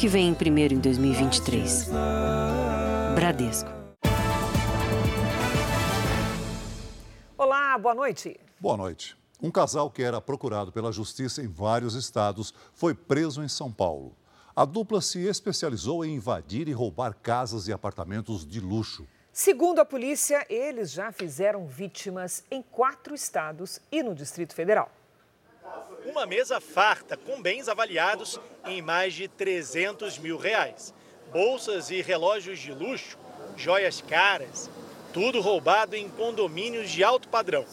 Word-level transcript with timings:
que 0.00 0.08
vem 0.08 0.32
primeiro 0.32 0.72
em 0.72 0.78
2023. 0.78 1.90
Bradesco. 3.14 3.68
Olá, 7.36 7.76
boa 7.76 7.94
noite. 7.94 8.40
Boa 8.58 8.78
noite. 8.78 9.14
Um 9.42 9.50
casal 9.50 9.90
que 9.90 10.02
era 10.02 10.18
procurado 10.18 10.72
pela 10.72 10.90
justiça 10.90 11.42
em 11.42 11.48
vários 11.48 11.94
estados 11.94 12.54
foi 12.72 12.94
preso 12.94 13.42
em 13.42 13.48
São 13.48 13.70
Paulo. 13.70 14.16
A 14.56 14.64
dupla 14.64 15.02
se 15.02 15.18
especializou 15.18 16.02
em 16.02 16.14
invadir 16.14 16.66
e 16.66 16.72
roubar 16.72 17.14
casas 17.22 17.68
e 17.68 17.72
apartamentos 17.72 18.46
de 18.46 18.58
luxo. 18.58 19.06
Segundo 19.30 19.80
a 19.80 19.84
polícia, 19.84 20.46
eles 20.48 20.92
já 20.92 21.12
fizeram 21.12 21.66
vítimas 21.66 22.42
em 22.50 22.62
quatro 22.62 23.14
estados 23.14 23.78
e 23.92 24.02
no 24.02 24.14
Distrito 24.14 24.54
Federal. 24.54 24.90
Uma 26.04 26.26
mesa 26.26 26.60
farta 26.60 27.16
com 27.16 27.40
bens 27.40 27.68
avaliados 27.68 28.40
em 28.66 28.80
mais 28.80 29.14
de 29.14 29.28
300 29.28 30.18
mil 30.18 30.36
reais. 30.36 30.94
Bolsas 31.30 31.90
e 31.90 32.00
relógios 32.00 32.58
de 32.58 32.72
luxo, 32.72 33.18
joias 33.56 34.00
caras, 34.00 34.70
tudo 35.12 35.40
roubado 35.40 35.94
em 35.94 36.08
condomínios 36.08 36.90
de 36.90 37.04
alto 37.04 37.28
padrão. 37.28 37.66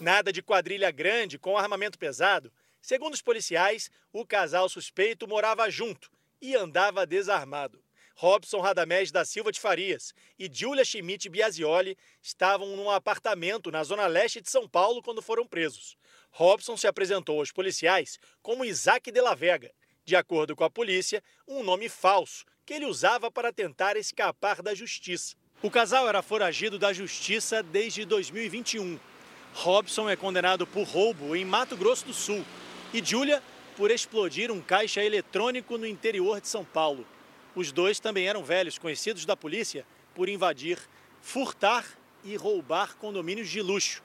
Nada 0.00 0.32
de 0.32 0.42
quadrilha 0.42 0.90
grande 0.90 1.38
com 1.38 1.56
armamento 1.56 1.98
pesado. 1.98 2.52
Segundo 2.80 3.14
os 3.14 3.22
policiais, 3.22 3.90
o 4.12 4.26
casal 4.26 4.68
suspeito 4.68 5.26
morava 5.28 5.70
junto 5.70 6.10
e 6.40 6.54
andava 6.54 7.06
desarmado. 7.06 7.82
Robson 8.16 8.60
Radamés 8.60 9.10
da 9.10 9.24
Silva 9.24 9.50
de 9.50 9.60
Farias 9.60 10.14
e 10.38 10.48
Julia 10.52 10.84
Schmidt 10.84 11.28
Biasioli 11.28 11.98
estavam 12.22 12.76
num 12.76 12.90
apartamento 12.90 13.70
na 13.70 13.82
zona 13.82 14.06
leste 14.06 14.40
de 14.40 14.50
São 14.50 14.68
Paulo 14.68 15.02
quando 15.02 15.20
foram 15.20 15.46
presos. 15.46 15.96
Robson 16.36 16.76
se 16.76 16.88
apresentou 16.88 17.38
aos 17.38 17.52
policiais 17.52 18.18
como 18.42 18.64
Isaac 18.64 19.12
de 19.12 19.20
la 19.20 19.36
Vega, 19.36 19.70
de 20.04 20.16
acordo 20.16 20.56
com 20.56 20.64
a 20.64 20.70
polícia, 20.70 21.22
um 21.46 21.62
nome 21.62 21.88
falso 21.88 22.44
que 22.66 22.74
ele 22.74 22.86
usava 22.86 23.30
para 23.30 23.52
tentar 23.52 23.96
escapar 23.96 24.60
da 24.60 24.74
justiça. 24.74 25.36
O 25.62 25.70
casal 25.70 26.08
era 26.08 26.22
foragido 26.22 26.76
da 26.76 26.92
justiça 26.92 27.62
desde 27.62 28.04
2021. 28.04 28.98
Robson 29.52 30.10
é 30.10 30.16
condenado 30.16 30.66
por 30.66 30.82
roubo 30.82 31.36
em 31.36 31.44
Mato 31.44 31.76
Grosso 31.76 32.06
do 32.06 32.12
Sul 32.12 32.44
e 32.92 33.00
Julia 33.00 33.40
por 33.76 33.92
explodir 33.92 34.50
um 34.50 34.60
caixa 34.60 35.04
eletrônico 35.04 35.78
no 35.78 35.86
interior 35.86 36.40
de 36.40 36.48
São 36.48 36.64
Paulo. 36.64 37.06
Os 37.54 37.70
dois 37.70 38.00
também 38.00 38.26
eram 38.26 38.42
velhos 38.42 38.76
conhecidos 38.76 39.24
da 39.24 39.36
polícia 39.36 39.86
por 40.12 40.28
invadir, 40.28 40.80
furtar 41.22 41.86
e 42.24 42.34
roubar 42.34 42.96
condomínios 42.96 43.48
de 43.48 43.62
luxo, 43.62 44.02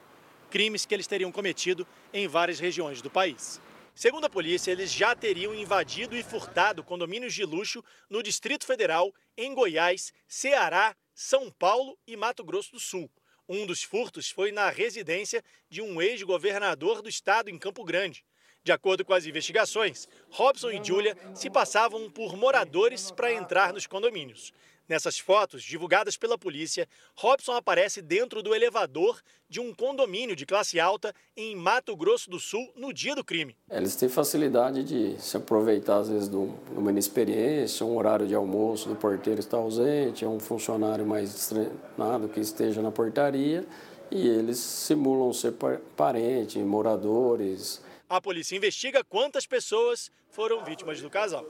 crimes 0.49 0.85
que 0.85 0.93
eles 0.93 1.07
teriam 1.07 1.31
cometido 1.31 1.87
em 2.11 2.27
várias 2.27 2.59
regiões 2.59 3.01
do 3.01 3.09
país. 3.09 3.61
Segundo 3.95 4.25
a 4.25 4.29
polícia, 4.29 4.71
eles 4.71 4.93
já 4.93 5.13
teriam 5.15 5.53
invadido 5.53 6.15
e 6.15 6.23
furtado 6.23 6.83
condomínios 6.83 7.33
de 7.33 7.43
luxo 7.43 7.83
no 8.09 8.23
Distrito 8.23 8.65
Federal, 8.65 9.13
em 9.37 9.53
Goiás, 9.53 10.13
Ceará, 10.27 10.95
São 11.13 11.51
Paulo 11.51 11.97
e 12.07 12.15
Mato 12.15 12.43
Grosso 12.43 12.71
do 12.71 12.79
Sul. 12.79 13.11
Um 13.47 13.65
dos 13.65 13.83
furtos 13.83 14.29
foi 14.29 14.51
na 14.51 14.69
residência 14.69 15.43
de 15.69 15.81
um 15.81 16.01
ex-governador 16.01 17.01
do 17.01 17.09
estado 17.09 17.49
em 17.49 17.57
Campo 17.57 17.83
Grande. 17.83 18.23
De 18.63 18.71
acordo 18.71 19.03
com 19.03 19.13
as 19.13 19.25
investigações, 19.25 20.07
Robson 20.29 20.69
e 20.69 20.83
Julia 20.83 21.17
se 21.33 21.49
passavam 21.49 22.09
por 22.11 22.37
moradores 22.37 23.11
para 23.11 23.33
entrar 23.33 23.73
nos 23.73 23.87
condomínios. 23.87 24.53
Nessas 24.89 25.19
fotos, 25.19 25.61
divulgadas 25.61 26.17
pela 26.17 26.35
polícia, 26.35 26.89
Robson 27.15 27.51
aparece 27.51 28.01
dentro 28.01 28.41
do 28.41 28.55
elevador 28.55 29.21
de 29.47 29.59
um 29.59 29.71
condomínio 29.71 30.35
de 30.35 30.47
classe 30.47 30.79
alta 30.79 31.13
em 31.37 31.55
Mato 31.55 31.95
Grosso 31.95 32.27
do 32.27 32.39
Sul 32.39 32.73
no 32.75 32.91
dia 32.91 33.13
do 33.13 33.23
crime. 33.23 33.55
Eles 33.69 33.95
têm 33.95 34.09
facilidade 34.09 34.83
de 34.83 35.21
se 35.21 35.37
aproveitar, 35.37 35.99
às 35.99 36.09
vezes, 36.09 36.27
de 36.27 36.35
uma 36.35 36.89
inexperiência, 36.89 37.85
um 37.85 37.95
horário 37.95 38.25
de 38.25 38.33
almoço 38.33 38.89
do 38.89 38.95
porteiro 38.95 39.39
está 39.39 39.57
ausente, 39.57 40.25
é 40.25 40.27
um 40.27 40.39
funcionário 40.39 41.05
mais 41.05 41.47
treinado 41.47 42.27
que 42.27 42.39
esteja 42.39 42.81
na 42.81 42.89
portaria 42.89 43.63
e 44.09 44.27
eles 44.27 44.57
simulam 44.57 45.31
ser 45.31 45.53
parente, 45.95 46.57
moradores, 46.57 47.79
a 48.09 48.19
polícia 48.19 48.55
investiga 48.55 49.03
quantas 49.03 49.45
pessoas 49.45 50.11
foram 50.31 50.65
vítimas 50.65 50.99
do 50.99 51.11
casal. 51.11 51.45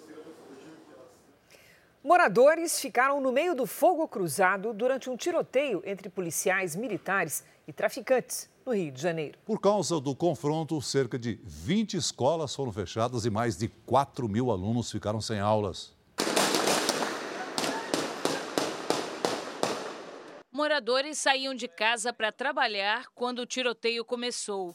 Moradores 2.02 2.80
ficaram 2.80 3.20
no 3.20 3.30
meio 3.30 3.54
do 3.54 3.66
fogo 3.66 4.08
cruzado 4.08 4.74
durante 4.74 5.10
um 5.10 5.18
tiroteio 5.18 5.84
entre 5.86 6.08
policiais 6.08 6.74
militares 6.74 7.44
e 7.68 7.74
traficantes 7.74 8.50
no 8.66 8.74
Rio 8.74 8.90
de 8.90 9.02
Janeiro. 9.02 9.38
Por 9.46 9.60
causa 9.60 10.00
do 10.00 10.16
confronto, 10.16 10.82
cerca 10.82 11.20
de 11.20 11.42
20 11.44 11.98
escolas 11.98 12.56
foram 12.56 12.72
fechadas 12.72 13.26
e 13.26 13.30
mais 13.30 13.58
de 13.58 13.68
4 13.68 14.30
mil 14.30 14.50
alunos 14.50 14.90
ficaram 14.90 15.20
sem 15.20 15.42
aulas. 15.42 15.94
Moradores 20.50 21.18
saíam 21.18 21.54
de 21.54 21.68
casa 21.68 22.14
para 22.14 22.32
trabalhar 22.32 23.08
quando 23.14 23.40
o 23.40 23.46
tiroteio 23.46 24.06
começou. 24.06 24.74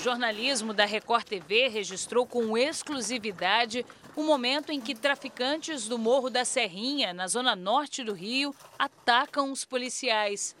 Jornalismo 0.00 0.72
da 0.72 0.84
Record 0.84 1.24
TV 1.24 1.68
registrou 1.68 2.26
com 2.26 2.56
exclusividade 2.56 3.84
o 4.14 4.22
momento 4.22 4.70
em 4.72 4.80
que 4.80 4.94
traficantes 4.94 5.86
do 5.88 5.98
Morro 5.98 6.30
da 6.30 6.44
Serrinha, 6.44 7.12
na 7.12 7.26
zona 7.26 7.54
norte 7.54 8.02
do 8.02 8.12
Rio, 8.12 8.54
atacam 8.78 9.52
os 9.52 9.64
policiais. 9.64 10.56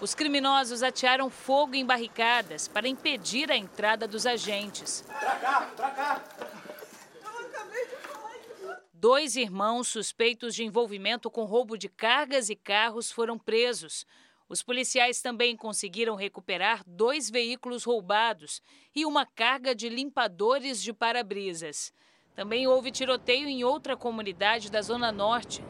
Os 0.00 0.14
criminosos 0.14 0.82
atearam 0.82 1.30
fogo 1.30 1.76
em 1.76 1.86
barricadas 1.86 2.66
para 2.66 2.88
impedir 2.88 3.52
a 3.52 3.56
entrada 3.56 4.08
dos 4.08 4.26
agentes. 4.26 5.04
Pra 5.06 5.36
cá, 5.36 5.70
pra 5.76 5.90
cá. 5.90 6.22
Dois 9.02 9.34
irmãos 9.34 9.88
suspeitos 9.88 10.54
de 10.54 10.62
envolvimento 10.62 11.28
com 11.28 11.42
roubo 11.44 11.76
de 11.76 11.88
cargas 11.88 12.48
e 12.48 12.54
carros 12.54 13.10
foram 13.10 13.36
presos. 13.36 14.06
Os 14.48 14.62
policiais 14.62 15.20
também 15.20 15.56
conseguiram 15.56 16.14
recuperar 16.14 16.84
dois 16.86 17.28
veículos 17.28 17.82
roubados 17.82 18.62
e 18.94 19.04
uma 19.04 19.26
carga 19.26 19.74
de 19.74 19.88
limpadores 19.88 20.80
de 20.80 20.92
para-brisas. 20.92 21.92
Também 22.36 22.68
houve 22.68 22.92
tiroteio 22.92 23.48
em 23.48 23.64
outra 23.64 23.96
comunidade 23.96 24.70
da 24.70 24.80
Zona 24.80 25.10
Norte. 25.10 25.64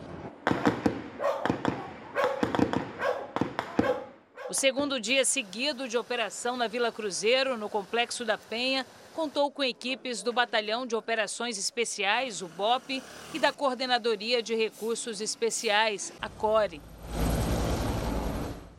O 4.46 4.52
segundo 4.52 5.00
dia 5.00 5.24
seguido 5.24 5.88
de 5.88 5.96
operação 5.96 6.54
na 6.54 6.66
Vila 6.66 6.92
Cruzeiro, 6.92 7.56
no 7.56 7.70
Complexo 7.70 8.26
da 8.26 8.36
Penha, 8.36 8.86
contou 9.12 9.50
com 9.50 9.62
equipes 9.62 10.22
do 10.22 10.32
Batalhão 10.32 10.86
de 10.86 10.96
Operações 10.96 11.58
Especiais, 11.58 12.42
o 12.42 12.48
BOP, 12.48 13.02
e 13.32 13.38
da 13.38 13.52
Coordenadoria 13.52 14.42
de 14.42 14.54
Recursos 14.54 15.20
Especiais, 15.20 16.12
a 16.20 16.28
CORE. 16.28 16.80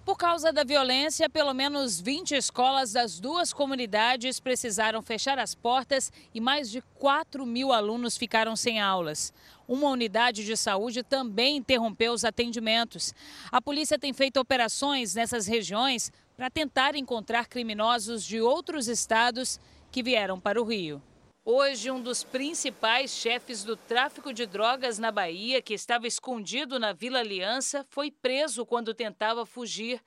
Por 0.05 0.17
causa 0.17 0.51
da 0.51 0.65
violência, 0.65 1.29
pelo 1.29 1.53
menos 1.53 2.01
20 2.01 2.35
escolas 2.35 2.91
das 2.91 3.21
duas 3.21 3.53
comunidades 3.53 4.37
precisaram 4.37 5.01
fechar 5.01 5.39
as 5.39 5.55
portas 5.55 6.11
e 6.33 6.41
mais 6.41 6.69
de 6.69 6.81
4 6.95 7.45
mil 7.45 7.71
alunos 7.71 8.17
ficaram 8.17 8.53
sem 8.53 8.81
aulas. 8.81 9.33
Uma 9.65 9.87
unidade 9.87 10.43
de 10.43 10.57
saúde 10.57 11.03
também 11.03 11.55
interrompeu 11.55 12.11
os 12.11 12.25
atendimentos. 12.25 13.13
A 13.49 13.61
polícia 13.61 13.97
tem 13.97 14.11
feito 14.11 14.41
operações 14.41 15.15
nessas 15.15 15.47
regiões 15.47 16.11
para 16.35 16.49
tentar 16.49 16.95
encontrar 16.95 17.47
criminosos 17.47 18.25
de 18.25 18.41
outros 18.41 18.89
estados 18.89 19.57
que 19.93 20.01
vieram 20.01 20.39
para 20.39 20.59
o 20.59 20.65
Rio. 20.65 20.99
Hoje, 21.45 21.91
um 21.91 22.01
dos 22.01 22.23
principais 22.23 23.11
chefes 23.11 23.63
do 23.63 23.77
tráfico 23.77 24.33
de 24.33 24.47
drogas 24.47 24.97
na 24.97 25.11
Bahia, 25.11 25.61
que 25.61 25.75
estava 25.75 26.07
escondido 26.07 26.79
na 26.79 26.93
Vila 26.93 27.19
Aliança, 27.19 27.85
foi 27.89 28.09
preso 28.09 28.65
quando 28.65 28.93
tentava 28.93 29.45
fugir. 29.45 30.01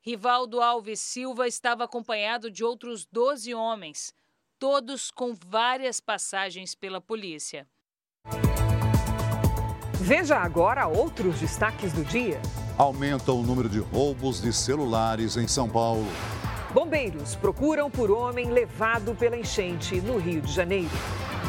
Rivaldo 0.00 0.60
Alves 0.60 1.00
Silva 1.00 1.48
estava 1.48 1.82
acompanhado 1.82 2.48
de 2.48 2.62
outros 2.62 3.06
12 3.06 3.52
homens, 3.54 4.14
todos 4.56 5.10
com 5.10 5.34
várias 5.34 5.98
passagens 5.98 6.76
pela 6.76 7.00
polícia. 7.00 7.66
Veja 9.94 10.36
agora 10.36 10.86
outros 10.86 11.40
destaques 11.40 11.92
do 11.92 12.04
dia. 12.04 12.40
Aumenta 12.78 13.32
o 13.32 13.42
número 13.42 13.68
de 13.68 13.80
roubos 13.80 14.40
de 14.40 14.52
celulares 14.52 15.36
em 15.36 15.48
São 15.48 15.68
Paulo. 15.68 16.06
Bombeiros 16.74 17.36
procuram 17.36 17.88
por 17.88 18.10
homem 18.10 18.50
levado 18.50 19.14
pela 19.14 19.36
enchente 19.36 20.00
no 20.00 20.18
Rio 20.18 20.40
de 20.40 20.52
Janeiro. 20.52 20.90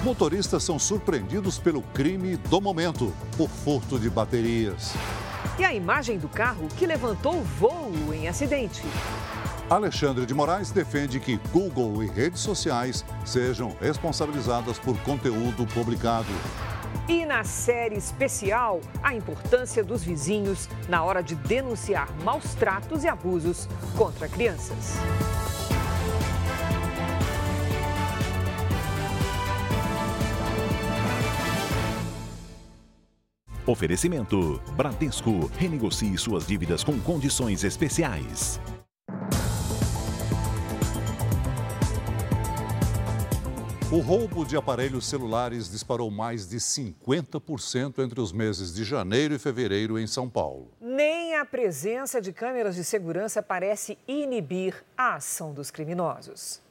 Motoristas 0.04 0.63
são 0.63 0.77
surpreendidos 0.77 1.57
pelo 1.57 1.81
crime 1.81 2.38
do 2.38 2.62
momento, 2.62 3.12
o 3.39 3.48
furto 3.48 3.98
de 3.98 4.07
baterias. 4.07 4.94
E 5.57 5.66
a 5.66 5.74
imagem 5.74 6.19
do 6.19 6.30
carro 6.30 6.68
que 6.77 6.86
levantou 6.86 7.42
voo 7.42 7.92
em 8.13 8.27
acidente. 8.27 8.83
Alexandre 9.68 10.27
de 10.27 10.33
Moraes 10.36 10.69
defende 10.69 11.19
que 11.19 11.39
Google 11.51 12.04
e 12.04 12.07
redes 12.07 12.42
sociais 12.42 13.04
sejam 13.25 13.75
responsabilizadas 13.81 14.77
por 14.77 14.95
conteúdo 15.00 15.66
publicado. 15.74 16.30
E 17.07 17.25
na 17.25 17.44
série 17.44 17.95
especial, 17.95 18.81
a 19.03 19.13
importância 19.13 19.83
dos 19.83 20.03
vizinhos 20.03 20.69
na 20.89 21.03
hora 21.03 21.21
de 21.21 21.36
denunciar 21.36 22.12
maus 22.24 22.56
tratos 22.56 23.03
e 23.03 23.07
abusos 23.07 23.68
contra 23.95 24.27
crianças. 24.27 24.95
Oferecimento: 33.65 34.62
Bradesco. 34.75 35.50
Renegocie 35.57 36.18
suas 36.18 36.45
dívidas 36.45 36.83
com 36.83 37.00
condições 37.00 37.63
especiais. 37.63 38.59
O 43.95 44.00
roubo 44.00 44.44
de 44.44 44.57
aparelhos 44.57 45.06
celulares 45.06 45.71
disparou 45.71 46.12
mais 46.12 46.50
de 46.50 46.57
50% 46.57 48.00
entre 48.00 48.19
os 48.19 48.33
meses 48.33 48.74
de 48.75 48.83
janeiro 48.83 49.33
e 49.33 49.39
fevereiro 49.39 49.97
em 49.97 50.06
São 50.06 50.30
Paulo. 50.30 50.68
Nem 50.81 51.38
a 51.38 51.45
presença 51.45 52.19
de 52.19 52.33
câmeras 52.33 52.75
de 52.75 52.83
segurança 52.83 53.42
parece 53.42 53.97
inibir 54.06 54.83
a 54.97 55.15
ação 55.15 55.53
dos 55.53 55.71
criminosos. 55.71 56.62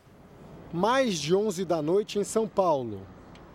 Mais 0.71 1.19
de 1.19 1.35
11 1.35 1.65
da 1.65 1.81
noite 1.81 2.19
em 2.19 2.25
São 2.25 2.47
Paulo. 2.47 3.01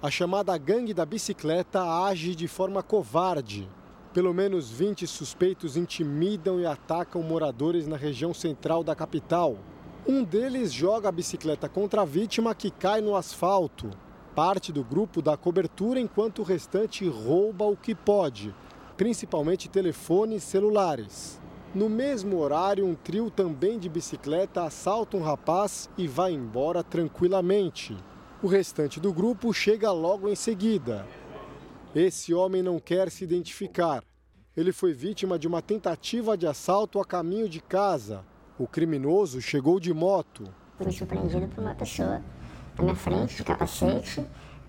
A 0.02 0.10
chamada 0.10 0.58
gangue 0.58 0.92
da 0.92 1.06
bicicleta 1.06 1.84
age 2.08 2.34
de 2.34 2.48
forma 2.48 2.82
covarde. 2.82 3.70
Pelo 4.16 4.34
menos 4.34 4.72
20 4.72 5.06
suspeitos 5.06 5.78
intimidam 5.78 6.60
e 6.60 6.66
atacam 6.66 7.22
moradores 7.22 7.86
na 7.86 7.98
região 7.98 8.34
central 8.34 8.84
da 8.84 8.96
capital. 8.96 9.60
Um 10.08 10.24
deles 10.24 10.72
joga 10.72 11.10
a 11.10 11.12
bicicleta 11.12 11.68
contra 11.68 12.02
a 12.02 12.06
vítima 12.06 12.56
que 12.56 12.72
cai 12.72 13.02
no 13.02 13.16
asfalto. 13.16 13.90
Parte 14.34 14.72
do 14.72 14.84
grupo 14.84 15.22
dá 15.22 15.36
cobertura 15.36 16.00
enquanto 16.00 16.40
o 16.40 16.44
restante 16.44 17.08
rouba 17.08 17.66
o 17.66 17.76
que 17.76 17.94
pode, 17.94 18.56
principalmente 18.96 19.70
telefones 19.70 20.44
celulares. 20.44 21.40
No 21.76 21.90
mesmo 21.90 22.40
horário, 22.40 22.86
um 22.86 22.96
trio 22.96 23.30
também 23.30 23.78
de 23.78 23.88
bicicleta 23.90 24.64
assalta 24.64 25.18
um 25.18 25.22
rapaz 25.22 25.90
e 25.98 26.08
vai 26.08 26.32
embora 26.32 26.84
tranquilamente. 26.84 27.96
O 28.42 28.48
restante 28.48 29.00
do 29.00 29.14
grupo 29.14 29.54
chega 29.54 29.92
logo 29.92 30.30
em 30.30 30.36
seguida. 30.36 31.06
Esse 31.94 32.34
homem 32.34 32.64
não 32.64 32.80
quer 32.80 33.12
se 33.12 33.24
identificar. 33.24 34.04
Ele 34.56 34.72
foi 34.72 34.94
vítima 34.94 35.38
de 35.38 35.48
uma 35.48 35.62
tentativa 35.62 36.38
de 36.38 36.48
assalto 36.48 37.00
a 37.00 37.06
caminho 37.06 37.50
de 37.50 37.62
casa. 37.62 38.26
O 38.60 38.68
criminoso 38.68 39.42
chegou 39.42 39.80
de 39.80 39.94
moto. 39.94 40.44
Fui 40.78 40.92
surpreendido 40.92 41.48
por 41.48 41.64
uma 41.64 41.74
pessoa 41.74 42.22
na 42.78 42.84
minha 42.84 42.96
frente, 42.96 43.38
de 43.38 43.44
capacete, 43.46 44.22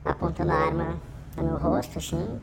apontando 0.04 0.52
a 0.52 0.54
arma 0.54 1.00
no 1.36 1.42
meu 1.42 1.56
rosto, 1.56 1.98
assim, 1.98 2.40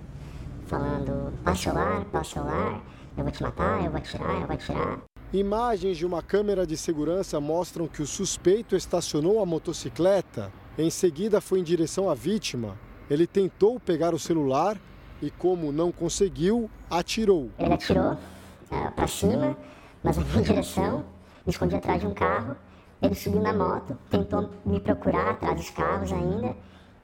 falando: 0.66 1.32
passa 1.46 1.62
celular, 1.62 2.04
passa 2.12 2.34
celular, 2.34 2.84
eu 3.16 3.24
vou 3.24 3.32
te 3.32 3.42
matar, 3.42 3.82
eu 3.82 3.90
vou 3.90 3.98
atirar, 3.98 4.42
eu 4.42 4.46
vou 4.46 4.56
atirar. 4.56 5.00
Imagens 5.32 5.98
de 5.98 6.06
uma 6.06 6.22
câmera 6.22 6.68
de 6.68 6.76
segurança 6.76 7.40
mostram 7.40 7.88
que 7.88 8.02
o 8.02 8.08
suspeito 8.08 8.76
estacionou 8.76 9.42
a 9.42 9.46
motocicleta 9.46 10.52
em 10.78 10.90
seguida, 10.90 11.40
foi 11.40 11.62
em 11.62 11.64
direção 11.64 12.10
à 12.10 12.14
vítima. 12.14 12.78
Ele 13.10 13.26
tentou 13.26 13.80
pegar 13.80 14.14
o 14.14 14.20
celular 14.20 14.78
e, 15.22 15.32
como 15.32 15.72
não 15.72 15.94
conseguiu, 15.94 16.70
atirou. 16.90 17.50
Ele 17.58 17.74
atirou 17.74 18.18
é, 18.70 18.90
para 18.90 19.08
cima, 19.08 19.58
mas 20.04 20.18
na 20.18 20.26
minha 20.26 20.44
direção, 20.44 21.06
me 21.48 21.52
escondi 21.52 21.76
atrás 21.76 22.02
de 22.02 22.06
um 22.06 22.14
carro. 22.14 22.58
Ele 23.02 23.16
subiu 23.16 23.40
na 23.40 23.54
moto, 23.54 23.98
tentou 24.10 24.50
me 24.66 24.82
procurar 24.82 25.32
atrás 25.32 25.56
dos 25.56 25.70
carros 25.70 26.12
ainda 26.12 26.56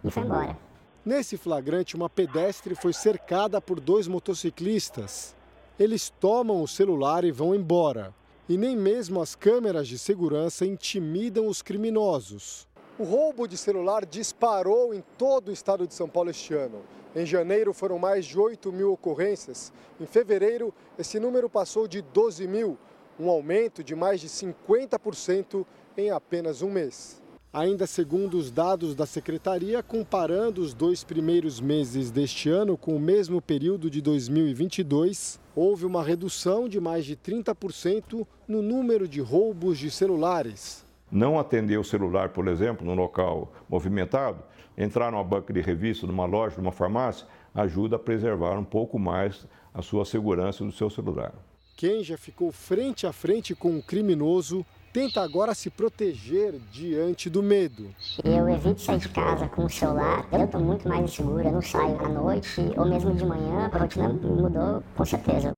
e 0.04 0.12
foi 0.12 0.24
embora. 0.24 0.57
Nesse 1.06 1.38
flagrante, 1.38 1.95
uma 1.95 2.10
pedestre 2.10 2.75
foi 2.75 2.92
cercada 2.92 3.62
por 3.62 3.80
dois 3.80 4.07
motociclistas. 4.07 5.34
Eles 5.80 6.10
tomam 6.10 6.62
o 6.62 6.68
celular 6.68 7.24
e 7.24 7.31
vão 7.31 7.56
embora. 7.56 8.13
E 8.50 8.57
nem 8.57 8.75
mesmo 8.75 9.22
as 9.22 9.34
câmeras 9.34 9.88
de 9.88 9.98
segurança 9.98 10.66
intimidam 10.66 11.48
os 11.48 11.62
criminosos. 11.62 12.68
O 13.00 13.04
roubo 13.04 13.48
de 13.48 13.57
celular 13.57 14.06
disparou 14.06 14.94
em 14.94 15.01
todo 15.18 15.48
o 15.48 15.51
estado 15.51 15.88
de 15.88 15.94
São 15.94 16.10
Paulo 16.10 16.30
este 16.30 16.54
ano. 16.54 16.81
Em 17.16 17.25
janeiro 17.25 17.74
foram 17.74 17.98
mais 17.98 18.25
de 18.25 18.38
8 18.38 18.72
mil 18.74 18.92
ocorrências. 18.92 19.72
Em 20.01 20.06
fevereiro, 20.06 20.74
esse 20.98 21.19
número 21.19 21.50
passou 21.50 21.88
de 21.88 22.01
12 22.01 22.48
mil, 22.48 22.78
um 23.19 23.30
aumento 23.30 23.83
de 23.83 23.95
mais 23.95 24.21
de 24.21 24.27
50% 24.27 25.65
em 25.98 26.10
apenas 26.10 26.62
um 26.62 26.69
mês. 26.71 27.21
Ainda 27.51 27.86
segundo 27.86 28.38
os 28.38 28.51
dados 28.51 28.95
da 28.95 29.06
secretaria, 29.06 29.83
comparando 29.83 30.62
os 30.62 30.74
dois 30.74 31.04
primeiros 31.04 31.62
meses 31.62 32.10
deste 32.10 32.50
ano 32.50 32.75
com 32.75 32.95
o 32.95 33.00
mesmo 33.00 33.42
período 33.42 33.89
de 33.89 34.01
2022, 34.01 35.39
houve 35.56 35.86
uma 35.86 36.04
redução 36.04 36.68
de 36.68 36.80
mais 36.80 37.06
de 37.06 37.15
30% 37.15 38.25
no 38.48 38.62
número 38.62 39.07
de 39.07 39.21
roubos 39.21 39.77
de 39.77 39.92
celulares 39.92 40.83
não 41.13 41.38
atender 41.38 41.77
o 41.77 41.83
celular, 41.83 42.30
por 42.30 42.48
exemplo, 42.48 42.86
num 42.86 42.95
local 42.95 43.54
movimentado, 43.69 44.42
entrar 44.75 45.12
numa 45.12 45.24
banca 45.24 45.54
de 45.54 45.62
revista, 45.62 46.07
numa 46.07 46.25
loja, 46.25 46.57
numa 46.57 46.71
farmácia, 46.71 47.27
ajuda 47.54 47.98
a 47.98 48.00
preservar 48.00 48.57
um 48.57 48.63
pouco 48.63 48.98
mais 48.98 49.48
a 49.71 49.83
sua 49.83 50.06
segurança 50.06 50.66
do 50.66 50.71
seu 50.71 50.89
celular. 50.89 51.31
Quem 51.75 52.03
já 52.03 52.17
ficou 52.17 52.51
frente 52.51 53.07
a 53.07 53.11
frente 53.11 53.55
com 53.55 53.71
um 53.71 53.81
criminoso 53.81 54.65
tenta 54.93 55.21
agora 55.21 55.55
se 55.55 55.71
proteger 55.71 56.59
diante 56.71 57.29
do 57.29 57.41
medo. 57.41 57.93
Eu 58.23 58.47
evito 58.47 58.79
sair 58.79 58.99
de 58.99 59.09
casa 59.09 59.47
com 59.47 59.65
o 59.65 59.69
celular, 59.69 60.27
eu 60.31 60.45
estou 60.45 60.61
muito 60.61 60.87
mais 60.87 61.03
insegura, 61.03 61.47
eu 61.49 61.53
não 61.53 61.61
saio 61.61 61.99
à 61.99 62.07
noite 62.07 62.61
ou 62.77 62.85
mesmo 62.85 63.13
de 63.15 63.25
manhã, 63.25 63.71
a 63.73 63.77
rotina 63.77 64.09
mudou 64.09 64.83
com 64.95 65.03
certeza. 65.03 65.51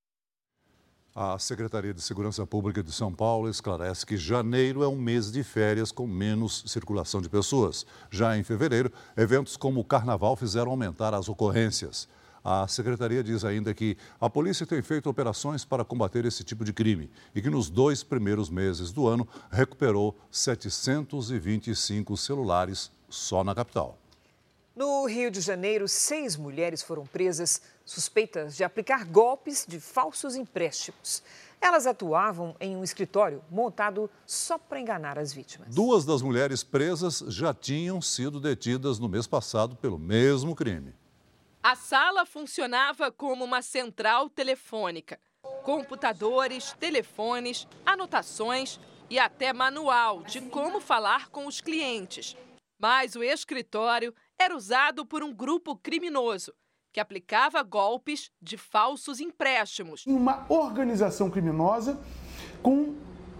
A 1.13 1.37
Secretaria 1.37 1.93
de 1.93 2.01
Segurança 2.01 2.45
Pública 2.45 2.81
de 2.81 2.91
São 2.91 3.13
Paulo 3.13 3.49
esclarece 3.49 4.05
que 4.05 4.17
janeiro 4.17 4.83
é 4.83 4.87
um 4.87 4.97
mês 4.97 5.31
de 5.31 5.43
férias 5.43 5.91
com 5.91 6.07
menos 6.07 6.63
circulação 6.67 7.21
de 7.21 7.29
pessoas. 7.29 7.85
Já 8.09 8.37
em 8.37 8.43
fevereiro, 8.43 8.91
eventos 9.15 9.55
como 9.55 9.79
o 9.79 9.85
Carnaval 9.85 10.35
fizeram 10.35 10.71
aumentar 10.71 11.13
as 11.13 11.29
ocorrências. 11.29 12.07
A 12.47 12.67
secretaria 12.67 13.23
diz 13.23 13.43
ainda 13.43 13.73
que 13.73 13.97
a 14.21 14.29
polícia 14.29 14.67
tem 14.67 14.79
feito 14.79 15.09
operações 15.09 15.65
para 15.65 15.83
combater 15.83 16.25
esse 16.25 16.43
tipo 16.43 16.63
de 16.63 16.71
crime 16.71 17.09
e 17.33 17.41
que 17.41 17.49
nos 17.49 17.71
dois 17.71 18.03
primeiros 18.03 18.51
meses 18.51 18.91
do 18.91 19.07
ano 19.07 19.27
recuperou 19.49 20.15
725 20.29 22.15
celulares 22.15 22.91
só 23.09 23.43
na 23.43 23.55
capital. 23.55 23.97
No 24.75 25.07
Rio 25.07 25.31
de 25.31 25.41
Janeiro, 25.41 25.87
seis 25.87 26.37
mulheres 26.37 26.83
foram 26.83 27.03
presas 27.07 27.63
suspeitas 27.83 28.55
de 28.55 28.63
aplicar 28.63 29.05
golpes 29.05 29.65
de 29.67 29.79
falsos 29.79 30.35
empréstimos. 30.35 31.23
Elas 31.59 31.87
atuavam 31.87 32.55
em 32.59 32.75
um 32.75 32.83
escritório 32.83 33.41
montado 33.49 34.07
só 34.23 34.59
para 34.59 34.79
enganar 34.79 35.17
as 35.17 35.33
vítimas. 35.33 35.73
Duas 35.73 36.05
das 36.05 36.21
mulheres 36.21 36.63
presas 36.63 37.23
já 37.27 37.55
tinham 37.55 37.99
sido 38.03 38.39
detidas 38.39 38.99
no 38.99 39.09
mês 39.09 39.25
passado 39.25 39.75
pelo 39.75 39.97
mesmo 39.97 40.55
crime. 40.55 40.93
A 41.67 41.75
sala 41.75 42.27
funcionava 42.27 43.11
como 43.11 43.43
uma 43.43 43.59
central 43.59 44.29
telefônica. 44.29 45.19
Computadores, 45.63 46.73
telefones, 46.73 47.67
anotações 47.83 48.79
e 49.09 49.17
até 49.17 49.51
manual 49.51 50.21
de 50.21 50.41
como 50.41 50.79
falar 50.79 51.29
com 51.29 51.47
os 51.47 51.61
clientes. 51.61 52.37
Mas 52.79 53.15
o 53.15 53.23
escritório 53.23 54.13
era 54.37 54.55
usado 54.55 55.07
por 55.07 55.23
um 55.23 55.33
grupo 55.33 55.75
criminoso 55.75 56.53
que 56.93 56.99
aplicava 56.99 57.63
golpes 57.63 58.29
de 58.39 58.57
falsos 58.57 59.19
empréstimos. 59.19 60.05
Uma 60.05 60.45
organização 60.47 61.31
criminosa 61.31 61.99
com 62.61 62.93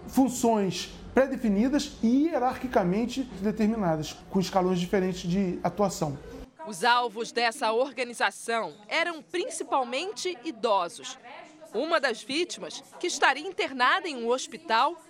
funções 0.08 0.90
pré-definidas 1.14 1.92
e 2.02 2.24
hierarquicamente 2.24 3.22
determinadas, 3.40 4.14
com 4.28 4.40
escalões 4.40 4.80
diferentes 4.80 5.30
de 5.30 5.60
atuação. 5.62 6.18
Os 6.66 6.82
alvos 6.82 7.30
dessa 7.30 7.72
organização 7.72 8.74
eram 8.88 9.22
principalmente 9.22 10.36
idosos. 10.44 11.16
Uma 11.72 12.00
das 12.00 12.22
vítimas, 12.22 12.82
que 12.98 13.06
estaria 13.06 13.46
internada 13.46 14.08
em 14.08 14.16
um 14.16 14.28
hospital, 14.28 15.00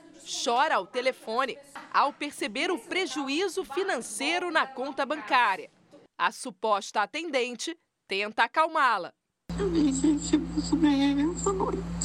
chora 0.44 0.75
ao 0.75 0.86
telefone 0.86 1.56
ao 1.92 2.12
perceber 2.12 2.70
o 2.70 2.78
prejuízo 2.78 3.64
financeiro 3.64 4.50
na 4.50 4.66
conta 4.66 5.06
bancária. 5.06 5.70
A 6.18 6.30
suposta 6.30 7.00
atendente 7.00 7.75
tenta 8.06 8.44
acalmá-la. 8.44 9.14
Eu 9.58 9.68
me 9.68 9.90
senti 9.92 10.36
ganhar 10.76 11.32
essa 11.32 11.52
noite. 11.52 11.96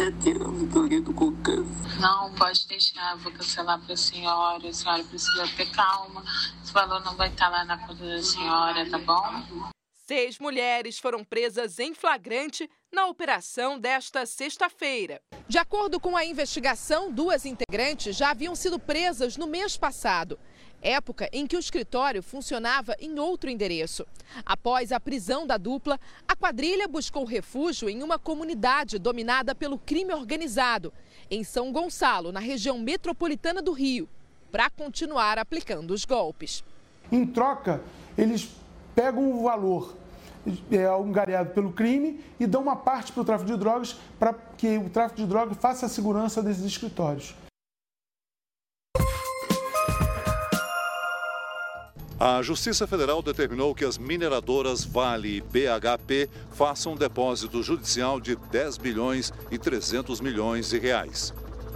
Sete 0.00 0.30
anos 0.30 0.72
correndo 0.72 1.12
com 1.12 1.30
câncer. 1.42 2.00
Não, 2.00 2.32
pode 2.32 2.66
deixar, 2.66 3.18
vou 3.18 3.30
cancelar 3.32 3.78
para 3.84 3.92
a 3.92 3.96
senhora. 3.98 4.66
A 4.66 4.72
senhora 4.72 5.04
precisa 5.04 5.46
ter 5.58 5.70
calma. 5.72 6.24
Esse 6.62 6.72
valor 6.72 7.04
não 7.04 7.14
vai 7.16 7.28
estar 7.28 7.50
lá 7.50 7.66
na 7.66 7.76
conta 7.86 8.02
da 8.02 8.22
senhora, 8.22 8.88
tá 8.88 8.96
bom? 8.96 9.70
Seis 10.06 10.38
mulheres 10.38 10.98
foram 10.98 11.22
presas 11.22 11.78
em 11.78 11.92
flagrante 11.92 12.66
na 12.90 13.08
operação 13.08 13.78
desta 13.78 14.24
sexta-feira. 14.24 15.20
De 15.46 15.58
acordo 15.58 16.00
com 16.00 16.16
a 16.16 16.24
investigação, 16.24 17.12
duas 17.12 17.44
integrantes 17.44 18.16
já 18.16 18.30
haviam 18.30 18.54
sido 18.56 18.78
presas 18.78 19.36
no 19.36 19.46
mês 19.46 19.76
passado. 19.76 20.38
Época 20.82 21.28
em 21.32 21.46
que 21.46 21.56
o 21.56 21.58
escritório 21.58 22.22
funcionava 22.22 22.94
em 23.00 23.18
outro 23.18 23.50
endereço. 23.50 24.06
Após 24.44 24.92
a 24.92 25.00
prisão 25.00 25.46
da 25.46 25.56
dupla, 25.56 25.98
a 26.26 26.34
quadrilha 26.34 26.88
buscou 26.88 27.24
refúgio 27.24 27.88
em 27.88 28.02
uma 28.02 28.18
comunidade 28.18 28.98
dominada 28.98 29.54
pelo 29.54 29.78
crime 29.78 30.14
organizado, 30.14 30.92
em 31.30 31.44
São 31.44 31.72
Gonçalo, 31.72 32.32
na 32.32 32.40
região 32.40 32.78
metropolitana 32.78 33.62
do 33.62 33.72
Rio, 33.72 34.08
para 34.50 34.70
continuar 34.70 35.38
aplicando 35.38 35.92
os 35.92 36.04
golpes. 36.04 36.64
Em 37.12 37.26
troca, 37.26 37.82
eles 38.16 38.48
pegam 38.94 39.32
o 39.32 39.42
valor 39.42 39.96
é, 40.70 40.84
angariado 40.86 41.50
pelo 41.50 41.72
crime 41.72 42.20
e 42.38 42.46
dão 42.46 42.62
uma 42.62 42.76
parte 42.76 43.12
para 43.12 43.20
o 43.20 43.24
tráfico 43.24 43.50
de 43.50 43.56
drogas 43.58 43.96
para 44.18 44.34
que 44.56 44.78
o 44.78 44.88
tráfico 44.88 45.20
de 45.20 45.26
drogas 45.26 45.56
faça 45.58 45.86
a 45.86 45.88
segurança 45.88 46.42
desses 46.42 46.64
escritórios. 46.64 47.34
A 52.22 52.42
Justiça 52.42 52.86
Federal 52.86 53.22
determinou 53.22 53.74
que 53.74 53.82
as 53.82 53.96
mineradoras 53.96 54.84
Vale 54.84 55.38
e 55.38 55.40
BHP 55.40 56.28
façam 56.52 56.92
um 56.92 56.94
depósito 56.94 57.62
judicial 57.62 58.20
de 58.20 58.36
10 58.36 58.76
bilhões 58.76 59.32
e 59.50 59.56
300 59.56 60.20
milhões 60.20 60.68
de 60.68 60.78
reais. 60.78 61.32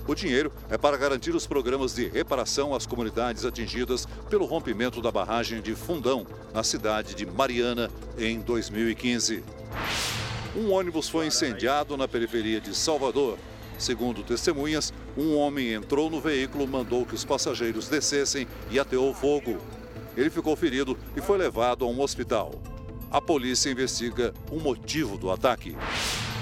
O 0.06 0.14
dinheiro 0.14 0.52
é 0.68 0.76
para 0.76 0.98
garantir 0.98 1.34
os 1.34 1.46
programas 1.46 1.94
de 1.94 2.08
reparação 2.08 2.74
às 2.74 2.84
comunidades 2.84 3.46
atingidas 3.46 4.06
pelo 4.28 4.44
rompimento 4.44 5.00
da 5.00 5.10
barragem 5.10 5.62
de 5.62 5.74
Fundão, 5.74 6.26
na 6.52 6.62
cidade 6.62 7.14
de 7.14 7.24
Mariana, 7.24 7.90
em 8.18 8.38
2015. 8.38 9.42
Um 10.54 10.72
ônibus 10.72 11.08
foi 11.08 11.26
incendiado 11.26 11.96
na 11.96 12.06
periferia 12.06 12.60
de 12.60 12.76
Salvador. 12.76 13.38
Segundo 13.78 14.22
testemunhas, 14.22 14.92
um 15.16 15.38
homem 15.38 15.72
entrou 15.72 16.10
no 16.10 16.20
veículo, 16.20 16.68
mandou 16.68 17.06
que 17.06 17.14
os 17.14 17.24
passageiros 17.24 17.88
descessem 17.88 18.46
e 18.70 18.78
ateou 18.78 19.14
fogo. 19.14 19.58
Ele 20.16 20.30
ficou 20.30 20.54
ferido 20.54 20.96
e 21.16 21.20
foi 21.20 21.38
levado 21.38 21.84
a 21.84 21.88
um 21.88 22.00
hospital. 22.00 22.52
A 23.10 23.20
polícia 23.20 23.70
investiga 23.70 24.32
o 24.50 24.58
motivo 24.58 25.16
do 25.16 25.30
ataque. 25.30 25.76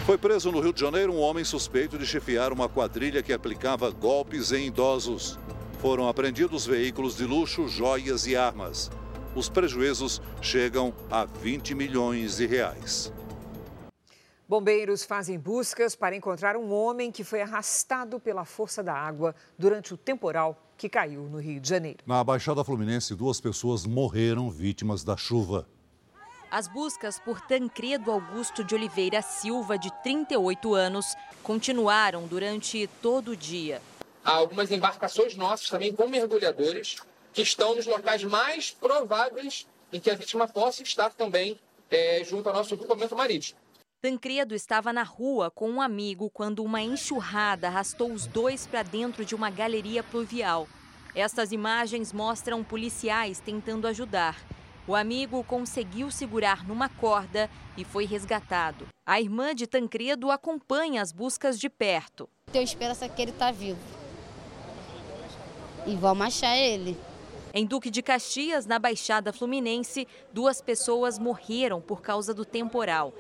Foi 0.07 0.19
preso 0.19 0.50
no 0.50 0.61
Rio 0.61 0.73
de 0.73 0.81
Janeiro 0.81 1.12
um 1.12 1.21
homem 1.21 1.45
suspeito 1.45 1.97
de 1.99 2.07
chefiar 2.07 2.52
uma 2.52 2.69
quadrilha 2.69 3.23
que 3.23 3.33
aplicava 3.33 3.91
golpes 3.91 4.52
em 4.52 4.67
idosos. 4.67 5.38
Foram 5.81 6.09
apreendidos 6.09 6.67
veículos 6.67 7.17
de 7.17 7.25
luxo, 7.25 7.69
joias 7.69 8.26
e 8.26 8.35
armas. 8.35 8.91
Os 9.35 9.49
prejuízos 9.49 10.21
chegam 10.41 10.93
a 11.11 11.25
20 11.25 11.75
milhões 11.75 12.37
de 12.37 12.47
reais. 12.47 13.12
Bombeiros 14.49 15.05
fazem 15.05 15.38
buscas 15.38 15.95
para 15.95 16.14
encontrar 16.14 16.57
um 16.57 16.73
homem 16.73 17.11
que 17.11 17.25
foi 17.25 17.41
arrastado 17.41 18.21
pela 18.21 18.45
força 18.45 18.83
da 18.83 18.93
água 18.93 19.35
durante 19.57 19.95
o 19.95 19.97
temporal 19.97 20.61
que 20.82 20.88
caiu 20.88 21.28
no 21.28 21.38
Rio 21.38 21.60
de 21.60 21.68
Janeiro. 21.68 21.98
Na 22.04 22.24
Baixada 22.24 22.64
Fluminense, 22.64 23.14
duas 23.14 23.40
pessoas 23.40 23.86
morreram 23.86 24.50
vítimas 24.50 25.04
da 25.04 25.16
chuva. 25.16 25.64
As 26.50 26.66
buscas 26.66 27.20
por 27.20 27.40
Tancredo 27.40 28.10
Augusto 28.10 28.64
de 28.64 28.74
Oliveira 28.74 29.22
Silva, 29.22 29.78
de 29.78 29.92
38 30.02 30.74
anos, 30.74 31.14
continuaram 31.40 32.26
durante 32.26 32.88
todo 33.00 33.30
o 33.30 33.36
dia. 33.36 33.80
Há 34.24 34.32
algumas 34.32 34.72
embarcações 34.72 35.36
nossas 35.36 35.70
também 35.70 35.94
com 35.94 36.08
mergulhadores 36.08 36.96
que 37.32 37.42
estão 37.42 37.76
nos 37.76 37.86
locais 37.86 38.24
mais 38.24 38.72
prováveis 38.72 39.68
em 39.92 40.00
que 40.00 40.10
a 40.10 40.16
vítima 40.16 40.48
possa 40.48 40.82
estar 40.82 41.10
também 41.10 41.60
é, 41.92 42.24
junto 42.24 42.48
ao 42.48 42.56
nosso 42.56 42.76
grupamento 42.76 43.14
marítimo. 43.14 43.62
Tancredo 44.02 44.52
estava 44.52 44.92
na 44.92 45.04
rua 45.04 45.49
com 45.49 45.71
um 45.71 45.80
amigo 45.80 46.28
quando 46.28 46.64
uma 46.64 46.82
enxurrada 46.82 47.68
arrastou 47.68 48.12
os 48.12 48.26
dois 48.26 48.66
para 48.66 48.82
dentro 48.82 49.25
de 49.25 49.32
uma 49.32 49.49
galeria 49.49 50.02
pluvial. 50.02 50.66
Estas 51.14 51.52
imagens 51.52 52.12
mostram 52.12 52.64
policiais 52.64 53.38
tentando 53.38 53.87
ajudar. 53.87 54.44
O 54.88 54.97
amigo 54.97 55.44
conseguiu 55.44 56.11
segurar 56.11 56.66
numa 56.66 56.88
corda 56.88 57.49
e 57.76 57.85
foi 57.85 58.04
resgatado. 58.04 58.88
A 59.06 59.21
irmã 59.21 59.54
de 59.54 59.68
Tancredo 59.68 60.32
acompanha 60.32 61.00
as 61.00 61.12
buscas 61.12 61.56
de 61.56 61.71
perto. 61.71 62.28
Tenho 62.50 62.64
esperança 62.64 63.09
que 63.09 63.23
ele 63.23 63.30
está 63.30 63.52
vivo. 63.52 63.78
E 65.87 65.94
vamos 65.94 66.26
achar 66.26 66.56
ele. 66.56 66.99
Em 67.54 67.64
Duque 67.64 67.88
de 67.88 68.02
Caxias, 68.02 68.66
na 68.66 68.80
Baixada 68.80 69.32
Fluminense, 69.32 70.09
duas 70.32 70.61
pessoas 70.61 71.21
morreram 71.21 71.80
por 71.80 72.02
causa 72.02 72.35
do 72.35 72.44
temporal. 72.44 73.14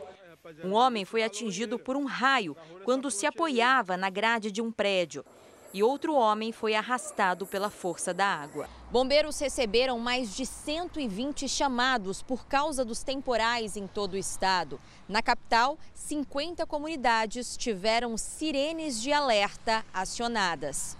Um 0.64 0.72
homem 0.72 1.04
foi 1.04 1.22
atingido 1.22 1.78
por 1.78 1.96
um 1.96 2.04
raio 2.04 2.56
quando 2.84 3.10
se 3.10 3.26
apoiava 3.26 3.96
na 3.96 4.10
grade 4.10 4.50
de 4.50 4.60
um 4.60 4.70
prédio. 4.70 5.24
E 5.74 5.82
outro 5.82 6.14
homem 6.14 6.52
foi 6.52 6.74
arrastado 6.74 7.46
pela 7.46 7.70
força 7.70 8.12
da 8.12 8.26
água. 8.26 8.68
Bombeiros 8.90 9.38
receberam 9.38 9.98
mais 9.98 10.36
de 10.36 10.44
120 10.44 11.48
chamados 11.48 12.22
por 12.22 12.46
causa 12.46 12.84
dos 12.84 13.02
temporais 13.02 13.74
em 13.74 13.86
todo 13.86 14.12
o 14.12 14.18
estado. 14.18 14.78
Na 15.08 15.22
capital, 15.22 15.78
50 15.94 16.66
comunidades 16.66 17.56
tiveram 17.56 18.18
sirenes 18.18 19.00
de 19.00 19.12
alerta 19.12 19.82
acionadas. 19.94 20.94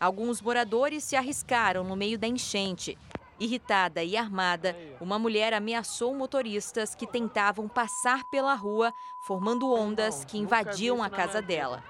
Alguns 0.00 0.42
moradores 0.42 1.04
se 1.04 1.14
arriscaram 1.14 1.84
no 1.84 1.94
meio 1.94 2.18
da 2.18 2.26
enchente. 2.26 2.98
Irritada 3.38 4.02
e 4.02 4.16
armada, 4.16 4.74
uma 5.00 5.18
mulher 5.18 5.52
ameaçou 5.52 6.14
motoristas 6.14 6.94
que 6.94 7.06
tentavam 7.06 7.68
passar 7.68 8.22
pela 8.30 8.54
rua, 8.54 8.92
formando 9.26 9.70
ondas 9.70 10.24
que 10.24 10.38
invadiam 10.38 11.02
a 11.02 11.10
casa 11.10 11.42
dela. 11.42 11.82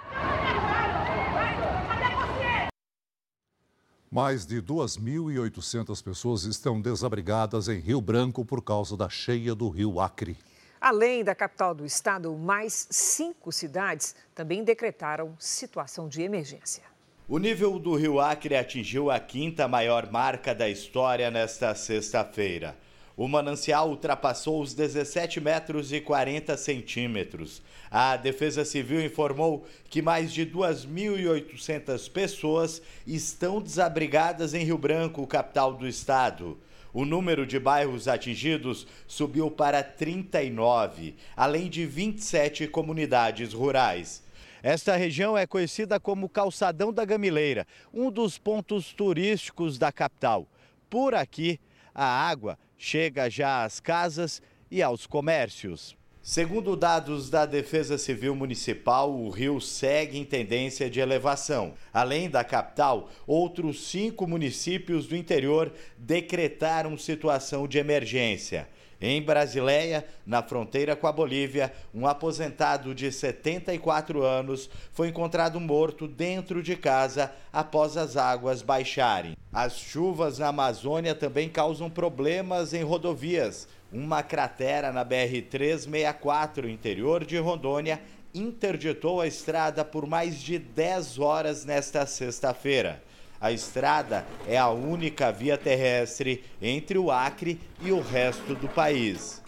Mais 4.11 4.47
de 4.47 4.62
2.800 4.62 6.03
pessoas 6.03 6.45
estão 6.45 6.81
desabrigadas 6.81 7.69
em 7.69 7.79
Rio 7.79 8.00
Branco 8.00 8.45
por 8.45 8.62
causa 8.62 8.97
da 8.97 9.09
cheia 9.09 9.55
do 9.55 9.69
rio 9.69 10.00
Acre. 10.00 10.37
Além 10.81 11.23
da 11.23 11.35
capital 11.35 11.75
do 11.75 11.85
estado, 11.85 12.35
mais 12.37 12.87
cinco 12.91 13.53
cidades 13.53 14.15
também 14.35 14.65
decretaram 14.65 15.35
situação 15.38 16.09
de 16.09 16.23
emergência. 16.23 16.96
O 17.28 17.38
nível 17.38 17.76
do 17.80 17.97
rio 17.97 18.21
Acre 18.21 18.54
atingiu 18.54 19.11
a 19.11 19.18
quinta 19.18 19.66
maior 19.66 20.09
marca 20.12 20.54
da 20.54 20.68
história 20.68 21.28
nesta 21.28 21.75
sexta-feira. 21.75 22.76
O 23.16 23.26
manancial 23.26 23.90
ultrapassou 23.90 24.62
os 24.62 24.73
17 24.75 25.40
metros 25.40 25.92
e 25.92 26.00
40 26.00 26.56
centímetros. 26.56 27.61
A 27.90 28.16
Defesa 28.16 28.64
Civil 28.64 29.04
informou 29.04 29.66
que 29.90 30.00
mais 30.00 30.33
de 30.33 30.47
2.800 30.47 32.09
pessoas 32.12 32.80
estão 33.04 33.61
desabrigadas 33.61 34.54
em 34.54 34.62
Rio 34.62 34.78
Branco, 34.78 35.26
capital 35.26 35.75
do 35.75 35.88
estado. 35.88 36.56
O 36.95 37.04
número 37.04 37.45
de 37.45 37.59
bairros 37.59 38.06
atingidos 38.06 38.87
subiu 39.04 39.50
para 39.50 39.83
39, 39.83 41.16
além 41.37 41.68
de 41.68 41.85
27 41.87 42.68
comunidades 42.68 43.52
rurais. 43.52 44.25
Esta 44.69 44.97
região 44.97 45.39
é 45.39 45.47
conhecida 45.47 46.01
como 46.01 46.29
Calçadão 46.29 46.93
da 46.93 47.05
Gamileira, 47.05 47.65
um 47.95 48.11
dos 48.11 48.37
pontos 48.37 48.93
turísticos 48.93 49.79
da 49.79 49.93
capital. 49.93 50.45
Por 50.91 51.15
aqui, 51.15 51.61
a 51.95 52.05
água 52.05 52.59
chega 52.77 53.31
já 53.31 53.63
às 53.63 53.79
casas 53.79 54.43
e 54.69 54.83
aos 54.83 55.07
comércios. 55.07 55.97
Segundo 56.21 56.75
dados 56.75 57.31
da 57.31 57.47
Defesa 57.47 57.97
Civil 57.97 58.35
Municipal, 58.35 59.17
o 59.17 59.31
rio 59.31 59.61
segue 59.61 60.19
em 60.19 60.25
tendência 60.25 60.91
de 60.91 60.99
elevação. 60.99 61.75
Além 61.95 62.29
da 62.29 62.43
capital, 62.43 63.09
outros 63.25 63.87
cinco 63.87 64.27
municípios 64.27 65.07
do 65.07 65.15
interior 65.15 65.73
decretaram 65.97 66.99
situação 66.99 67.69
de 67.69 67.79
emergência. 67.79 68.69
Em 69.00 69.21
Brasileia, 69.21 70.07
na 70.26 70.43
fronteira 70.43 70.97
com 70.97 71.07
a 71.07 71.12
Bolívia, 71.12 71.73
um 71.95 72.07
aposentado 72.07 72.95
de 72.95 73.12
74 73.12 74.23
anos 74.23 74.71
foi 74.93 75.09
encontrado 75.09 75.61
morto 75.61 76.09
dentro 76.09 76.62
de 76.62 76.75
casa 76.76 77.31
após 77.53 77.97
as 77.97 78.17
águas 78.17 78.62
baixarem. 78.62 79.37
As 79.53 79.79
chuvas 79.79 80.38
na 80.38 80.49
Amazônia 80.49 81.15
também 81.15 81.49
causam 81.49 81.91
problemas 81.91 82.73
em 82.73 82.83
rodovias. 82.83 83.69
Uma 83.93 84.23
cratera 84.23 84.91
na 84.91 85.05
BR-364, 85.05 86.69
interior 86.69 87.25
de 87.25 87.38
Rondônia, 87.38 88.00
interditou 88.35 89.21
a 89.21 89.26
estrada 89.26 89.85
por 89.85 90.07
mais 90.07 90.41
de 90.41 90.59
10 90.59 91.19
horas 91.19 91.65
nesta 91.65 92.05
sexta-feira. 92.07 93.03
A 93.40 93.52
estrada 93.52 94.26
é 94.47 94.57
a 94.57 94.71
única 94.71 95.31
via 95.31 95.59
terrestre 95.59 96.45
entre 96.61 96.99
o 96.99 97.11
Acre 97.11 97.61
e 97.83 97.93
o 97.93 98.00
resto 98.00 98.55
do 98.55 98.69
país. 98.69 99.43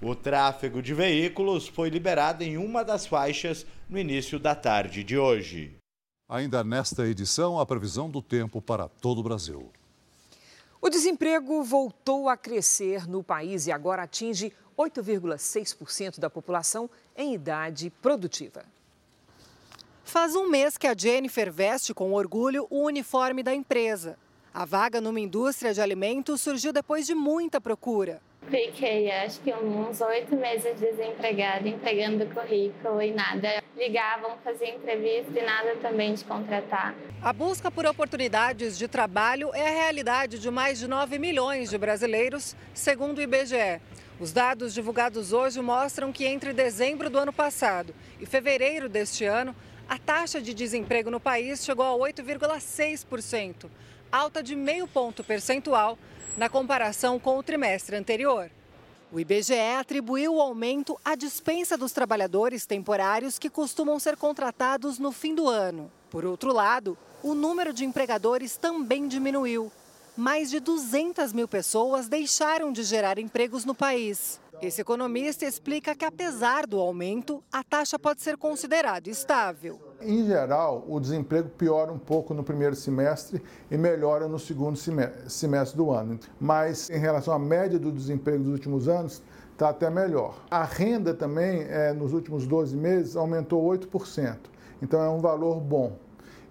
O 0.00 0.14
tráfego 0.14 0.82
de 0.82 0.94
veículos 0.94 1.68
foi 1.68 1.88
liberado 1.88 2.42
em 2.42 2.56
uma 2.56 2.84
das 2.84 3.06
faixas 3.06 3.66
no 3.88 3.98
início 3.98 4.38
da 4.38 4.54
tarde 4.54 5.02
de 5.02 5.18
hoje. 5.18 5.76
Ainda 6.28 6.64
nesta 6.64 7.06
edição, 7.06 7.58
a 7.58 7.66
previsão 7.66 8.10
do 8.10 8.20
tempo 8.20 8.60
para 8.60 8.88
todo 8.88 9.18
o 9.18 9.22
Brasil. 9.22 9.70
O 10.80 10.90
desemprego 10.90 11.62
voltou 11.62 12.28
a 12.28 12.36
crescer 12.36 13.06
no 13.06 13.22
país 13.22 13.66
e 13.66 13.72
agora 13.72 14.02
atinge 14.02 14.52
8,6% 14.76 16.18
da 16.18 16.28
população 16.28 16.90
em 17.16 17.34
idade 17.34 17.90
produtiva. 18.02 18.64
Faz 20.06 20.36
um 20.36 20.48
mês 20.48 20.78
que 20.78 20.86
a 20.86 20.94
Jennifer 20.96 21.52
veste 21.52 21.92
com 21.92 22.12
orgulho 22.12 22.68
o 22.70 22.84
uniforme 22.84 23.42
da 23.42 23.52
empresa. 23.52 24.16
A 24.54 24.64
vaga 24.64 25.00
numa 25.00 25.18
indústria 25.18 25.74
de 25.74 25.80
alimentos 25.80 26.40
surgiu 26.40 26.72
depois 26.72 27.04
de 27.04 27.14
muita 27.14 27.60
procura. 27.60 28.22
Fiquei, 28.48 29.10
acho 29.10 29.40
que 29.40 29.52
uns 29.52 30.00
oito 30.00 30.36
meses 30.36 30.78
desempregada, 30.78 31.68
entregando 31.68 32.24
currículo 32.26 33.02
e 33.02 33.10
nada. 33.10 33.60
Ligavam, 33.76 34.38
faziam 34.44 34.76
entrevista 34.76 35.40
e 35.40 35.42
nada 35.44 35.74
também 35.82 36.14
de 36.14 36.24
contratar. 36.24 36.94
A 37.20 37.32
busca 37.32 37.68
por 37.68 37.84
oportunidades 37.84 38.78
de 38.78 38.86
trabalho 38.86 39.50
é 39.52 39.66
a 39.66 39.72
realidade 39.72 40.38
de 40.38 40.50
mais 40.52 40.78
de 40.78 40.86
9 40.86 41.18
milhões 41.18 41.68
de 41.68 41.76
brasileiros, 41.76 42.54
segundo 42.72 43.18
o 43.18 43.22
IBGE. 43.22 43.80
Os 44.20 44.32
dados 44.32 44.72
divulgados 44.72 45.32
hoje 45.32 45.60
mostram 45.60 46.12
que 46.12 46.24
entre 46.24 46.52
dezembro 46.52 47.10
do 47.10 47.18
ano 47.18 47.32
passado 47.32 47.92
e 48.18 48.24
fevereiro 48.24 48.88
deste 48.88 49.26
ano, 49.26 49.54
a 49.88 49.98
taxa 49.98 50.40
de 50.40 50.52
desemprego 50.52 51.10
no 51.10 51.20
país 51.20 51.64
chegou 51.64 51.84
a 51.84 52.08
8,6%, 52.10 53.68
alta 54.10 54.42
de 54.42 54.56
meio 54.56 54.86
ponto 54.86 55.22
percentual 55.22 55.98
na 56.36 56.48
comparação 56.48 57.18
com 57.18 57.38
o 57.38 57.42
trimestre 57.42 57.96
anterior. 57.96 58.50
O 59.12 59.20
IBGE 59.20 59.54
atribuiu 59.78 60.34
o 60.34 60.40
aumento 60.40 60.98
à 61.04 61.14
dispensa 61.14 61.76
dos 61.76 61.92
trabalhadores 61.92 62.66
temporários 62.66 63.38
que 63.38 63.48
costumam 63.48 63.98
ser 64.00 64.16
contratados 64.16 64.98
no 64.98 65.12
fim 65.12 65.34
do 65.34 65.48
ano. 65.48 65.90
Por 66.10 66.24
outro 66.24 66.52
lado, 66.52 66.98
o 67.22 67.34
número 67.34 67.72
de 67.72 67.84
empregadores 67.84 68.56
também 68.56 69.06
diminuiu. 69.06 69.70
Mais 70.16 70.50
de 70.50 70.58
200 70.58 71.32
mil 71.32 71.46
pessoas 71.46 72.08
deixaram 72.08 72.72
de 72.72 72.82
gerar 72.82 73.18
empregos 73.18 73.64
no 73.64 73.74
país. 73.74 74.40
Esse 74.60 74.80
economista 74.80 75.44
explica 75.44 75.94
que, 75.94 76.04
apesar 76.04 76.66
do 76.66 76.80
aumento, 76.80 77.44
a 77.52 77.62
taxa 77.62 77.98
pode 77.98 78.22
ser 78.22 78.38
considerada 78.38 79.10
estável. 79.10 79.78
Em 80.00 80.24
geral, 80.24 80.82
o 80.88 80.98
desemprego 80.98 81.50
piora 81.50 81.92
um 81.92 81.98
pouco 81.98 82.32
no 82.32 82.42
primeiro 82.42 82.74
semestre 82.74 83.42
e 83.70 83.76
melhora 83.76 84.26
no 84.26 84.38
segundo 84.38 84.78
semestre 85.28 85.76
do 85.76 85.90
ano. 85.90 86.18
Mas, 86.40 86.88
em 86.88 86.98
relação 86.98 87.34
à 87.34 87.38
média 87.38 87.78
do 87.78 87.92
desemprego 87.92 88.44
dos 88.44 88.52
últimos 88.52 88.88
anos, 88.88 89.22
está 89.52 89.68
até 89.68 89.90
melhor. 89.90 90.42
A 90.50 90.64
renda 90.64 91.12
também, 91.12 91.62
é, 91.68 91.92
nos 91.92 92.14
últimos 92.14 92.46
12 92.46 92.74
meses, 92.76 93.14
aumentou 93.14 93.62
8%. 93.62 94.38
Então, 94.80 95.02
é 95.02 95.08
um 95.10 95.20
valor 95.20 95.60
bom. 95.60 95.98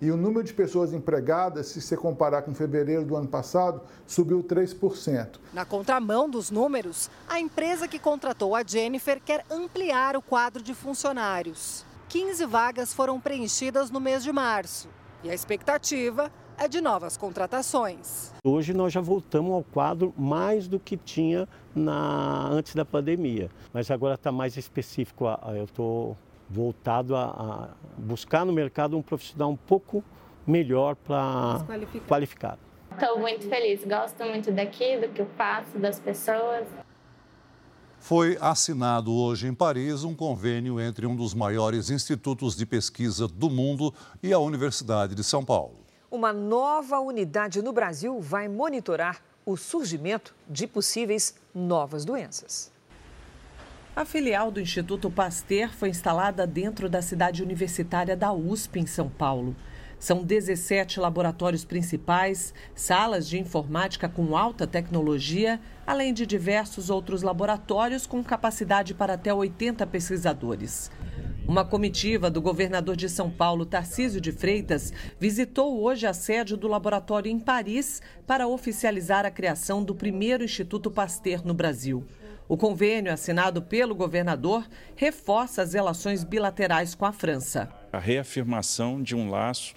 E 0.02 0.12
o 0.12 0.18
número 0.18 0.44
de 0.44 0.54
pessoas 0.54 0.94
empregadas, 0.94 1.68
se 1.68 1.82
você 1.82 1.96
comparar 1.96 2.42
com 2.42 2.54
fevereiro 2.54 3.06
do 3.06 3.16
ano 3.16 3.28
passado, 3.28 3.82
subiu 4.06 4.44
3%. 4.44 5.40
Na 5.54 5.64
contramão 5.64 6.30
dos 6.30 6.52
números, 6.52 7.10
a 7.28 7.40
empresa 7.40 7.88
que 7.88 7.98
contratou 7.98 8.54
a 8.56 8.64
Jennifer 8.64 9.22
quer 9.24 9.46
ampliar 9.50 10.18
o 10.18 10.22
quadro 10.22 10.62
de 10.62 10.74
funcionários. 10.74 11.86
15 12.10 12.46
vagas 12.46 12.94
foram 12.94 13.20
preenchidas 13.20 13.90
no 13.90 14.00
mês 14.00 14.24
de 14.24 14.32
março. 14.32 14.90
E 15.24 15.30
a 15.30 15.34
expectativa 15.34 16.32
é 16.58 16.68
de 16.68 16.82
novas 16.82 17.18
contratações. 17.18 18.34
Hoje 18.44 18.74
nós 18.74 18.94
já 18.94 19.02
voltamos 19.02 19.54
ao 19.54 19.64
quadro 19.64 20.14
mais 20.18 20.68
do 20.68 20.80
que 20.80 20.98
tinha 20.98 21.48
na, 21.74 22.48
antes 22.50 22.76
da 22.76 22.86
pandemia, 22.86 23.50
mas 23.74 23.90
agora 23.90 24.16
está 24.16 24.32
mais 24.32 24.56
específico. 24.58 25.26
Eu 25.56 25.64
estou 25.66 26.18
voltado 26.50 27.16
a, 27.16 27.26
a, 27.26 27.70
buscar 27.98 28.46
no 28.46 28.54
mercado 28.54 28.98
um 28.98 29.02
profissional 29.02 29.50
um 29.52 29.56
pouco 29.56 30.04
melhor 30.46 30.96
para 30.96 31.66
qualificado. 32.08 32.60
Estou 32.92 33.20
muito 33.20 33.48
feliz, 33.50 33.84
gosto 33.84 34.24
muito 34.24 34.52
daqui, 34.52 34.98
do 34.98 35.10
que 35.10 35.22
eu 35.22 35.28
faço, 35.36 35.78
das 35.78 36.00
pessoas. 36.00 36.68
Foi 38.00 38.38
assinado 38.40 39.12
hoje 39.12 39.48
em 39.48 39.54
Paris 39.54 40.04
um 40.04 40.14
convênio 40.14 40.80
entre 40.80 41.08
um 41.08 41.16
dos 41.16 41.34
maiores 41.34 41.90
institutos 41.90 42.56
de 42.56 42.66
pesquisa 42.66 43.28
do 43.28 43.50
mundo 43.50 43.94
e 44.22 44.32
a 44.32 44.40
Universidade 44.40 45.16
de 45.16 45.24
São 45.24 45.44
Paulo. 45.44 45.80
Uma 46.12 46.32
nova 46.32 47.00
unidade 47.00 47.62
no 47.62 47.74
Brasil 47.74 48.22
vai 48.22 48.48
monitorar 48.48 49.22
o 49.46 49.58
surgimento 49.58 50.36
de 50.48 50.68
possíveis 50.68 51.36
novas 51.54 52.06
doenças. 52.06 52.72
A 53.96 54.04
filial 54.04 54.52
do 54.52 54.60
Instituto 54.60 55.10
Pasteur 55.10 55.74
foi 55.74 55.88
instalada 55.88 56.46
dentro 56.46 56.90
da 56.90 57.02
cidade 57.02 57.42
universitária 57.42 58.14
da 58.14 58.34
USP, 58.34 58.82
em 58.82 58.86
São 58.86 59.08
Paulo. 59.08 59.56
São 59.98 60.22
17 60.22 61.00
laboratórios 61.00 61.64
principais, 61.64 62.54
salas 62.76 63.26
de 63.26 63.40
informática 63.40 64.10
com 64.10 64.36
alta 64.36 64.68
tecnologia, 64.68 65.62
além 65.88 66.14
de 66.14 66.26
diversos 66.26 66.90
outros 66.90 67.22
laboratórios 67.22 68.06
com 68.06 68.22
capacidade 68.22 68.94
para 68.94 69.14
até 69.14 69.34
80 69.34 69.88
pesquisadores. 69.88 70.92
Uma 71.48 71.64
comitiva 71.64 72.30
do 72.30 72.42
governador 72.42 72.98
de 72.98 73.08
São 73.08 73.32
Paulo, 73.32 73.66
Tarcísio 73.66 74.20
de 74.20 74.34
Freitas, 74.34 74.92
visitou 75.18 75.82
hoje 75.82 76.06
a 76.06 76.14
sede 76.14 76.58
do 76.58 76.68
laboratório 76.68 77.32
em 77.32 77.40
Paris 77.40 78.02
para 78.28 78.46
oficializar 78.46 79.26
a 79.26 79.32
criação 79.32 79.82
do 79.82 79.96
primeiro 79.96 80.44
Instituto 80.44 80.92
Pasteur 80.92 81.46
no 81.46 81.54
Brasil. 81.54 82.04
O 82.48 82.56
convênio 82.56 83.12
assinado 83.12 83.62
pelo 83.62 83.96
governador 83.96 84.68
reforça 84.96 85.64
as 85.64 85.74
relações 85.74 86.24
bilaterais 86.24 86.94
com 86.94 87.06
a 87.06 87.12
França. 87.12 87.70
A 87.92 87.98
reafirmação 87.98 89.02
de 89.02 89.16
um 89.16 89.30
laço 89.32 89.74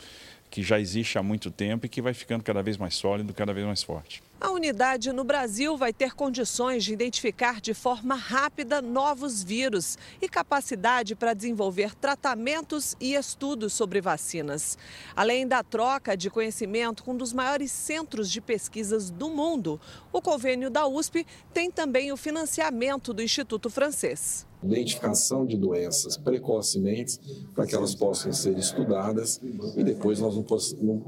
que 0.51 0.63
já 0.63 0.79
existe 0.79 1.19
há 1.19 1.23
muito 1.23 1.51
tempo 1.51 1.87
e 1.87 1.89
que 1.89 2.03
vai 2.03 2.13
ficando 2.13 2.45
cada 2.45 2.63
vez 2.63 2.77
mais 2.77 2.95
sólido, 2.95 3.33
cada 3.33 3.55
vez 3.55 3.67
mais 3.67 3.83
forte. 3.83 4.23
A 4.41 4.53
unidade 4.53 5.13
no 5.13 5.25
Brasil 5.25 5.77
vai 5.77 5.93
ter 5.93 6.15
condições 6.15 6.85
de 6.85 6.93
identificar 6.93 7.61
de 7.61 7.75
forma 7.75 8.15
rápida 8.15 8.81
novos 8.81 9.43
vírus 9.43 9.99
e 10.23 10.29
capacidade 10.29 11.17
para 11.17 11.35
desenvolver 11.35 11.93
tratamentos 11.97 12.95
e 13.01 13.15
estudos 13.15 13.73
sobre 13.73 14.01
vacinas. 14.01 14.79
Além 15.17 15.45
da 15.45 15.65
troca 15.65 16.17
de 16.17 16.31
conhecimento 16.31 17.03
com 17.03 17.15
um 17.15 17.17
dos 17.17 17.33
maiores 17.33 17.73
centros 17.73 18.31
de 18.31 18.41
pesquisas 18.41 19.11
do 19.11 19.29
mundo, 19.29 19.81
o 20.13 20.23
convênio 20.23 20.71
da 20.71 20.87
USP 20.87 21.27
tem 21.53 21.69
também 21.69 22.13
o 22.13 22.17
financiamento 22.17 23.13
do 23.13 23.21
Instituto 23.21 23.69
Francês 23.69 24.47
identificação 24.63 25.47
de 25.47 25.57
doenças 25.57 26.17
precocemente 26.17 27.21
para 27.55 27.65
que 27.65 27.75
elas 27.75 27.95
possam 27.95 28.33
ser 28.33 28.59
estudadas 28.59 29.41
e 29.77 29.85
depois 29.85 30.19
nós 30.19 30.35
não, 30.81 31.07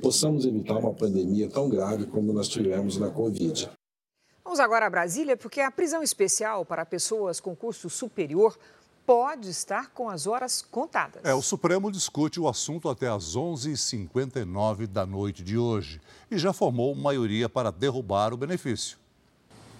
possamos 0.00 0.44
evitar 0.44 0.76
uma 0.76 0.92
pandemia 0.92 1.48
tão 1.48 1.68
grave 1.68 2.06
como 2.06 2.32
nós 2.32 2.48
tivemos 2.48 2.96
na 2.96 3.10
Covid. 3.10 3.70
Vamos 4.44 4.58
agora 4.58 4.86
a 4.86 4.90
Brasília, 4.90 5.36
porque 5.36 5.60
a 5.60 5.70
prisão 5.70 6.02
especial 6.02 6.64
para 6.64 6.84
pessoas 6.84 7.38
com 7.38 7.54
curso 7.54 7.88
superior 7.88 8.58
pode 9.06 9.50
estar 9.50 9.90
com 9.90 10.08
as 10.08 10.26
horas 10.26 10.62
contadas. 10.62 11.24
É, 11.24 11.34
o 11.34 11.42
Supremo 11.42 11.90
discute 11.90 12.38
o 12.38 12.48
assunto 12.48 12.88
até 12.88 13.08
às 13.08 13.36
11h59 13.36 14.86
da 14.86 15.04
noite 15.04 15.42
de 15.42 15.58
hoje 15.58 16.00
e 16.30 16.38
já 16.38 16.52
formou 16.52 16.94
maioria 16.94 17.48
para 17.48 17.72
derrubar 17.72 18.32
o 18.32 18.36
benefício. 18.36 18.99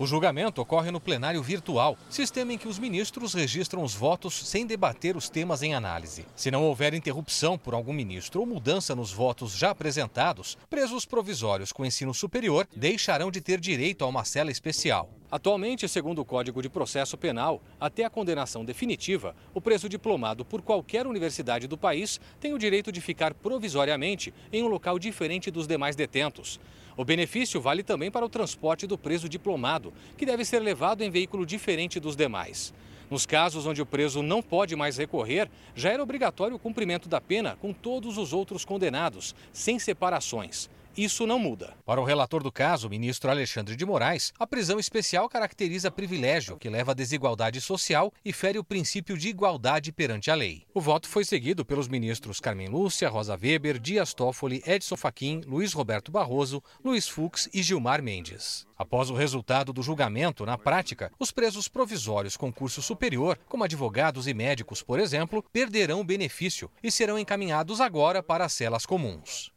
O 0.01 0.07
julgamento 0.07 0.63
ocorre 0.63 0.91
no 0.91 0.99
plenário 0.99 1.43
virtual, 1.43 1.95
sistema 2.09 2.55
em 2.55 2.57
que 2.57 2.67
os 2.67 2.79
ministros 2.79 3.35
registram 3.35 3.83
os 3.83 3.95
votos 3.95 4.33
sem 4.49 4.65
debater 4.65 5.15
os 5.15 5.29
temas 5.29 5.63
em 5.63 5.75
análise. 5.75 6.25
Se 6.35 6.51
não 6.51 6.65
houver 6.65 6.95
interrupção 6.95 7.59
por 7.59 7.75
algum 7.75 7.93
ministro 7.93 8.41
ou 8.41 8.47
mudança 8.47 8.97
nos 8.97 9.13
votos 9.13 9.53
já 9.53 9.69
apresentados, 9.69 10.57
presos 10.71 11.05
provisórios 11.05 11.71
com 11.71 11.85
ensino 11.85 12.15
superior 12.15 12.67
deixarão 12.75 13.31
de 13.31 13.43
ter 13.43 13.61
direito 13.61 14.03
a 14.03 14.09
uma 14.09 14.25
cela 14.25 14.51
especial. 14.51 15.11
Atualmente, 15.31 15.87
segundo 15.87 16.23
o 16.23 16.25
Código 16.25 16.63
de 16.63 16.71
Processo 16.71 17.19
Penal, 17.19 17.63
até 17.79 18.03
a 18.03 18.11
condenação 18.11 18.65
definitiva, 18.65 19.37
o 19.53 19.61
preso 19.61 19.87
diplomado 19.87 20.47
por 20.47 20.63
qualquer 20.63 21.07
universidade 21.07 21.67
do 21.67 21.77
país 21.77 22.19
tem 22.41 22.55
o 22.55 22.59
direito 22.59 22.91
de 22.91 23.03
ficar 23.03 23.35
provisoriamente 23.35 24.33
em 24.51 24.63
um 24.63 24.67
local 24.67 24.99
diferente 24.99 25.51
dos 25.51 25.67
demais 25.67 25.95
detentos. 25.95 26.59
O 27.01 27.05
benefício 27.05 27.63
vale 27.63 27.83
também 27.83 28.11
para 28.11 28.27
o 28.27 28.29
transporte 28.29 28.87
do 28.87 28.99
preso 28.99 29.27
diplomado, 29.27 29.91
que 30.19 30.27
deve 30.27 30.45
ser 30.45 30.59
levado 30.59 31.03
em 31.03 31.11
veículo 31.11 31.47
diferente 31.47 31.99
dos 31.99 32.15
demais. 32.15 32.75
Nos 33.11 33.25
casos 33.25 33.65
onde 33.65 33.81
o 33.81 33.87
preso 33.87 34.23
não 34.23 34.43
pode 34.43 34.77
mais 34.77 34.99
recorrer, 34.99 35.51
já 35.75 35.89
era 35.89 36.03
obrigatório 36.03 36.57
o 36.57 36.59
cumprimento 36.59 37.09
da 37.09 37.19
pena 37.19 37.57
com 37.59 37.73
todos 37.73 38.19
os 38.19 38.35
outros 38.35 38.67
condenados, 38.67 39.35
sem 39.51 39.79
separações. 39.79 40.69
Isso 40.97 41.25
não 41.25 41.39
muda. 41.39 41.75
Para 41.87 42.01
o 42.01 42.05
relator 42.05 42.43
do 42.43 42.51
caso, 42.51 42.89
o 42.89 42.91
ministro 42.91 43.31
Alexandre 43.31 43.77
de 43.77 43.87
Moraes, 43.87 44.33
a 44.39 44.47
prisão 44.47 44.79
especial 44.79 45.29
caracteriza 45.29 45.89
privilégio 45.89 46.57
que 46.57 46.69
leva 46.69 46.91
à 46.91 46.95
desigualdade 46.95 47.61
social 47.61 48.13
e 48.25 48.33
fere 48.33 48.59
o 48.59 48.65
princípio 48.65 49.17
de 49.17 49.29
igualdade 49.29 49.93
perante 49.93 50.33
a 50.33 50.35
lei. 50.35 50.67
O 50.75 50.81
voto 50.81 51.09
foi 51.09 51.25
seguido 51.25 51.65
pelos 51.65 51.87
ministros 51.87 52.41
Carmen 52.41 52.69
Lúcia, 52.69 53.09
Rosa 53.09 53.39
Weber, 53.41 53.79
Dias 53.79 54.13
Toffoli, 54.13 54.63
Edson 54.67 54.97
Fachin, 54.97 55.43
Luiz 55.47 55.73
Roberto 55.73 56.11
Barroso, 56.11 56.61
Luiz 56.85 57.09
Fux 57.09 57.49
e 57.55 57.63
Gilmar 57.63 58.03
Mendes. 58.03 58.67
Após 58.77 59.11
o 59.11 59.15
resultado 59.15 59.73
do 59.73 59.85
julgamento, 59.85 60.45
na 60.45 60.59
prática, 60.59 61.13
os 61.21 61.31
presos 61.31 61.69
provisórios 61.69 62.37
com 62.37 62.53
curso 62.53 62.83
superior, 62.83 63.39
como 63.49 63.63
advogados 63.63 64.27
e 64.27 64.35
médicos, 64.35 64.83
por 64.83 64.99
exemplo, 64.99 65.45
perderão 65.53 66.01
o 66.01 66.05
benefício 66.05 66.69
e 66.83 66.91
serão 66.91 67.17
encaminhados 67.17 67.81
agora 67.81 68.23
para 68.23 68.45
as 68.45 68.53
celas 68.53 68.85
comuns. 68.85 69.53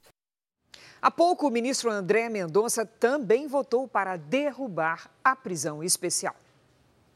Há 1.04 1.12
pouco, 1.12 1.46
o 1.46 1.52
ministro 1.52 1.92
André 1.92 2.30
Mendonça 2.30 2.86
também 2.86 3.46
votou 3.46 3.89
para 3.89 4.16
derrubar 4.16 5.12
a 5.22 5.36
prisão 5.36 5.84
especial. 5.84 6.34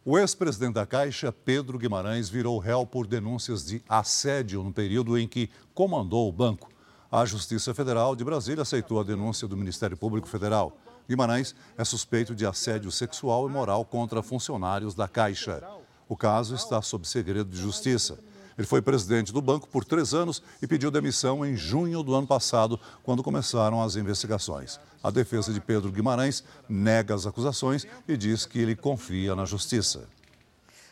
O 0.03 0.19
ex-presidente 0.19 0.73
da 0.73 0.85
Caixa, 0.85 1.31
Pedro 1.31 1.77
Guimarães, 1.77 2.27
virou 2.27 2.59
réu 2.59 2.85
por 2.85 3.07
denúncias 3.07 3.65
de 3.65 3.81
assédio 3.87 4.61
no 4.61 4.73
período 4.73 5.17
em 5.17 5.25
que 5.25 5.49
comandou 5.73 6.27
o 6.27 6.33
banco. 6.33 6.69
A 7.09 7.23
Justiça 7.23 7.73
Federal 7.73 8.13
de 8.13 8.25
Brasília 8.25 8.63
aceitou 8.63 8.99
a 8.99 9.05
denúncia 9.05 9.47
do 9.47 9.55
Ministério 9.55 9.95
Público 9.95 10.27
Federal. 10.27 10.77
Guimarães 11.07 11.55
é 11.77 11.85
suspeito 11.85 12.35
de 12.35 12.45
assédio 12.45 12.91
sexual 12.91 13.47
e 13.47 13.51
moral 13.53 13.85
contra 13.85 14.21
funcionários 14.21 14.95
da 14.95 15.07
Caixa. 15.07 15.63
O 16.09 16.17
caso 16.17 16.55
está 16.55 16.81
sob 16.81 17.07
segredo 17.07 17.49
de 17.49 17.57
justiça. 17.57 18.19
Ele 18.57 18.65
foi 18.65 18.81
presidente 18.81 19.31
do 19.31 19.41
banco 19.41 19.67
por 19.67 19.85
três 19.85 20.13
anos 20.13 20.41
e 20.61 20.67
pediu 20.67 20.89
demissão 20.89 21.45
em 21.45 21.55
junho 21.55 22.01
do 22.01 22.15
ano 22.15 22.25
passado, 22.25 22.79
quando 23.03 23.23
começaram 23.23 23.81
as 23.83 23.95
investigações. 23.95 24.79
A 25.03 25.11
defesa 25.11 25.53
de 25.53 25.61
Pedro 25.61 25.91
Guimarães 25.91 26.43
nega 26.67 27.13
as 27.13 27.27
acusações 27.27 27.85
e 28.07 28.17
diz 28.17 28.45
que 28.45 28.59
ele 28.59 28.75
confia 28.75 29.35
na 29.35 29.45
justiça. 29.45 30.07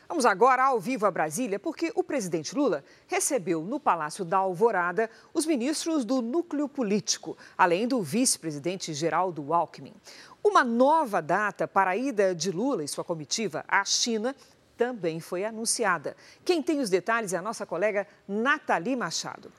Vamos 0.07 0.25
agora 0.25 0.63
ao 0.63 0.79
vivo 0.79 1.07
a 1.07 1.11
Brasília, 1.11 1.57
porque 1.57 1.91
o 1.95 2.03
presidente 2.03 2.55
Lula 2.55 2.83
recebeu 3.07 3.63
no 3.63 3.79
Palácio 3.79 4.23
da 4.23 4.37
Alvorada 4.37 5.09
os 5.33 5.47
ministros 5.47 6.05
do 6.05 6.21
núcleo 6.21 6.69
político, 6.69 7.35
além 7.57 7.87
do 7.87 8.03
vice-presidente 8.03 8.93
Geraldo 8.93 9.51
Alckmin. 9.51 9.93
Uma 10.43 10.63
nova 10.63 11.21
data 11.21 11.67
para 11.67 11.91
a 11.91 11.97
ida 11.97 12.35
de 12.35 12.51
Lula 12.51 12.83
e 12.83 12.87
sua 12.87 13.03
comitiva 13.03 13.65
à 13.67 13.83
China 13.83 14.35
também 14.77 15.19
foi 15.19 15.45
anunciada. 15.45 16.15
Quem 16.43 16.61
tem 16.61 16.79
os 16.79 16.89
detalhes 16.89 17.33
é 17.33 17.37
a 17.37 17.41
nossa 17.41 17.65
colega 17.65 18.07
Nathalie 18.27 18.95
Machado. 18.95 19.51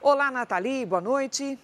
Olá, 0.00 0.30
Nathalie, 0.30 0.86
boa 0.86 1.00
noite. 1.00 1.58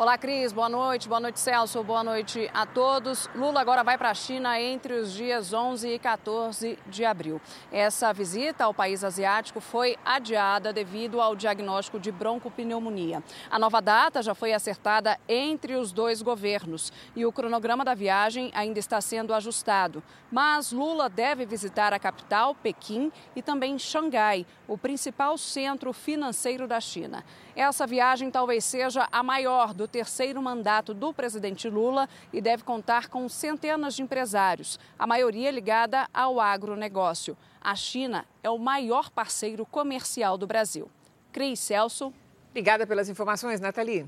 Olá, 0.00 0.16
Cris. 0.16 0.50
Boa 0.50 0.66
noite. 0.66 1.06
Boa 1.06 1.20
noite, 1.20 1.38
Celso. 1.38 1.84
Boa 1.84 2.02
noite 2.02 2.50
a 2.54 2.64
todos. 2.64 3.28
Lula 3.34 3.60
agora 3.60 3.84
vai 3.84 3.98
para 3.98 4.08
a 4.08 4.14
China 4.14 4.58
entre 4.58 4.94
os 4.94 5.12
dias 5.12 5.52
11 5.52 5.86
e 5.90 5.98
14 5.98 6.78
de 6.86 7.04
abril. 7.04 7.38
Essa 7.70 8.10
visita 8.10 8.64
ao 8.64 8.72
país 8.72 9.04
asiático 9.04 9.60
foi 9.60 9.98
adiada 10.02 10.72
devido 10.72 11.20
ao 11.20 11.36
diagnóstico 11.36 12.00
de 12.00 12.10
broncopneumonia. 12.10 13.22
A 13.50 13.58
nova 13.58 13.82
data 13.82 14.22
já 14.22 14.34
foi 14.34 14.54
acertada 14.54 15.20
entre 15.28 15.74
os 15.74 15.92
dois 15.92 16.22
governos 16.22 16.90
e 17.14 17.26
o 17.26 17.30
cronograma 17.30 17.84
da 17.84 17.92
viagem 17.92 18.50
ainda 18.54 18.78
está 18.78 19.02
sendo 19.02 19.34
ajustado. 19.34 20.02
Mas 20.32 20.72
Lula 20.72 21.10
deve 21.10 21.44
visitar 21.44 21.92
a 21.92 21.98
capital, 21.98 22.54
Pequim, 22.54 23.12
e 23.36 23.42
também 23.42 23.78
Xangai, 23.78 24.46
o 24.66 24.78
principal 24.78 25.36
centro 25.36 25.92
financeiro 25.92 26.66
da 26.66 26.80
China. 26.80 27.22
Essa 27.54 27.86
viagem 27.86 28.30
talvez 28.30 28.64
seja 28.64 29.06
a 29.12 29.22
maior 29.22 29.74
do 29.74 29.89
terceiro 29.90 30.40
mandato 30.40 30.94
do 30.94 31.12
presidente 31.12 31.68
Lula 31.68 32.08
e 32.32 32.40
deve 32.40 32.62
contar 32.62 33.08
com 33.08 33.28
centenas 33.28 33.94
de 33.94 34.02
empresários, 34.02 34.78
a 34.98 35.06
maioria 35.06 35.50
ligada 35.50 36.08
ao 36.14 36.40
agronegócio. 36.40 37.36
A 37.60 37.74
China 37.74 38.24
é 38.42 38.48
o 38.48 38.58
maior 38.58 39.10
parceiro 39.10 39.66
comercial 39.66 40.38
do 40.38 40.46
Brasil. 40.46 40.90
Cris 41.32 41.60
Celso. 41.60 42.12
Obrigada 42.50 42.86
pelas 42.86 43.08
informações, 43.08 43.60
Nathalie. 43.60 44.06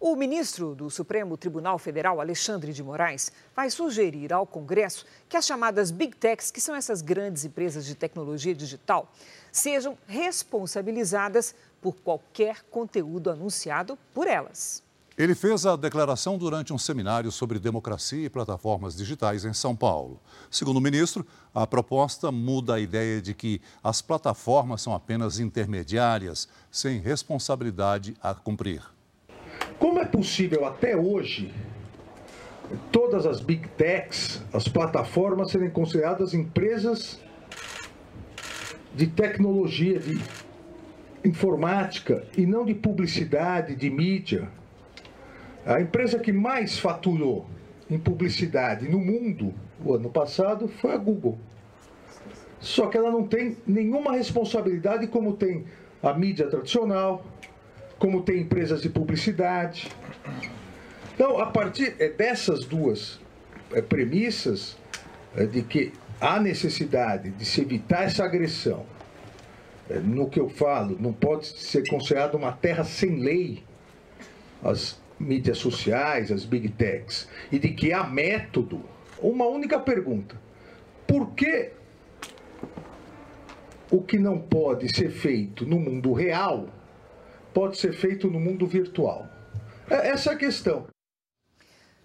O 0.00 0.14
ministro 0.14 0.76
do 0.76 0.88
Supremo 0.88 1.36
Tribunal 1.36 1.76
Federal, 1.76 2.20
Alexandre 2.20 2.72
de 2.72 2.84
Moraes, 2.84 3.32
vai 3.54 3.68
sugerir 3.68 4.32
ao 4.32 4.46
Congresso 4.46 5.04
que 5.28 5.36
as 5.36 5.44
chamadas 5.44 5.90
Big 5.90 6.16
Techs, 6.16 6.52
que 6.52 6.60
são 6.60 6.76
essas 6.76 7.02
grandes 7.02 7.44
empresas 7.44 7.84
de 7.84 7.96
tecnologia 7.96 8.54
digital, 8.54 9.10
sejam 9.50 9.98
responsabilizadas 10.06 11.52
por 11.82 11.96
qualquer 11.96 12.62
conteúdo 12.70 13.28
anunciado 13.28 13.98
por 14.14 14.28
elas. 14.28 14.84
Ele 15.16 15.34
fez 15.34 15.66
a 15.66 15.74
declaração 15.74 16.38
durante 16.38 16.72
um 16.72 16.78
seminário 16.78 17.32
sobre 17.32 17.58
democracia 17.58 18.26
e 18.26 18.30
plataformas 18.30 18.94
digitais 18.94 19.44
em 19.44 19.52
São 19.52 19.74
Paulo. 19.74 20.20
Segundo 20.48 20.76
o 20.76 20.80
ministro, 20.80 21.26
a 21.52 21.66
proposta 21.66 22.30
muda 22.30 22.74
a 22.74 22.80
ideia 22.80 23.20
de 23.20 23.34
que 23.34 23.60
as 23.82 24.00
plataformas 24.00 24.80
são 24.80 24.94
apenas 24.94 25.40
intermediárias, 25.40 26.48
sem 26.70 27.00
responsabilidade 27.00 28.16
a 28.22 28.32
cumprir. 28.32 28.96
Como 29.78 29.98
é 29.98 30.04
possível 30.04 30.64
até 30.64 30.96
hoje 30.96 31.52
todas 32.92 33.26
as 33.26 33.40
big 33.40 33.66
techs, 33.76 34.42
as 34.52 34.68
plataformas 34.68 35.50
serem 35.50 35.70
consideradas 35.70 36.34
empresas 36.34 37.20
de 38.94 39.06
tecnologia, 39.06 39.98
de 39.98 40.20
informática 41.24 42.26
e 42.36 42.46
não 42.46 42.64
de 42.64 42.74
publicidade, 42.74 43.74
de 43.74 43.90
mídia. 43.90 44.48
A 45.64 45.80
empresa 45.80 46.18
que 46.18 46.32
mais 46.32 46.78
faturou 46.78 47.46
em 47.90 47.98
publicidade 47.98 48.88
no 48.88 48.98
mundo 48.98 49.54
o 49.84 49.94
ano 49.94 50.10
passado 50.10 50.68
foi 50.68 50.92
a 50.92 50.96
Google. 50.96 51.38
Só 52.60 52.86
que 52.88 52.96
ela 52.96 53.10
não 53.10 53.26
tem 53.26 53.56
nenhuma 53.66 54.12
responsabilidade 54.12 55.06
como 55.06 55.34
tem 55.34 55.64
a 56.02 56.12
mídia 56.12 56.48
tradicional, 56.48 57.24
como 57.98 58.22
tem 58.22 58.40
empresas 58.40 58.82
de 58.82 58.88
publicidade. 58.88 59.88
Então, 61.14 61.38
a 61.38 61.46
partir 61.46 61.96
é, 61.98 62.08
dessas 62.08 62.64
duas 62.64 63.20
é, 63.72 63.82
premissas 63.82 64.76
é, 65.36 65.44
de 65.44 65.62
que 65.62 65.92
há 66.20 66.38
necessidade 66.40 67.30
de 67.30 67.44
se 67.44 67.60
evitar 67.60 68.04
essa 68.04 68.24
agressão 68.24 68.86
no 70.04 70.28
que 70.28 70.38
eu 70.38 70.50
falo, 70.50 70.98
não 71.00 71.14
pode 71.14 71.46
ser 71.46 71.88
considerado 71.88 72.34
uma 72.34 72.52
terra 72.52 72.84
sem 72.84 73.20
lei 73.20 73.64
as 74.62 75.00
mídias 75.18 75.58
sociais, 75.58 76.30
as 76.30 76.44
big 76.44 76.68
techs, 76.68 77.28
e 77.50 77.58
de 77.58 77.70
que 77.70 77.92
há 77.92 78.04
método. 78.04 78.82
Uma 79.20 79.46
única 79.46 79.78
pergunta: 79.78 80.36
por 81.06 81.30
que 81.30 81.70
o 83.90 84.02
que 84.02 84.18
não 84.18 84.38
pode 84.38 84.94
ser 84.94 85.10
feito 85.10 85.66
no 85.66 85.78
mundo 85.78 86.12
real 86.12 86.68
pode 87.58 87.76
ser 87.76 87.92
feito 87.92 88.28
no 88.28 88.38
mundo 88.38 88.68
virtual? 88.68 89.26
É, 89.90 90.10
essa 90.10 90.30
é 90.30 90.34
a 90.34 90.36
questão. 90.36 90.86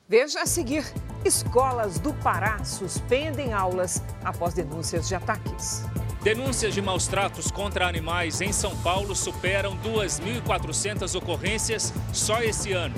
Veja 0.09 0.41
a 0.41 0.47
seguir: 0.47 0.83
escolas 1.23 1.99
do 1.99 2.11
Pará 2.11 2.63
suspendem 2.63 3.53
aulas 3.53 4.01
após 4.25 4.55
denúncias 4.55 5.07
de 5.07 5.13
ataques. 5.13 5.83
Denúncias 6.23 6.73
de 6.73 6.81
maus 6.81 7.05
tratos 7.05 7.51
contra 7.51 7.87
animais 7.87 8.41
em 8.41 8.51
São 8.51 8.75
Paulo 8.77 9.15
superam 9.15 9.77
2.400 9.77 11.13
ocorrências 11.15 11.93
só 12.11 12.41
esse 12.41 12.71
ano. 12.71 12.95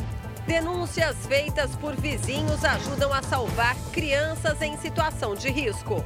Denúncias 0.48 1.26
feitas 1.26 1.76
por 1.76 1.94
vizinhos 1.94 2.64
ajudam 2.64 3.12
a 3.12 3.22
salvar 3.22 3.76
crianças 3.92 4.62
em 4.62 4.78
situação 4.78 5.36
de 5.36 5.50
risco. 5.50 6.06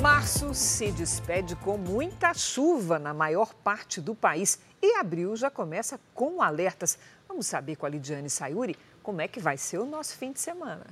Março 0.00 0.54
se 0.54 0.90
despede 0.90 1.54
com 1.56 1.76
muita 1.76 2.32
chuva 2.32 2.98
na 2.98 3.12
maior 3.12 3.52
parte 3.52 4.00
do 4.00 4.14
país 4.14 4.58
e 4.80 4.94
abril 4.94 5.36
já 5.36 5.50
começa 5.50 6.00
com 6.14 6.40
alertas. 6.40 6.98
Vamos 7.28 7.46
saber 7.46 7.76
com 7.76 7.84
a 7.84 7.88
Lidiane 7.90 8.30
Sayuri 8.30 8.78
como 9.02 9.20
é 9.20 9.28
que 9.28 9.38
vai 9.38 9.58
ser 9.58 9.76
o 9.76 9.84
nosso 9.84 10.16
fim 10.16 10.32
de 10.32 10.40
semana. 10.40 10.86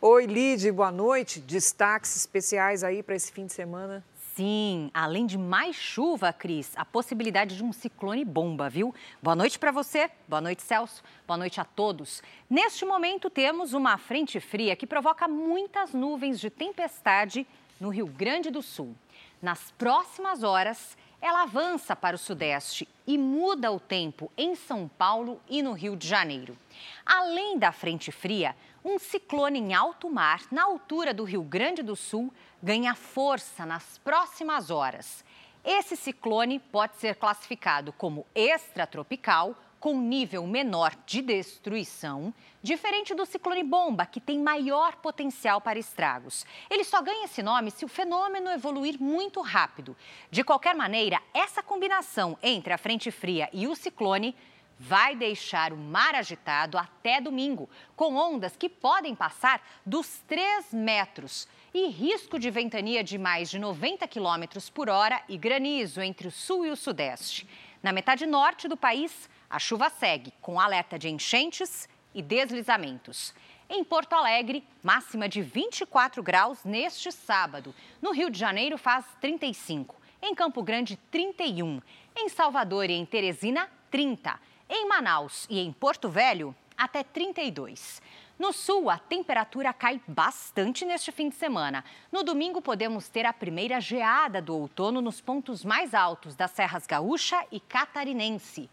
Oi, 0.00 0.24
Lid, 0.24 0.72
boa 0.72 0.90
noite. 0.90 1.40
Destaques 1.40 2.16
especiais 2.16 2.82
aí 2.82 3.02
para 3.02 3.14
esse 3.14 3.30
fim 3.30 3.44
de 3.44 3.52
semana? 3.52 4.02
Sim, 4.34 4.90
além 4.94 5.26
de 5.26 5.36
mais 5.36 5.76
chuva, 5.76 6.32
Cris, 6.32 6.72
a 6.74 6.86
possibilidade 6.86 7.54
de 7.54 7.62
um 7.62 7.70
ciclone 7.70 8.24
bomba, 8.24 8.66
viu? 8.70 8.94
Boa 9.22 9.36
noite 9.36 9.58
para 9.58 9.70
você, 9.70 10.10
boa 10.26 10.40
noite, 10.40 10.62
Celso, 10.62 11.02
boa 11.26 11.36
noite 11.36 11.60
a 11.60 11.64
todos. 11.66 12.22
Neste 12.48 12.86
momento, 12.86 13.28
temos 13.28 13.74
uma 13.74 13.98
frente 13.98 14.40
fria 14.40 14.74
que 14.74 14.86
provoca 14.86 15.28
muitas 15.28 15.92
nuvens 15.92 16.40
de 16.40 16.48
tempestade 16.48 17.46
no 17.82 17.88
Rio 17.88 18.06
Grande 18.06 18.48
do 18.48 18.62
Sul. 18.62 18.94
Nas 19.42 19.72
próximas 19.72 20.44
horas, 20.44 20.96
ela 21.20 21.42
avança 21.42 21.96
para 21.96 22.14
o 22.14 22.18
sudeste 22.18 22.88
e 23.04 23.18
muda 23.18 23.72
o 23.72 23.80
tempo 23.80 24.30
em 24.38 24.54
São 24.54 24.86
Paulo 24.86 25.40
e 25.50 25.64
no 25.64 25.72
Rio 25.72 25.96
de 25.96 26.06
Janeiro. 26.06 26.56
Além 27.04 27.58
da 27.58 27.72
frente 27.72 28.12
fria, 28.12 28.54
um 28.84 29.00
ciclone 29.00 29.58
em 29.58 29.74
alto 29.74 30.08
mar, 30.08 30.42
na 30.52 30.62
altura 30.62 31.12
do 31.12 31.24
Rio 31.24 31.42
Grande 31.42 31.82
do 31.82 31.96
Sul, 31.96 32.32
ganha 32.62 32.94
força 32.94 33.66
nas 33.66 33.98
próximas 33.98 34.70
horas. 34.70 35.24
Esse 35.64 35.96
ciclone 35.96 36.60
pode 36.60 36.98
ser 36.98 37.16
classificado 37.16 37.92
como 37.92 38.24
extratropical 38.32 39.56
com 39.82 40.00
nível 40.00 40.46
menor 40.46 40.94
de 41.04 41.20
destruição, 41.20 42.32
diferente 42.62 43.16
do 43.16 43.26
ciclone 43.26 43.64
bomba, 43.64 44.06
que 44.06 44.20
tem 44.20 44.38
maior 44.38 44.94
potencial 44.98 45.60
para 45.60 45.76
estragos. 45.76 46.46
Ele 46.70 46.84
só 46.84 47.02
ganha 47.02 47.24
esse 47.24 47.42
nome 47.42 47.72
se 47.72 47.84
o 47.84 47.88
fenômeno 47.88 48.48
evoluir 48.50 49.02
muito 49.02 49.40
rápido. 49.40 49.96
De 50.30 50.44
qualquer 50.44 50.76
maneira, 50.76 51.20
essa 51.34 51.64
combinação 51.64 52.38
entre 52.40 52.72
a 52.72 52.78
frente 52.78 53.10
fria 53.10 53.50
e 53.52 53.66
o 53.66 53.74
ciclone 53.74 54.36
vai 54.78 55.16
deixar 55.16 55.72
o 55.72 55.76
mar 55.76 56.14
agitado 56.14 56.78
até 56.78 57.20
domingo, 57.20 57.68
com 57.96 58.14
ondas 58.14 58.54
que 58.54 58.68
podem 58.68 59.16
passar 59.16 59.60
dos 59.84 60.22
3 60.28 60.72
metros 60.72 61.48
e 61.74 61.88
risco 61.88 62.38
de 62.38 62.50
ventania 62.50 63.02
de 63.02 63.18
mais 63.18 63.50
de 63.50 63.58
90 63.58 64.06
quilômetros 64.06 64.70
por 64.70 64.88
hora 64.88 65.20
e 65.28 65.36
granizo 65.36 66.00
entre 66.00 66.28
o 66.28 66.30
sul 66.30 66.66
e 66.66 66.70
o 66.70 66.76
sudeste. 66.76 67.48
Na 67.82 67.92
metade 67.92 68.26
norte 68.26 68.68
do 68.68 68.76
país, 68.76 69.28
a 69.50 69.58
chuva 69.58 69.90
segue 69.90 70.32
com 70.40 70.60
alerta 70.60 70.96
de 70.96 71.08
enchentes 71.08 71.88
e 72.14 72.22
deslizamentos. 72.22 73.34
Em 73.68 73.82
Porto 73.82 74.12
Alegre, 74.12 74.64
máxima 74.82 75.28
de 75.28 75.42
24 75.42 76.22
graus 76.22 76.64
neste 76.64 77.10
sábado. 77.10 77.74
No 78.00 78.12
Rio 78.12 78.30
de 78.30 78.38
Janeiro, 78.38 78.78
faz 78.78 79.04
35. 79.20 79.96
Em 80.22 80.32
Campo 80.32 80.62
Grande, 80.62 80.96
31. 81.10 81.82
Em 82.14 82.28
Salvador 82.28 82.88
e 82.88 82.92
em 82.92 83.04
Teresina, 83.04 83.68
30. 83.90 84.38
Em 84.70 84.86
Manaus 84.86 85.48
e 85.50 85.58
em 85.58 85.72
Porto 85.72 86.08
Velho, 86.08 86.54
até 86.76 87.02
32. 87.02 88.00
No 88.38 88.52
sul, 88.52 88.90
a 88.90 88.98
temperatura 88.98 89.72
cai 89.72 90.00
bastante 90.06 90.84
neste 90.84 91.12
fim 91.12 91.28
de 91.28 91.36
semana. 91.36 91.84
No 92.10 92.24
domingo, 92.24 92.60
podemos 92.60 93.08
ter 93.08 93.26
a 93.26 93.32
primeira 93.32 93.80
geada 93.80 94.40
do 94.40 94.56
outono 94.56 95.00
nos 95.00 95.20
pontos 95.20 95.64
mais 95.64 95.94
altos 95.94 96.34
das 96.34 96.50
Serras 96.50 96.86
Gaúcha 96.86 97.44
e 97.52 97.60
Catarinense. 97.60 98.68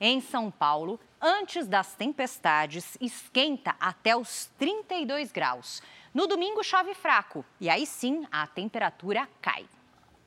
Em 0.00 0.20
São 0.20 0.50
Paulo, 0.50 0.98
antes 1.20 1.66
das 1.66 1.94
tempestades, 1.94 2.96
esquenta 3.00 3.74
até 3.80 4.16
os 4.16 4.50
32 4.58 5.30
graus. 5.32 5.80
No 6.12 6.26
domingo, 6.26 6.62
chove 6.62 6.94
fraco 6.94 7.44
e 7.60 7.70
aí 7.70 7.86
sim 7.86 8.26
a 8.30 8.46
temperatura 8.46 9.28
cai. 9.40 9.66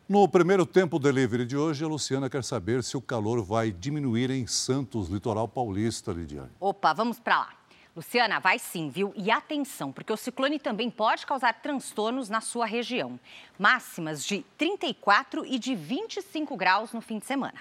No 0.09 0.25
primeiro 0.27 0.65
tempo 0.65 0.97
delivery 0.97 1.45
de 1.45 1.57
hoje, 1.57 1.83
a 1.83 1.87
Luciana 1.87 2.29
quer 2.29 2.41
saber 2.41 2.81
se 2.81 2.95
o 2.95 3.01
calor 3.01 3.43
vai 3.43 3.71
diminuir 3.71 4.31
em 4.31 4.47
Santos, 4.47 5.09
litoral 5.09 5.49
paulista, 5.49 6.13
Lidiane. 6.13 6.51
Opa, 6.61 6.93
vamos 6.93 7.19
para 7.19 7.39
lá. 7.39 7.49
Luciana, 7.97 8.39
vai 8.39 8.59
sim, 8.59 8.89
viu? 8.89 9.11
E 9.15 9.31
atenção, 9.31 9.91
porque 9.91 10.13
o 10.13 10.17
ciclone 10.17 10.59
também 10.59 10.87
pode 10.87 11.25
causar 11.25 11.51
transtornos 11.55 12.29
na 12.29 12.41
sua 12.41 12.67
região. 12.67 13.19
Máximas 13.57 14.23
de 14.23 14.45
34 14.55 15.43
e 15.43 15.57
de 15.57 15.73
25 15.73 16.55
graus 16.55 16.93
no 16.93 17.01
fim 17.01 17.17
de 17.17 17.25
semana. 17.25 17.57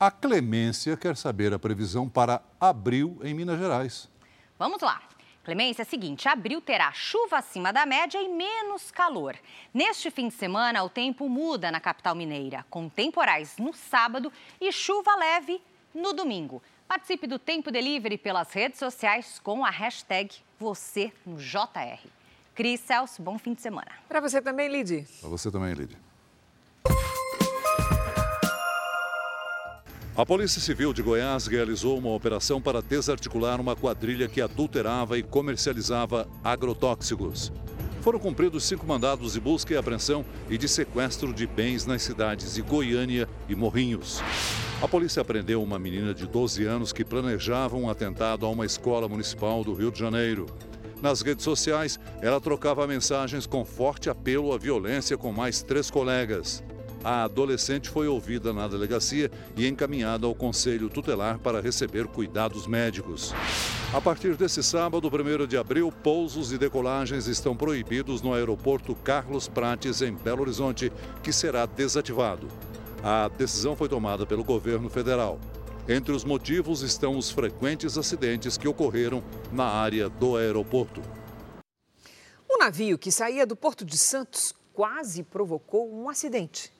A 0.00 0.10
Clemência 0.10 0.96
quer 0.96 1.16
saber 1.16 1.54
a 1.54 1.58
previsão 1.58 2.08
para 2.08 2.42
abril 2.60 3.16
em 3.22 3.32
Minas 3.32 3.60
Gerais. 3.60 4.10
Vamos 4.58 4.82
lá. 4.82 5.00
Clemência, 5.44 5.82
é 5.82 5.86
o 5.86 5.88
seguinte: 5.88 6.28
abril 6.28 6.60
terá 6.60 6.90
chuva 6.90 7.38
acima 7.38 7.72
da 7.72 7.86
média 7.86 8.20
e 8.20 8.28
menos 8.28 8.90
calor. 8.90 9.36
Neste 9.72 10.10
fim 10.10 10.26
de 10.26 10.34
semana, 10.34 10.82
o 10.82 10.90
tempo 10.90 11.28
muda 11.28 11.70
na 11.70 11.78
capital 11.78 12.16
mineira, 12.16 12.66
com 12.68 12.88
temporais 12.88 13.56
no 13.56 13.72
sábado 13.72 14.32
e 14.60 14.72
chuva 14.72 15.14
leve 15.14 15.62
no 15.94 16.12
domingo. 16.12 16.60
Participe 16.88 17.26
do 17.26 17.38
Tempo 17.38 17.70
Delivery 17.70 18.16
pelas 18.16 18.52
redes 18.52 18.78
sociais 18.78 19.40
com 19.42 19.64
a 19.64 19.70
hashtag 19.70 20.30
você 20.58 21.12
no 21.26 21.36
JR. 21.36 21.98
Cris 22.54 22.80
Celso, 22.80 23.20
bom 23.20 23.38
fim 23.38 23.54
de 23.54 23.60
semana. 23.60 23.90
Para 24.08 24.20
você 24.20 24.40
também, 24.40 24.68
Lid. 24.68 25.04
Para 25.20 25.28
você 25.28 25.50
também, 25.50 25.74
Lid. 25.74 25.96
A 30.16 30.24
Polícia 30.24 30.60
Civil 30.62 30.94
de 30.94 31.02
Goiás 31.02 31.46
realizou 31.46 31.98
uma 31.98 32.14
operação 32.14 32.62
para 32.62 32.80
desarticular 32.80 33.60
uma 33.60 33.76
quadrilha 33.76 34.28
que 34.28 34.40
adulterava 34.40 35.18
e 35.18 35.22
comercializava 35.22 36.26
agrotóxicos. 36.42 37.52
Foram 38.00 38.18
cumpridos 38.18 38.64
cinco 38.64 38.86
mandados 38.86 39.34
de 39.34 39.40
busca 39.40 39.74
e 39.74 39.76
apreensão 39.76 40.24
e 40.48 40.56
de 40.56 40.68
sequestro 40.68 41.34
de 41.34 41.46
bens 41.46 41.84
nas 41.84 42.02
cidades 42.02 42.54
de 42.54 42.62
Goiânia 42.62 43.28
e 43.48 43.54
Morrinhos. 43.54 44.22
A 44.82 44.86
polícia 44.86 45.24
prendeu 45.24 45.62
uma 45.62 45.78
menina 45.78 46.12
de 46.12 46.26
12 46.26 46.64
anos 46.66 46.92
que 46.92 47.02
planejava 47.02 47.76
um 47.76 47.88
atentado 47.88 48.44
a 48.44 48.50
uma 48.50 48.66
escola 48.66 49.08
municipal 49.08 49.64
do 49.64 49.72
Rio 49.72 49.90
de 49.90 49.98
Janeiro. 49.98 50.44
Nas 51.00 51.22
redes 51.22 51.44
sociais, 51.44 51.98
ela 52.20 52.38
trocava 52.38 52.86
mensagens 52.86 53.46
com 53.46 53.64
forte 53.64 54.10
apelo 54.10 54.52
à 54.52 54.58
violência 54.58 55.16
com 55.16 55.32
mais 55.32 55.62
três 55.62 55.90
colegas. 55.90 56.62
A 57.02 57.24
adolescente 57.24 57.88
foi 57.88 58.06
ouvida 58.06 58.52
na 58.52 58.68
delegacia 58.68 59.30
e 59.56 59.66
encaminhada 59.66 60.26
ao 60.26 60.34
Conselho 60.34 60.90
Tutelar 60.90 61.38
para 61.38 61.62
receber 61.62 62.06
cuidados 62.06 62.66
médicos. 62.66 63.34
A 63.94 64.00
partir 64.00 64.36
desse 64.36 64.62
sábado, 64.62 65.08
1 65.08 65.46
de 65.46 65.56
abril, 65.56 65.90
pousos 65.90 66.52
e 66.52 66.58
decolagens 66.58 67.26
estão 67.28 67.56
proibidos 67.56 68.20
no 68.20 68.34
aeroporto 68.34 68.94
Carlos 68.94 69.48
Prates, 69.48 70.02
em 70.02 70.12
Belo 70.12 70.42
Horizonte, 70.42 70.92
que 71.22 71.32
será 71.32 71.64
desativado. 71.64 72.46
A 73.02 73.28
decisão 73.28 73.76
foi 73.76 73.88
tomada 73.88 74.26
pelo 74.26 74.42
governo 74.42 74.88
federal. 74.88 75.38
Entre 75.88 76.12
os 76.12 76.24
motivos 76.24 76.82
estão 76.82 77.16
os 77.16 77.30
frequentes 77.30 77.96
acidentes 77.96 78.58
que 78.58 78.66
ocorreram 78.66 79.22
na 79.52 79.64
área 79.64 80.08
do 80.08 80.36
aeroporto. 80.36 81.00
Um 82.50 82.58
navio 82.58 82.98
que 82.98 83.12
saía 83.12 83.46
do 83.46 83.54
Porto 83.54 83.84
de 83.84 83.96
Santos 83.96 84.54
quase 84.72 85.22
provocou 85.22 85.92
um 85.92 86.08
acidente. 86.08 86.72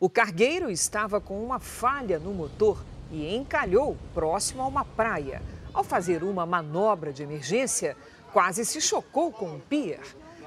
O 0.00 0.08
cargueiro 0.08 0.70
estava 0.70 1.20
com 1.20 1.44
uma 1.44 1.60
falha 1.60 2.18
no 2.18 2.32
motor 2.32 2.82
e 3.10 3.34
encalhou 3.36 3.96
próximo 4.14 4.62
a 4.62 4.66
uma 4.66 4.84
praia. 4.84 5.42
Ao 5.74 5.84
fazer 5.84 6.24
uma 6.24 6.46
manobra 6.46 7.12
de 7.12 7.22
emergência, 7.22 7.96
quase 8.32 8.64
se 8.64 8.80
chocou 8.80 9.30
com 9.30 9.46
um 9.46 9.60
pier. 9.60 10.00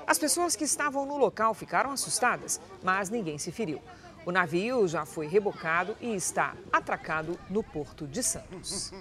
As 0.08 0.20
pessoas 0.20 0.56
que 0.56 0.64
estavam 0.64 1.06
no 1.06 1.18
local 1.18 1.54
ficaram 1.54 1.92
assustadas, 1.92 2.60
mas 2.84 3.10
ninguém 3.10 3.38
se 3.38 3.52
feriu. 3.52 3.82
O 4.26 4.32
navio 4.32 4.88
já 4.88 5.06
foi 5.06 5.28
rebocado 5.28 5.96
e 6.02 6.16
está 6.16 6.56
atracado 6.74 7.40
no 7.48 7.62
Porto 7.62 8.08
de 8.08 8.24
Santos. 8.24 8.92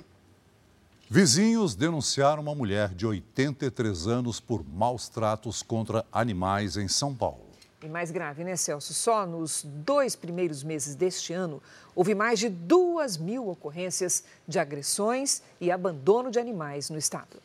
Vizinhos 1.09 1.75
denunciaram 1.75 2.43
uma 2.43 2.55
mulher 2.55 2.91
de 2.91 3.07
83 3.07 4.07
anos 4.07 4.39
por 4.39 4.63
maus 4.63 5.09
tratos 5.09 5.63
contra 5.63 6.05
animais 6.13 6.77
em 6.77 6.89
São 6.89 7.15
Paulo. 7.15 7.47
E 7.83 7.89
mais 7.89 8.11
grave, 8.11 8.45
né, 8.45 8.55
Celso? 8.57 8.93
Só 8.93 9.25
nos 9.25 9.63
dois 9.65 10.15
primeiros 10.15 10.63
meses 10.63 10.95
deste 10.95 11.33
ano, 11.33 11.63
houve 11.95 12.15
mais 12.15 12.39
de 12.39 12.51
duas 12.51 13.17
mil 13.17 13.49
ocorrências 13.49 14.25
de 14.47 14.59
agressões 14.59 15.43
e 15.61 15.71
abandono 15.71 16.31
de 16.31 16.39
animais 16.39 16.91
no 16.91 16.99
estado. 16.99 17.37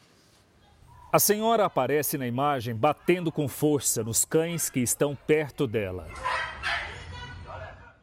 A 1.12 1.20
senhora 1.20 1.66
aparece 1.66 2.18
na 2.18 2.28
imagem 2.28 2.76
batendo 2.76 3.32
com 3.32 3.48
força 3.48 4.04
nos 4.04 4.26
cães 4.26 4.70
que 4.70 4.80
estão 4.80 5.16
perto 5.16 5.66
dela. 5.66 6.08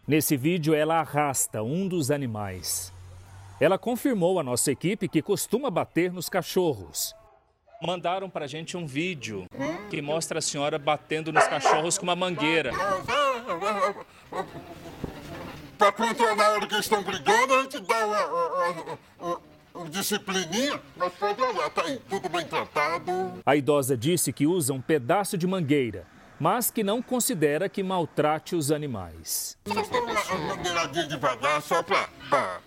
Nesse 0.06 0.36
vídeo, 0.36 0.72
ela 0.72 1.00
arrasta 1.00 1.64
um 1.64 1.88
dos 1.88 2.12
animais. 2.12 2.92
Ela 3.60 3.76
confirmou 3.76 4.38
à 4.38 4.42
nossa 4.42 4.70
equipe 4.70 5.08
que 5.08 5.20
costuma 5.20 5.68
bater 5.68 6.12
nos 6.12 6.28
cachorros. 6.28 7.12
Mandaram 7.82 8.30
para 8.30 8.44
a 8.44 8.48
gente 8.48 8.76
um 8.76 8.86
vídeo 8.86 9.46
que 9.90 10.00
mostra 10.00 10.38
a 10.38 10.42
senhora 10.42 10.78
batendo 10.78 11.32
nos 11.32 11.44
cachorros 11.48 11.98
com 11.98 12.04
uma 12.04 12.14
mangueira. 12.14 12.70
Para 15.76 15.90
controlar 15.90 16.46
a 16.46 16.52
hora 16.52 16.66
que 16.68 16.78
estão 16.78 17.02
brigando, 17.02 17.54
a 17.54 17.62
gente 17.62 17.80
dá 17.80 18.06
uma 19.74 19.90
disciplininha, 19.90 20.80
mas 20.96 21.12
pode 21.14 21.42
olhar, 21.42 21.68
tá 21.70 21.82
aí, 21.82 22.00
tudo 22.08 22.28
bem 22.28 22.46
tratado. 22.46 23.42
A 23.44 23.56
idosa 23.56 23.96
disse 23.96 24.32
que 24.32 24.46
usa 24.46 24.72
um 24.72 24.80
pedaço 24.80 25.36
de 25.36 25.48
mangueira 25.48 26.06
mas 26.38 26.70
que 26.70 26.82
não 26.82 27.00
considera 27.00 27.68
que 27.68 27.82
maltrate 27.82 28.54
os 28.54 28.70
animais. 28.70 29.56
Devagar, 31.08 31.62
só 31.62 31.82
para 31.82 32.08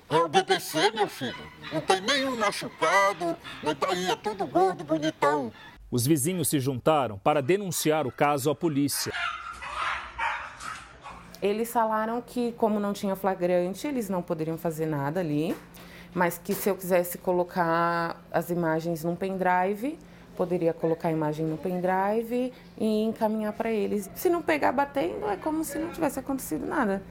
obedecer, 0.09 0.93
meu 0.93 1.07
filho. 1.07 1.35
Não 1.71 1.81
tem 1.81 2.01
nenhum 2.01 2.37
machucado, 2.37 3.35
mas 3.63 3.77
tá 3.77 3.89
aí, 3.91 4.09
é 4.09 4.15
tudo 4.15 4.45
gordo, 4.47 4.83
bonitão. 4.83 5.51
Os 5.91 6.05
vizinhos 6.05 6.49
se 6.49 6.59
juntaram 6.59 7.17
para 7.17 7.41
denunciar 7.41 8.05
o 8.05 8.11
caso 8.11 8.49
à 8.49 8.55
polícia. 8.55 9.11
Eles 11.41 11.71
falaram 11.71 12.21
que, 12.21 12.51
como 12.53 12.79
não 12.79 12.91
tinha 12.91 13.15
flagrante, 13.15 13.87
eles 13.87 14.09
não 14.09 14.21
poderiam 14.21 14.57
fazer 14.57 14.85
nada 14.85 15.21
ali, 15.21 15.55
mas 16.13 16.37
que 16.37 16.53
se 16.53 16.69
eu 16.69 16.75
quisesse 16.75 17.17
colocar 17.17 18.21
as 18.31 18.49
imagens 18.49 19.03
num 19.03 19.15
pendrive, 19.15 19.97
poderia 20.39 20.73
colocar 20.73 21.09
a 21.09 21.11
imagem 21.11 21.45
no 21.45 21.57
pendrive 21.57 22.53
e 22.79 23.03
encaminhar 23.03 23.51
para 23.51 23.69
eles. 23.69 24.09
Se 24.15 24.29
não 24.29 24.41
pegar 24.41 24.71
batendo, 24.71 25.27
é 25.27 25.35
como 25.35 25.65
se 25.65 25.77
não 25.77 25.91
tivesse 25.91 26.17
acontecido 26.17 26.65
nada. 26.65 27.03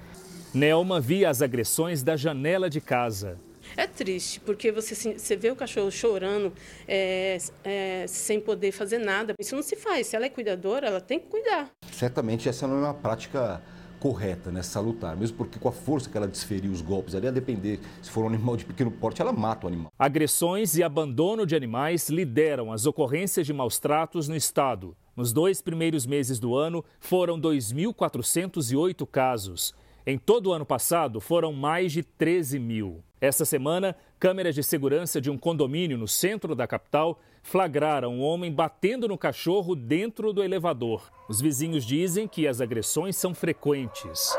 Nelma 0.55 0.99
via 0.99 1.29
as 1.29 1.43
agressões 1.43 2.03
da 2.03 2.17
janela 2.17 2.71
de 2.71 2.81
casa. 2.81 3.37
É 3.77 3.87
triste, 3.87 4.41
porque 4.41 4.73
você, 4.73 4.95
você 4.95 5.37
vê 5.37 5.51
o 5.51 5.57
cachorro 5.57 5.91
chorando 5.91 6.55
é, 6.88 7.37
é, 7.62 8.07
sem 8.09 8.41
poder 8.41 8.73
fazer 8.73 8.97
nada. 8.97 9.35
Isso 9.38 9.55
não 9.55 9.62
se 9.62 9.77
faz. 9.77 10.07
Se 10.07 10.17
ela 10.17 10.25
é 10.25 10.31
cuidadora, 10.31 10.87
ela 10.87 11.01
tem 11.03 11.21
que 11.21 11.27
cuidar. 11.27 11.71
Certamente 11.93 12.49
essa 12.49 12.67
não 12.67 12.79
é 12.79 12.81
uma 12.81 12.95
prática 12.95 13.61
correta, 13.99 14.51
né, 14.51 14.63
salutar, 14.63 15.17
mesmo 15.17 15.37
porque 15.37 15.59
com 15.59 15.69
a 15.69 15.73
força 15.73 16.09
que 16.09 16.17
ela 16.17 16.27
desferia 16.27 16.71
os 16.71 16.81
golpes 16.81 17.15
ali, 17.15 17.29
a 17.29 17.31
depender, 17.31 17.81
se 18.03 18.11
for 18.11 18.25
um 18.25 18.29
animal 18.29 18.57
de 18.57 18.65
pequeno 18.65 18.91
porte, 18.91 19.21
ela 19.21 19.33
mata 19.33 19.67
o 19.67 19.69
animal. 19.69 19.93
Agressões 19.99 20.77
e 20.77 20.83
abandono 20.83 21.47
de 21.47 21.57
animais 21.57 22.09
lideram 22.09 22.73
as 22.73 22.87
ocorrências 22.87 23.47
de 23.47 23.53
maus 23.53 23.79
tratos 23.79 24.29
no 24.29 24.37
estado. 24.37 24.97
Nos 25.17 25.33
dois 25.33 25.61
primeiros 25.61 26.07
meses 26.07 26.39
do 26.39 26.55
ano, 26.57 26.85
foram 27.01 27.41
2.408 27.41 29.07
casos. 29.07 29.75
Em 30.07 30.17
todo 30.17 30.47
o 30.47 30.53
ano 30.53 30.65
passado, 30.65 31.21
foram 31.21 31.53
mais 31.53 31.93
de 31.93 32.03
13 32.03 32.59
mil. 32.59 33.03
Essa 33.21 33.45
semana, 33.45 33.97
câmeras 34.19 34.55
de 34.55 34.63
segurança 34.63 35.21
de 35.21 35.29
um 35.29 35.37
condomínio 35.37 35.99
no 35.99 36.07
centro 36.07 36.55
da 36.55 36.67
capital 36.67 37.21
flagraram 37.49 38.15
um 38.15 38.21
homem 38.21 38.53
batendo 38.53 39.09
no 39.09 39.17
cachorro 39.17 39.75
dentro 39.75 40.35
do 40.35 40.45
elevador. 40.45 41.11
Os 41.29 41.41
vizinhos 41.41 41.85
dizem 41.85 42.29
que 42.29 42.47
as 42.47 42.61
agressões 42.61 43.17
são 43.17 43.35
frequentes. 43.35 44.37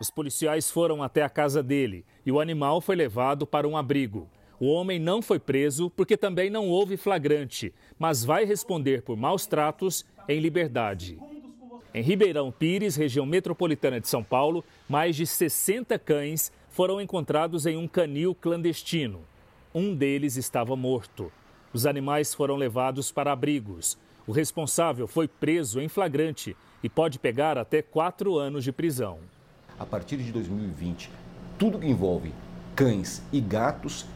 Os 0.00 0.10
policiais 0.10 0.70
foram 0.70 1.02
até 1.02 1.22
a 1.22 1.28
casa 1.28 1.62
dele 1.62 2.06
e 2.24 2.32
o 2.32 2.40
animal 2.40 2.80
foi 2.80 2.96
levado 2.96 3.46
para 3.46 3.68
um 3.68 3.76
abrigo. 3.76 4.26
O 4.58 4.66
homem 4.66 4.98
não 4.98 5.20
foi 5.20 5.38
preso 5.38 5.90
porque 5.90 6.16
também 6.16 6.48
não 6.48 6.68
houve 6.68 6.96
flagrante, 6.96 7.72
mas 7.98 8.24
vai 8.24 8.46
responder 8.46 9.02
por 9.02 9.16
maus 9.16 9.46
tratos 9.46 10.06
em 10.26 10.40
liberdade. 10.40 11.18
Em 11.92 12.02
Ribeirão 12.02 12.50
Pires, 12.50 12.96
região 12.96 13.26
metropolitana 13.26 14.00
de 14.00 14.08
São 14.08 14.22
Paulo, 14.22 14.64
mais 14.88 15.16
de 15.16 15.26
60 15.26 15.98
cães 15.98 16.50
foram 16.70 17.00
encontrados 17.00 17.66
em 17.66 17.76
um 17.76 17.88
canil 17.88 18.34
clandestino. 18.34 19.20
Um 19.74 19.94
deles 19.94 20.36
estava 20.36 20.74
morto. 20.76 21.30
Os 21.72 21.86
animais 21.86 22.34
foram 22.34 22.56
levados 22.56 23.12
para 23.12 23.32
abrigos. 23.32 23.98
O 24.26 24.32
responsável 24.32 25.06
foi 25.06 25.28
preso 25.28 25.80
em 25.80 25.88
flagrante 25.88 26.56
e 26.82 26.88
pode 26.88 27.18
pegar 27.18 27.58
até 27.58 27.82
quatro 27.82 28.38
anos 28.38 28.64
de 28.64 28.72
prisão. 28.72 29.18
A 29.78 29.86
partir 29.86 30.16
de 30.18 30.32
2020, 30.32 31.10
tudo 31.58 31.78
que 31.78 31.86
envolve 31.86 32.32
cães 32.74 33.22
e 33.32 33.40
gatos 33.40 34.06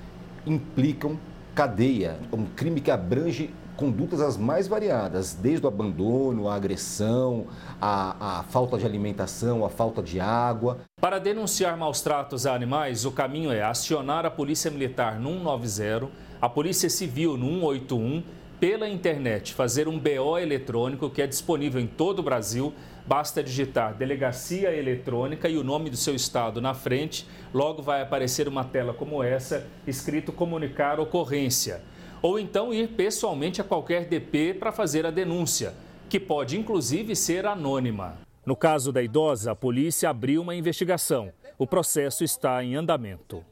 implicam 0.47 1.19
cadeia, 1.55 2.19
um 2.33 2.47
crime 2.47 2.81
que 2.81 2.91
abrange 2.91 3.51
condutas 3.83 4.21
as 4.21 4.37
mais 4.37 4.69
variadas, 4.69 5.35
desde 5.35 5.67
o 5.67 5.69
abandono, 5.69 6.49
a 6.49 6.55
agressão, 6.55 7.49
a, 7.81 8.39
a, 8.39 8.43
falta 8.45 8.79
de 8.79 8.87
alimentação, 8.87 9.65
a 9.65 9.69
falta 9.69 10.01
de 10.01 10.21
água. 10.21 10.79
Para 11.01 11.19
denunciar 11.19 11.77
maus 11.77 12.01
tratos 12.01 12.47
a 12.47 12.55
animais, 12.55 13.05
o 13.05 13.11
caminho 13.11 13.51
é 13.51 13.61
acionar 13.61 14.25
a 14.25 14.31
Polícia 14.31 14.71
Militar 14.71 15.19
no 15.19 15.31
190, 15.33 16.09
a 16.41 16.49
Polícia 16.49 16.89
Civil 16.89 17.37
no 17.37 17.59
181, 17.59 18.23
pela 18.61 18.89
internet, 18.89 19.53
fazer 19.53 19.89
um 19.89 19.99
BO 19.99 20.39
eletrônico 20.39 21.11
que 21.11 21.21
é 21.21 21.27
disponível 21.27 21.81
em 21.81 21.89
todo 21.89 22.21
o 22.21 22.23
Brasil. 22.23 22.73
Basta 23.05 23.43
digitar 23.43 23.95
Delegacia 23.95 24.71
Eletrônica 24.71 25.49
e 25.49 25.59
o 25.59 25.65
nome 25.65 25.91
do 25.91 25.97
seu 25.97 26.15
estado 26.15 26.61
na 26.61 26.73
frente. 26.73 27.27
Logo 27.53 27.83
vai 27.83 28.01
aparecer 28.01 28.47
uma 28.47 28.63
tela 28.63 28.95
como 28.95 29.25
essa, 29.25 29.67
escrito 29.89 30.31
Comunicar 30.31 31.01
Ocorrência 31.01 31.83
ou 32.23 32.39
então 32.39 32.73
ir 32.73 32.89
pessoalmente 32.91 33.61
a 33.61 33.65
qualquer 33.65 34.07
DP 34.07 34.55
para 34.55 34.71
fazer 34.71 35.05
a 35.05 35.11
denúncia, 35.11 35.75
que 36.09 36.21
pode 36.21 36.59
inclusive 36.59 37.17
ser 37.17 37.45
anônima. 37.45 38.19
No 38.47 38.55
caso 38.55 38.93
da 38.93 39.03
idosa, 39.03 39.53
a 39.53 39.57
polícia 39.57 40.09
abriu 40.09 40.41
uma 40.41 40.55
investigação. 40.55 41.33
O 41.59 41.67
processo 41.67 42.25
está 42.25 42.63
em 42.63 42.77
andamento. 42.77 43.45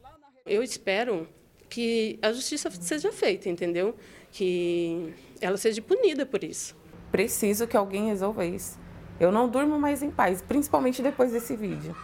Eu 0.47 0.63
espero 0.63 1.29
que 1.69 2.19
a 2.23 2.33
justiça 2.33 2.71
seja 2.71 3.13
feita, 3.13 3.49
entendeu? 3.49 3.95
Que 4.33 5.15
ela 5.41 5.57
seja 5.57 5.81
punida 5.83 6.25
por 6.25 6.43
isso. 6.43 6.77
Preciso 7.11 7.67
que 7.67 7.77
alguém 7.77 8.07
resolva 8.07 8.45
isso. 8.45 8.79
Eu 9.19 9.31
não 9.31 9.49
durmo 9.49 9.79
mais 9.79 10.03
em 10.03 10.11
paz, 10.11 10.43
principalmente 10.43 11.03
depois 11.03 11.31
desse 11.33 11.57
vídeo. 11.57 11.95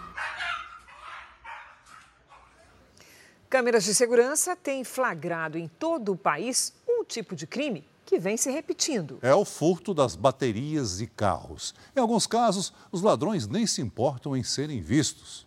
Câmeras 3.49 3.85
de 3.85 3.95
segurança 3.95 4.57
têm 4.57 4.83
flagrado 4.83 5.57
em 5.57 5.69
todo 5.69 6.13
o 6.13 6.17
país 6.17 6.75
um 6.89 7.05
tipo 7.05 7.37
de 7.37 7.47
crime 7.47 7.85
que 8.05 8.19
vem 8.19 8.37
se 8.37 8.51
repetindo. 8.51 9.19
É 9.23 9.35
o 9.35 9.45
furto 9.45 9.95
das 9.95 10.17
baterias 10.17 10.99
de 10.99 11.07
carros. 11.07 11.73
Em 11.95 12.01
alguns 12.01 12.27
casos, 12.27 12.73
os 12.91 13.03
ladrões 13.03 13.47
nem 13.47 13.65
se 13.65 13.81
importam 13.81 14.37
em 14.37 14.43
serem 14.43 14.81
vistos. 14.81 15.47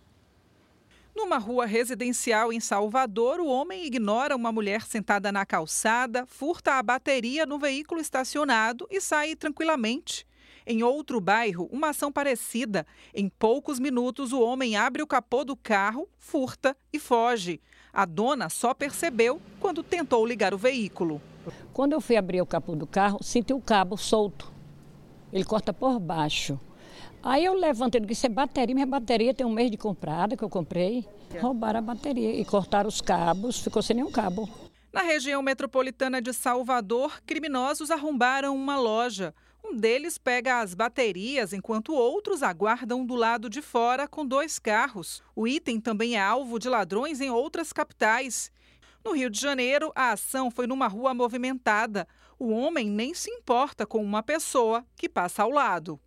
Numa 1.14 1.38
rua 1.38 1.66
residencial 1.66 2.54
em 2.54 2.62
Salvador, 2.62 3.42
o 3.42 3.48
homem 3.48 3.86
ignora 3.86 4.34
uma 4.34 4.52
mulher 4.52 4.84
sentada 4.84 5.30
na 5.30 5.46
calçada, 5.46 6.26
furta 6.26 6.76
a 6.76 6.84
bateria 6.84 7.46
no 7.46 7.60
veículo 7.60 8.00
estacionado 8.00 8.88
e 8.90 9.02
sai 9.02 9.36
tranquilamente. 9.36 10.26
Em 10.66 10.84
outro 10.84 11.20
bairro, 11.20 11.68
uma 11.72 11.90
ação 11.90 12.12
parecida. 12.12 12.88
Em 13.14 13.28
poucos 13.28 13.80
minutos, 13.80 14.32
o 14.32 14.40
homem 14.40 14.78
abre 14.78 15.02
o 15.02 15.08
capô 15.08 15.44
do 15.44 15.58
carro, 15.58 16.08
furta 16.18 16.78
e 16.94 17.00
foge. 17.00 17.60
A 17.94 18.06
dona 18.06 18.50
só 18.50 18.74
percebeu 18.74 19.42
quando 19.60 19.84
tentou 19.84 20.26
ligar 20.26 20.54
o 20.54 20.58
veículo. 20.58 21.22
Quando 21.74 21.94
eu 21.94 22.02
fui 22.02 22.16
abrir 22.16 22.42
o 22.42 22.46
capô 22.46 22.76
do 22.76 22.86
carro, 22.86 23.20
senti 23.22 23.54
o 23.54 23.62
cabo 23.62 23.98
solto. 23.98 24.52
Ele 25.34 25.44
corta 25.44 25.74
por 25.74 26.00
baixo. 26.00 26.60
Aí 27.22 27.44
eu 27.44 27.54
levantei, 27.54 28.00
disse, 28.02 28.28
é 28.28 28.30
bateria, 28.30 28.74
minha 28.74 28.88
bateria 28.88 29.34
tem 29.34 29.46
um 29.46 29.52
mês 29.52 29.70
de 29.70 29.78
comprada 29.78 30.38
que 30.38 30.44
eu 30.44 30.50
comprei. 30.50 31.06
Roubaram 31.42 31.80
a 31.80 31.82
bateria 31.82 32.34
e 32.34 32.46
cortaram 32.46 32.88
os 32.88 33.02
cabos, 33.02 33.60
ficou 33.60 33.82
sem 33.82 33.96
nenhum 33.96 34.12
cabo. 34.12 34.50
Na 34.92 35.02
região 35.02 35.42
metropolitana 35.42 36.22
de 36.22 36.34
Salvador, 36.34 37.22
criminosos 37.26 37.92
arrombaram 37.92 38.56
uma 38.56 38.80
loja. 38.80 39.36
Um 39.72 39.78
deles 39.78 40.18
pega 40.18 40.62
as 40.62 40.74
baterias, 40.74 41.54
enquanto 41.54 41.94
outros 41.94 42.42
aguardam 42.42 43.06
do 43.06 43.14
lado 43.14 43.48
de 43.48 43.62
fora 43.62 44.08
com 44.08 44.26
dois 44.26 44.58
carros. 44.58 45.22
O 45.36 45.48
item 45.48 45.80
também 45.80 46.16
é 46.16 46.20
alvo 46.20 46.58
de 46.58 46.68
ladrões 46.68 47.22
em 47.22 47.30
outras 47.30 47.72
capitais. 47.72 48.52
No 49.06 49.12
Rio 49.12 49.30
de 49.30 49.40
Janeiro, 49.40 49.92
a 49.94 50.14
ação 50.14 50.50
foi 50.50 50.66
numa 50.66 50.88
rua 50.88 51.14
movimentada. 51.14 52.08
O 52.40 52.50
homem 52.50 52.90
nem 52.90 53.14
se 53.14 53.30
importa 53.30 53.86
com 53.86 54.04
uma 54.04 54.24
pessoa 54.24 54.84
que 54.96 55.08
passa 55.08 55.44
ao 55.44 55.52
lado. 55.52 56.00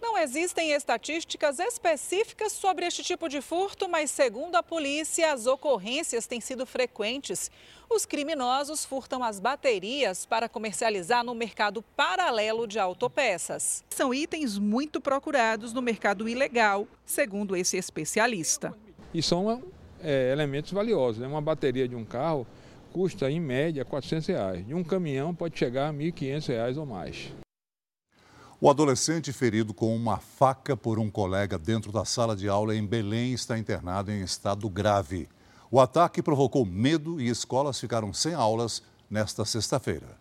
Não 0.00 0.18
existem 0.18 0.72
estatísticas 0.72 1.58
específicas 1.58 2.52
sobre 2.52 2.86
este 2.86 3.02
tipo 3.02 3.28
de 3.28 3.40
furto, 3.40 3.88
mas, 3.88 4.10
segundo 4.10 4.56
a 4.56 4.62
polícia, 4.62 5.32
as 5.32 5.46
ocorrências 5.46 6.26
têm 6.26 6.40
sido 6.40 6.66
frequentes. 6.66 7.50
Os 7.88 8.04
criminosos 8.04 8.84
furtam 8.84 9.22
as 9.22 9.40
baterias 9.40 10.26
para 10.26 10.48
comercializar 10.48 11.24
no 11.24 11.34
mercado 11.34 11.82
paralelo 11.96 12.66
de 12.66 12.78
autopeças. 12.78 13.84
São 13.90 14.12
itens 14.12 14.58
muito 14.58 15.00
procurados 15.00 15.72
no 15.72 15.80
mercado 15.80 16.28
ilegal, 16.28 16.86
segundo 17.04 17.56
esse 17.56 17.76
especialista. 17.76 18.74
E 19.14 19.22
são 19.22 19.62
é, 20.02 20.32
elementos 20.32 20.72
valiosos. 20.72 21.20
Né? 21.20 21.26
Uma 21.26 21.40
bateria 21.40 21.88
de 21.88 21.94
um 21.94 22.04
carro 22.04 22.46
custa, 22.92 23.30
em 23.30 23.40
média, 23.40 23.84
400 23.84 24.26
reais. 24.26 24.66
De 24.66 24.74
um 24.74 24.82
caminhão 24.82 25.34
pode 25.34 25.58
chegar 25.58 25.88
a 25.88 25.90
R$ 25.90 26.12
1.500 26.12 26.76
ou 26.76 26.86
mais. 26.86 27.32
O 28.66 28.70
adolescente 28.70 29.32
ferido 29.32 29.72
com 29.72 29.94
uma 29.94 30.16
faca 30.16 30.76
por 30.76 30.98
um 30.98 31.08
colega 31.08 31.56
dentro 31.56 31.92
da 31.92 32.04
sala 32.04 32.34
de 32.34 32.48
aula 32.48 32.74
em 32.74 32.84
Belém 32.84 33.32
está 33.32 33.56
internado 33.56 34.10
em 34.10 34.22
estado 34.22 34.68
grave. 34.68 35.28
O 35.70 35.80
ataque 35.80 36.20
provocou 36.20 36.66
medo 36.66 37.20
e 37.20 37.28
escolas 37.28 37.78
ficaram 37.78 38.12
sem 38.12 38.34
aulas 38.34 38.82
nesta 39.08 39.44
sexta-feira. 39.44 40.18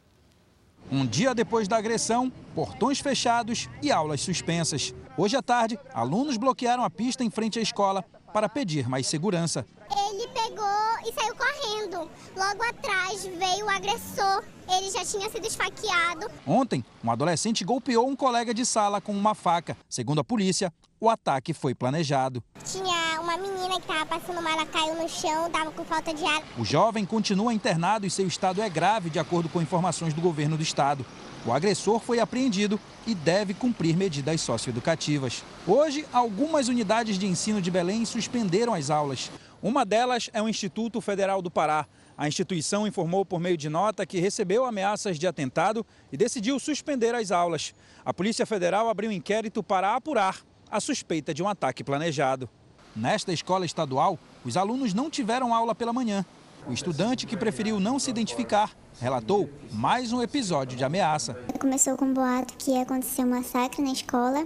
Um 0.91 1.07
dia 1.07 1.33
depois 1.33 1.67
da 1.67 1.77
agressão, 1.77 2.31
portões 2.53 2.99
fechados 2.99 3.67
e 3.81 3.91
aulas 3.91 4.21
suspensas. 4.21 4.93
Hoje 5.17 5.35
à 5.35 5.41
tarde, 5.41 5.79
alunos 5.91 6.37
bloquearam 6.37 6.83
a 6.83 6.89
pista 6.91 7.23
em 7.23 7.31
frente 7.31 7.57
à 7.57 7.63
escola 7.63 8.05
para 8.31 8.47
pedir 8.47 8.87
mais 8.87 9.07
segurança. 9.07 9.65
Ele 9.95 10.27
pegou 10.27 10.65
e 11.05 11.13
saiu 11.13 11.35
correndo. 11.35 12.09
Logo 12.35 12.63
atrás 12.63 13.25
veio 13.25 13.65
o 13.65 13.69
agressor. 13.69 14.43
Ele 14.67 14.91
já 14.91 15.05
tinha 15.05 15.29
sido 15.29 15.47
esfaqueado. 15.47 16.29
Ontem, 16.45 16.83
um 17.03 17.09
adolescente 17.09 17.63
golpeou 17.63 18.07
um 18.07 18.15
colega 18.15 18.53
de 18.53 18.65
sala 18.65 18.99
com 18.99 19.13
uma 19.13 19.33
faca. 19.33 19.77
Segundo 19.87 20.19
a 20.19 20.23
polícia, 20.23 20.73
o 20.99 21.09
ataque 21.09 21.53
foi 21.53 21.73
planejado. 21.73 22.43
Tinha 22.63 23.21
uma 23.21 23.37
menina 23.37 23.75
que 23.75 23.81
estava 23.81 24.05
passando 24.05 24.41
mal, 24.41 24.53
ela 24.53 24.65
caiu 24.65 24.95
no 24.95 25.07
chão, 25.07 25.47
estava 25.47 25.71
com 25.71 25.85
falta 25.85 26.13
de 26.13 26.25
ar. 26.25 26.41
O 26.57 26.65
jovem 26.65 27.05
continua 27.05 27.53
internado 27.53 28.05
e 28.05 28.09
seu 28.09 28.27
estado 28.27 28.61
é 28.61 28.69
grave, 28.69 29.09
de 29.09 29.19
acordo 29.19 29.47
com 29.47 29.61
informações 29.61 30.13
do 30.13 30.21
governo 30.21 30.57
do 30.57 30.63
estado. 30.63 31.05
O 31.45 31.53
agressor 31.53 31.99
foi 31.99 32.19
apreendido 32.19 32.79
e 33.05 33.13
deve 33.13 33.53
cumprir 33.53 33.95
medidas 33.95 34.41
socioeducativas. 34.41 35.43
Hoje, 35.67 36.03
algumas 36.11 36.69
unidades 36.69 37.19
de 37.19 37.27
ensino 37.27 37.61
de 37.61 37.69
Belém 37.69 38.03
suspenderam 38.03 38.73
as 38.73 38.89
aulas. 38.89 39.29
Uma 39.65 39.83
delas 39.83 40.29
é 40.31 40.39
o 40.39 40.47
Instituto 40.47 41.01
Federal 41.01 41.41
do 41.41 41.49
Pará. 41.49 41.87
A 42.15 42.27
instituição 42.27 42.85
informou 42.85 43.25
por 43.25 43.39
meio 43.39 43.57
de 43.57 43.67
nota 43.67 44.05
que 44.05 44.19
recebeu 44.19 44.63
ameaças 44.63 45.17
de 45.17 45.25
atentado 45.25 45.83
e 46.11 46.15
decidiu 46.15 46.59
suspender 46.59 47.15
as 47.15 47.31
aulas. 47.31 47.73
A 48.05 48.13
Polícia 48.13 48.45
Federal 48.45 48.87
abriu 48.87 49.09
um 49.09 49.13
inquérito 49.13 49.63
para 49.63 49.95
apurar 49.95 50.39
a 50.69 50.79
suspeita 50.79 51.33
de 51.33 51.41
um 51.41 51.49
ataque 51.49 51.83
planejado. 51.83 52.47
Nesta 52.95 53.33
escola 53.33 53.65
estadual, 53.65 54.19
os 54.45 54.55
alunos 54.55 54.93
não 54.93 55.09
tiveram 55.09 55.51
aula 55.51 55.73
pela 55.73 55.91
manhã. 55.91 56.23
O 56.67 56.71
estudante 56.71 57.25
que 57.25 57.35
preferiu 57.35 57.79
não 57.79 57.97
se 57.97 58.11
identificar 58.11 58.69
relatou 59.01 59.49
mais 59.71 60.13
um 60.13 60.21
episódio 60.21 60.77
de 60.77 60.83
ameaça. 60.83 61.33
Começou 61.59 61.97
com 61.97 62.05
um 62.05 62.13
boato 62.13 62.53
que 62.55 62.69
ia 62.69 62.83
acontecer 62.83 63.23
um 63.23 63.29
massacre 63.31 63.81
na 63.81 63.93
escola. 63.93 64.45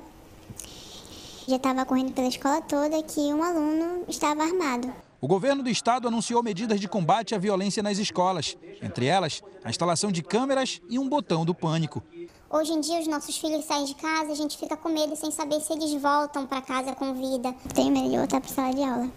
Já 1.45 1.57
estava 1.57 1.85
correndo 1.85 2.13
pela 2.13 2.29
escola 2.29 2.61
toda 2.61 3.03
que 3.03 3.19
um 3.19 3.43
aluno 3.43 4.05
estava 4.07 4.43
armado. 4.43 5.08
O 5.21 5.27
governo 5.27 5.61
do 5.61 5.69
estado 5.69 6.07
anunciou 6.07 6.41
medidas 6.41 6.79
de 6.79 6.87
combate 6.87 7.35
à 7.35 7.37
violência 7.37 7.83
nas 7.83 7.97
escolas, 7.97 8.57
entre 8.81 9.05
elas 9.05 9.41
a 9.65 9.69
instalação 9.69 10.13
de 10.13 10.23
câmeras 10.23 10.79
e 10.89 10.97
um 10.97 11.09
botão 11.09 11.43
do 11.43 11.53
pânico. 11.53 12.01
Hoje 12.49 12.71
em 12.71 12.79
dia, 12.79 13.01
os 13.01 13.07
nossos 13.07 13.37
filhos 13.37 13.65
saem 13.65 13.83
de 13.83 13.95
casa, 13.95 14.31
a 14.31 14.35
gente 14.35 14.57
fica 14.57 14.77
com 14.77 14.87
medo 14.87 15.17
sem 15.17 15.29
saber 15.29 15.59
se 15.59 15.73
eles 15.73 16.01
voltam 16.01 16.47
para 16.47 16.61
casa 16.61 16.95
com 16.95 17.13
vida. 17.13 17.53
Tenho 17.75 17.91
medo 17.91 18.09
de 18.09 18.17
voltar 18.17 18.39
para 18.39 18.49
a 18.49 18.53
sala 18.53 18.73
de 18.73 18.81
aula. 18.81 19.11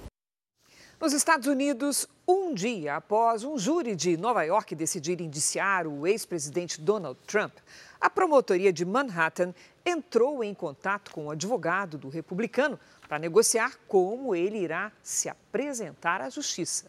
Nos 1.01 1.13
Estados 1.13 1.47
Unidos, 1.47 2.09
um 2.27 2.53
dia 2.53 2.97
após 2.97 3.45
um 3.45 3.57
júri 3.57 3.95
de 3.95 4.17
Nova 4.17 4.43
York 4.43 4.75
decidir 4.75 5.21
indiciar 5.21 5.87
o 5.87 6.07
ex-presidente 6.07 6.81
Donald 6.81 7.19
Trump, 7.27 7.53
a 8.01 8.11
promotoria 8.11 8.73
de 8.73 8.85
Manhattan 8.85 9.55
entrou 9.85 10.43
em 10.43 10.53
contato 10.55 11.13
com 11.13 11.27
o 11.27 11.31
advogado 11.31 11.97
do 11.97 12.09
republicano 12.09 12.79
para 13.13 13.19
negociar 13.19 13.79
como 13.87 14.35
ele 14.35 14.57
irá 14.57 14.91
se 15.03 15.29
apresentar 15.29 16.23
à 16.23 16.31
justiça. 16.31 16.87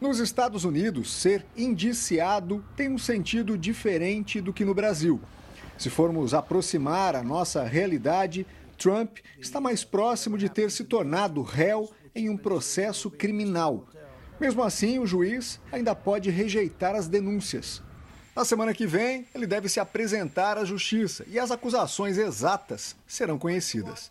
Nos 0.00 0.18
Estados 0.18 0.64
Unidos, 0.64 1.12
ser 1.12 1.46
indiciado 1.56 2.64
tem 2.76 2.90
um 2.90 2.98
sentido 2.98 3.56
diferente 3.56 4.40
do 4.40 4.52
que 4.52 4.64
no 4.64 4.74
Brasil. 4.74 5.20
Se 5.78 5.88
formos 5.88 6.34
aproximar 6.34 7.14
a 7.14 7.22
nossa 7.22 7.62
realidade, 7.62 8.44
Trump 8.76 9.18
está 9.38 9.60
mais 9.60 9.84
próximo 9.84 10.36
de 10.36 10.48
ter 10.48 10.68
se 10.68 10.82
tornado 10.82 11.42
réu 11.42 11.88
em 12.12 12.28
um 12.28 12.36
processo 12.36 13.08
criminal. 13.08 13.86
Mesmo 14.40 14.64
assim, 14.64 14.98
o 14.98 15.06
juiz 15.06 15.60
ainda 15.70 15.94
pode 15.94 16.28
rejeitar 16.28 16.96
as 16.96 17.06
denúncias. 17.06 17.80
Na 18.34 18.44
semana 18.44 18.74
que 18.74 18.84
vem, 18.84 19.28
ele 19.32 19.46
deve 19.46 19.68
se 19.68 19.78
apresentar 19.78 20.58
à 20.58 20.64
justiça 20.64 21.24
e 21.28 21.38
as 21.38 21.52
acusações 21.52 22.18
exatas 22.18 22.96
serão 23.06 23.38
conhecidas. 23.38 24.10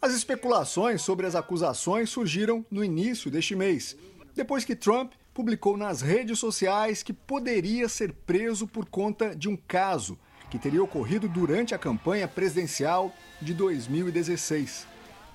As 0.00 0.14
especulações 0.14 1.02
sobre 1.02 1.26
as 1.26 1.34
acusações 1.34 2.08
surgiram 2.08 2.64
no 2.70 2.84
início 2.84 3.32
deste 3.32 3.56
mês, 3.56 3.96
depois 4.32 4.64
que 4.64 4.76
Trump 4.76 5.12
publicou 5.34 5.76
nas 5.76 6.00
redes 6.00 6.38
sociais 6.38 7.02
que 7.02 7.12
poderia 7.12 7.88
ser 7.88 8.12
preso 8.12 8.66
por 8.66 8.86
conta 8.86 9.34
de 9.34 9.48
um 9.48 9.56
caso 9.56 10.16
que 10.50 10.58
teria 10.58 10.82
ocorrido 10.82 11.28
durante 11.28 11.74
a 11.74 11.78
campanha 11.78 12.28
presidencial 12.28 13.12
de 13.42 13.52
2016. 13.52 14.86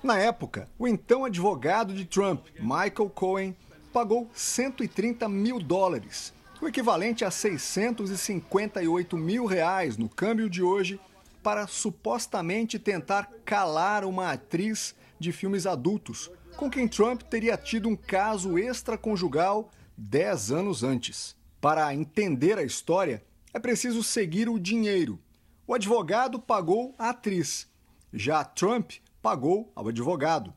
Na 0.01 0.17
época, 0.17 0.69
o 0.79 0.87
então 0.87 1.25
advogado 1.25 1.93
de 1.93 2.05
Trump, 2.05 2.45
Michael 2.57 3.09
Cohen, 3.13 3.55
pagou 3.91 4.29
130 4.33 5.27
mil 5.27 5.59
dólares, 5.59 6.33
o 6.61 6.67
equivalente 6.69 7.25
a 7.25 7.29
658 7.29 9.17
mil 9.17 9.45
reais 9.45 9.97
no 9.97 10.07
câmbio 10.07 10.49
de 10.49 10.63
hoje, 10.63 10.99
para 11.43 11.67
supostamente 11.67 12.79
tentar 12.79 13.29
calar 13.43 14.05
uma 14.05 14.31
atriz 14.31 14.95
de 15.19 15.33
filmes 15.33 15.65
adultos, 15.67 16.31
com 16.55 16.69
quem 16.69 16.87
Trump 16.87 17.21
teria 17.23 17.57
tido 17.57 17.89
um 17.89 17.95
caso 17.95 18.57
extraconjugal 18.57 19.69
dez 19.97 20.51
anos 20.51 20.83
antes. 20.83 21.35
Para 21.59 21.93
entender 21.93 22.57
a 22.57 22.63
história, 22.63 23.23
é 23.53 23.59
preciso 23.59 24.01
seguir 24.01 24.49
o 24.49 24.59
dinheiro. 24.59 25.19
O 25.67 25.73
advogado 25.73 26.39
pagou 26.39 26.95
a 26.97 27.09
atriz, 27.09 27.67
já 28.13 28.43
Trump 28.43 28.93
pagou 29.21 29.71
ao 29.75 29.87
advogado. 29.89 30.53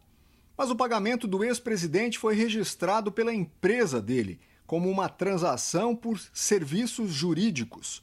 Mas 0.57 0.71
o 0.71 0.77
pagamento 0.77 1.27
do 1.27 1.45
ex-presidente 1.45 2.19
foi 2.19 2.35
registrado 2.35 3.13
pela 3.13 3.35
empresa 3.35 4.01
dele 4.01 4.41
como 4.67 4.91
uma 4.91 5.09
transação 5.09 5.95
por 5.95 6.19
serviços 6.33 7.13
jurídicos. 7.13 8.03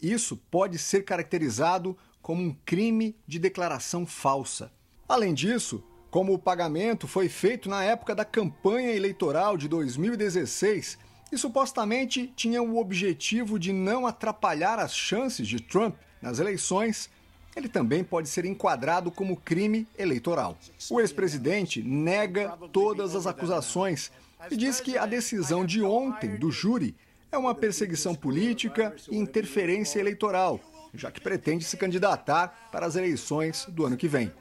Isso 0.00 0.36
pode 0.36 0.78
ser 0.78 1.04
caracterizado 1.04 1.96
como 2.22 2.42
um 2.42 2.56
crime 2.64 3.16
de 3.26 3.38
declaração 3.38 4.06
falsa. 4.06 4.72
Além 5.08 5.34
disso, 5.34 5.82
como 6.10 6.32
o 6.32 6.38
pagamento 6.38 7.08
foi 7.08 7.28
feito 7.28 7.68
na 7.68 7.82
época 7.82 8.14
da 8.14 8.24
campanha 8.24 8.92
eleitoral 8.92 9.56
de 9.56 9.68
2016, 9.68 10.98
e 11.32 11.38
supostamente 11.38 12.30
tinha 12.36 12.62
o 12.62 12.78
objetivo 12.78 13.58
de 13.58 13.72
não 13.72 14.06
atrapalhar 14.06 14.78
as 14.78 14.94
chances 14.94 15.48
de 15.48 15.60
Trump 15.60 15.96
nas 16.20 16.38
eleições, 16.38 17.08
ele 17.56 17.68
também 17.68 18.04
pode 18.04 18.28
ser 18.28 18.44
enquadrado 18.44 19.10
como 19.10 19.36
crime 19.36 19.86
eleitoral. 19.98 20.56
O 20.90 21.00
ex-presidente 21.00 21.82
nega 21.82 22.56
todas 22.70 23.14
as 23.16 23.26
acusações 23.26 24.12
e 24.50 24.56
diz 24.56 24.80
que 24.80 24.98
a 24.98 25.06
decisão 25.06 25.64
de 25.64 25.82
ontem 25.82 26.36
do 26.36 26.50
júri 26.50 26.94
é 27.30 27.38
uma 27.38 27.54
perseguição 27.54 28.14
política 28.14 28.94
e 29.10 29.16
interferência 29.16 29.98
eleitoral, 29.98 30.60
já 30.94 31.10
que 31.10 31.20
pretende 31.20 31.64
se 31.64 31.76
candidatar 31.76 32.68
para 32.70 32.86
as 32.86 32.96
eleições 32.96 33.66
do 33.68 33.84
ano 33.84 33.96
que 33.96 34.08
vem. 34.08 34.32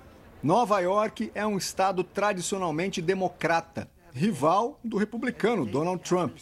Nova 0.44 0.80
York 0.80 1.32
é 1.36 1.46
um 1.46 1.58
estado 1.58 2.04
tradicionalmente 2.04 3.02
democrata, 3.02 3.90
rival 4.14 4.80
do 4.84 4.98
republicano 4.98 5.66
Donald 5.66 6.04
Trump, 6.04 6.38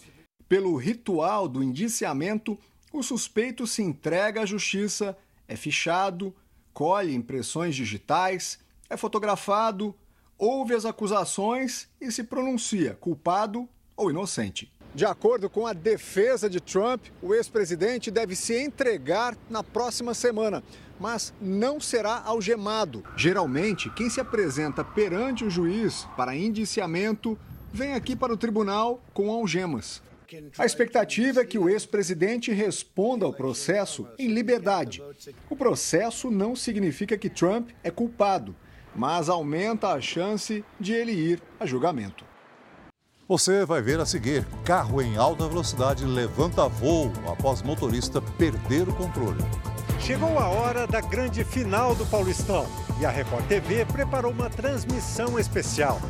pelo 0.50 0.76
ritual 0.76 1.48
do 1.48 1.62
indiciamento, 1.62 2.58
o 2.92 3.04
suspeito 3.04 3.68
se 3.68 3.84
entrega 3.84 4.42
à 4.42 4.46
justiça, 4.48 5.16
é 5.48 5.56
fichado, 5.56 6.36
colhe 6.74 7.14
impressões 7.14 7.76
digitais, 7.76 8.58
é 8.90 8.98
fotografado, 8.98 9.96
ouve 10.40 10.74
as 10.74 10.86
acusações 10.86 11.88
e 12.02 12.12
se 12.12 12.24
pronuncia 12.24 12.96
culpado 12.96 13.70
ou 13.96 14.10
inocente. 14.10 14.74
De 14.94 15.06
acordo 15.06 15.50
com 15.50 15.68
a 15.68 15.74
defesa 15.74 16.50
de 16.50 16.60
Trump, 16.60 17.06
o 17.22 17.34
ex-presidente 17.34 18.10
deve 18.10 18.36
se 18.36 18.58
entregar 18.58 19.38
na 19.50 19.64
próxima 19.64 20.14
semana, 20.14 20.64
mas 21.00 21.34
não 21.40 21.80
será 21.80 22.22
algemado. 22.26 23.04
Geralmente, 23.16 23.90
quem 23.92 24.10
se 24.10 24.20
apresenta 24.20 24.84
perante 24.84 25.46
o 25.46 25.50
juiz 25.50 26.08
para 26.18 26.36
indiciamento 26.36 27.38
vem 27.72 27.94
aqui 27.94 28.16
para 28.16 28.34
o 28.34 28.38
tribunal 28.38 29.02
com 29.14 29.32
algemas. 29.32 30.02
A 30.58 30.66
expectativa 30.66 31.42
é 31.42 31.46
que 31.46 31.58
o 31.58 31.70
ex-presidente 31.70 32.52
responda 32.52 33.26
ao 33.26 33.34
processo 33.34 34.08
em 34.18 34.28
liberdade. 34.28 35.02
O 35.50 35.56
processo 35.56 36.30
não 36.30 36.56
significa 36.56 37.18
que 37.18 37.30
Trump 37.30 37.70
é 37.84 37.90
culpado, 37.90 38.56
mas 38.96 39.30
aumenta 39.30 39.88
a 39.90 40.02
chance 40.02 40.64
de 40.80 40.94
ele 40.94 41.14
ir 41.14 41.42
a 41.60 41.66
julgamento. 41.66 42.29
Você 43.30 43.64
vai 43.64 43.80
ver 43.80 44.00
a 44.00 44.08
seguir: 44.08 44.44
carro 44.66 45.00
em 45.04 45.16
alta 45.16 45.48
velocidade 45.48 46.04
levanta 46.04 46.68
voo 46.68 47.14
após 47.28 47.62
motorista 47.62 48.20
perder 48.20 48.90
o 48.90 48.94
controle. 48.96 49.46
Chegou 50.00 50.40
a 50.40 50.48
hora 50.48 50.88
da 50.88 51.00
grande 51.00 51.44
final 51.44 51.94
do 51.94 52.08
Paulistão 52.08 52.66
e 53.00 53.06
a 53.06 53.12
Record 53.12 53.46
TV 53.46 53.86
preparou 53.86 54.32
uma 54.32 54.50
transmissão 54.50 55.38
especial. 55.38 56.02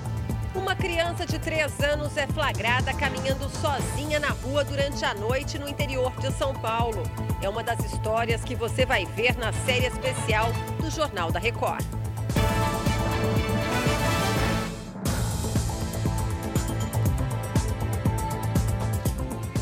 Uma 0.55 0.73
criança 0.73 1.25
de 1.25 1.37
3 1.37 1.81
anos 1.81 2.15
é 2.15 2.25
flagrada 2.25 2.93
caminhando 2.93 3.49
sozinha 3.49 4.17
na 4.17 4.29
rua 4.29 4.63
durante 4.63 5.03
a 5.03 5.13
noite 5.13 5.59
no 5.59 5.67
interior 5.67 6.13
de 6.21 6.31
São 6.31 6.53
Paulo. 6.53 7.03
É 7.41 7.49
uma 7.49 7.61
das 7.61 7.83
histórias 7.83 8.45
que 8.45 8.55
você 8.55 8.85
vai 8.85 9.05
ver 9.05 9.37
na 9.37 9.51
série 9.51 9.87
especial 9.87 10.47
do 10.79 10.89
Jornal 10.89 11.33
da 11.33 11.39
Record. 11.39 11.83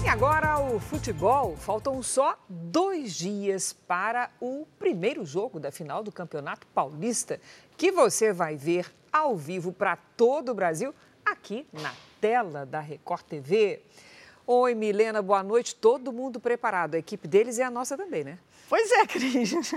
E 0.07 0.09
agora 0.09 0.57
o 0.57 0.79
futebol. 0.79 1.57
Faltam 1.57 2.01
só 2.01 2.39
dois 2.47 3.13
dias 3.13 3.73
para 3.73 4.31
o 4.39 4.65
primeiro 4.79 5.25
jogo 5.25 5.59
da 5.59 5.69
final 5.69 6.01
do 6.01 6.13
Campeonato 6.13 6.65
Paulista, 6.67 7.41
que 7.75 7.91
você 7.91 8.31
vai 8.31 8.55
ver 8.55 8.89
ao 9.11 9.35
vivo 9.35 9.73
para 9.73 9.97
todo 10.15 10.53
o 10.53 10.53
Brasil, 10.53 10.95
aqui 11.25 11.67
na 11.73 11.93
tela 12.21 12.65
da 12.65 12.79
Record 12.79 13.23
TV. 13.23 13.81
Oi, 14.45 14.73
Milena, 14.73 15.21
boa 15.21 15.43
noite. 15.43 15.75
Todo 15.75 16.13
mundo 16.13 16.39
preparado. 16.39 16.95
A 16.95 16.99
equipe 16.99 17.27
deles 17.27 17.57
e 17.57 17.61
a 17.61 17.69
nossa 17.69 17.97
também, 17.97 18.23
né? 18.23 18.39
Pois 18.69 18.91
é, 18.91 19.05
Cris. 19.07 19.71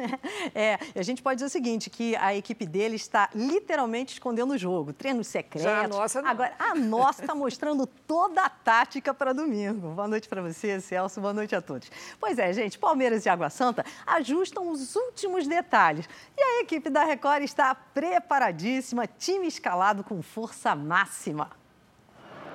É, 0.54 0.78
a 0.94 1.02
gente 1.02 1.22
pode 1.22 1.36
dizer 1.36 1.46
o 1.46 1.50
seguinte, 1.50 1.88
que 1.88 2.16
a 2.16 2.34
equipe 2.34 2.66
dele 2.66 2.96
está 2.96 3.28
literalmente 3.34 4.14
escondendo 4.14 4.54
o 4.54 4.58
jogo. 4.58 4.92
Treinos 4.92 5.26
secretos. 5.26 5.62
Já 5.62 5.84
a 5.84 5.88
nossa 5.88 6.22
não. 6.22 6.28
Agora, 6.28 6.52
a 6.58 6.74
nossa 6.74 7.22
está 7.22 7.34
mostrando 7.34 7.86
toda 7.86 8.42
a 8.42 8.50
tática 8.50 9.14
para 9.14 9.32
domingo. 9.32 9.90
Boa 9.90 10.08
noite 10.08 10.28
para 10.28 10.42
você, 10.42 10.80
Celso. 10.80 11.20
Boa 11.20 11.32
noite 11.32 11.54
a 11.54 11.62
todos. 11.62 11.90
Pois 12.18 12.38
é, 12.38 12.52
gente, 12.52 12.78
Palmeiras 12.78 13.24
e 13.26 13.28
Água 13.28 13.50
Santa 13.50 13.84
ajustam 14.06 14.70
os 14.70 14.96
últimos 14.96 15.46
detalhes. 15.46 16.08
E 16.36 16.42
a 16.42 16.60
equipe 16.62 16.90
da 16.90 17.04
Record 17.04 17.42
está 17.42 17.74
preparadíssima, 17.74 19.06
time 19.06 19.46
escalado 19.46 20.02
com 20.02 20.20
força 20.22 20.74
máxima. 20.74 21.50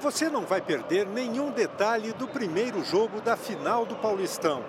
Você 0.01 0.29
não 0.29 0.45
vai 0.45 0.61
perder 0.61 1.07
nenhum 1.07 1.51
detalhe 1.51 2.11
do 2.13 2.27
primeiro 2.27 2.83
jogo 2.83 3.21
da 3.21 3.37
final 3.37 3.85
do 3.85 3.95
Paulistão. 3.95 4.63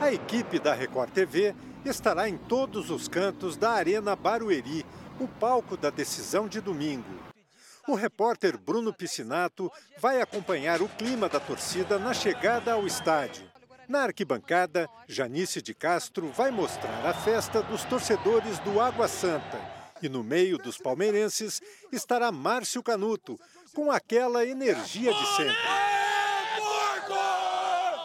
A 0.00 0.12
equipe 0.12 0.60
da 0.60 0.74
Record 0.74 1.10
TV 1.10 1.54
estará 1.84 2.28
em 2.28 2.36
todos 2.36 2.88
os 2.88 3.08
cantos 3.08 3.56
da 3.56 3.72
Arena 3.72 4.14
Barueri, 4.14 4.86
o 5.18 5.26
palco 5.26 5.76
da 5.76 5.90
decisão 5.90 6.46
de 6.46 6.60
domingo. 6.60 7.18
O 7.88 7.94
repórter 7.94 8.56
Bruno 8.56 8.94
Piscinato 8.94 9.70
vai 9.98 10.20
acompanhar 10.20 10.80
o 10.80 10.88
clima 10.88 11.28
da 11.28 11.40
torcida 11.40 11.98
na 11.98 12.14
chegada 12.14 12.74
ao 12.74 12.86
estádio. 12.86 13.50
Na 13.88 14.02
arquibancada, 14.02 14.88
Janice 15.08 15.60
de 15.60 15.74
Castro 15.74 16.30
vai 16.30 16.52
mostrar 16.52 17.04
a 17.04 17.14
festa 17.14 17.60
dos 17.60 17.84
torcedores 17.84 18.60
do 18.60 18.80
Água 18.80 19.08
Santa. 19.08 19.58
E 20.00 20.08
no 20.08 20.22
meio 20.22 20.58
dos 20.58 20.78
palmeirenses 20.78 21.60
estará 21.90 22.30
Márcio 22.30 22.84
Canuto, 22.84 23.40
com 23.74 23.90
aquela 23.90 24.46
energia 24.46 25.12
de 25.12 25.26
sempre. 25.36 25.87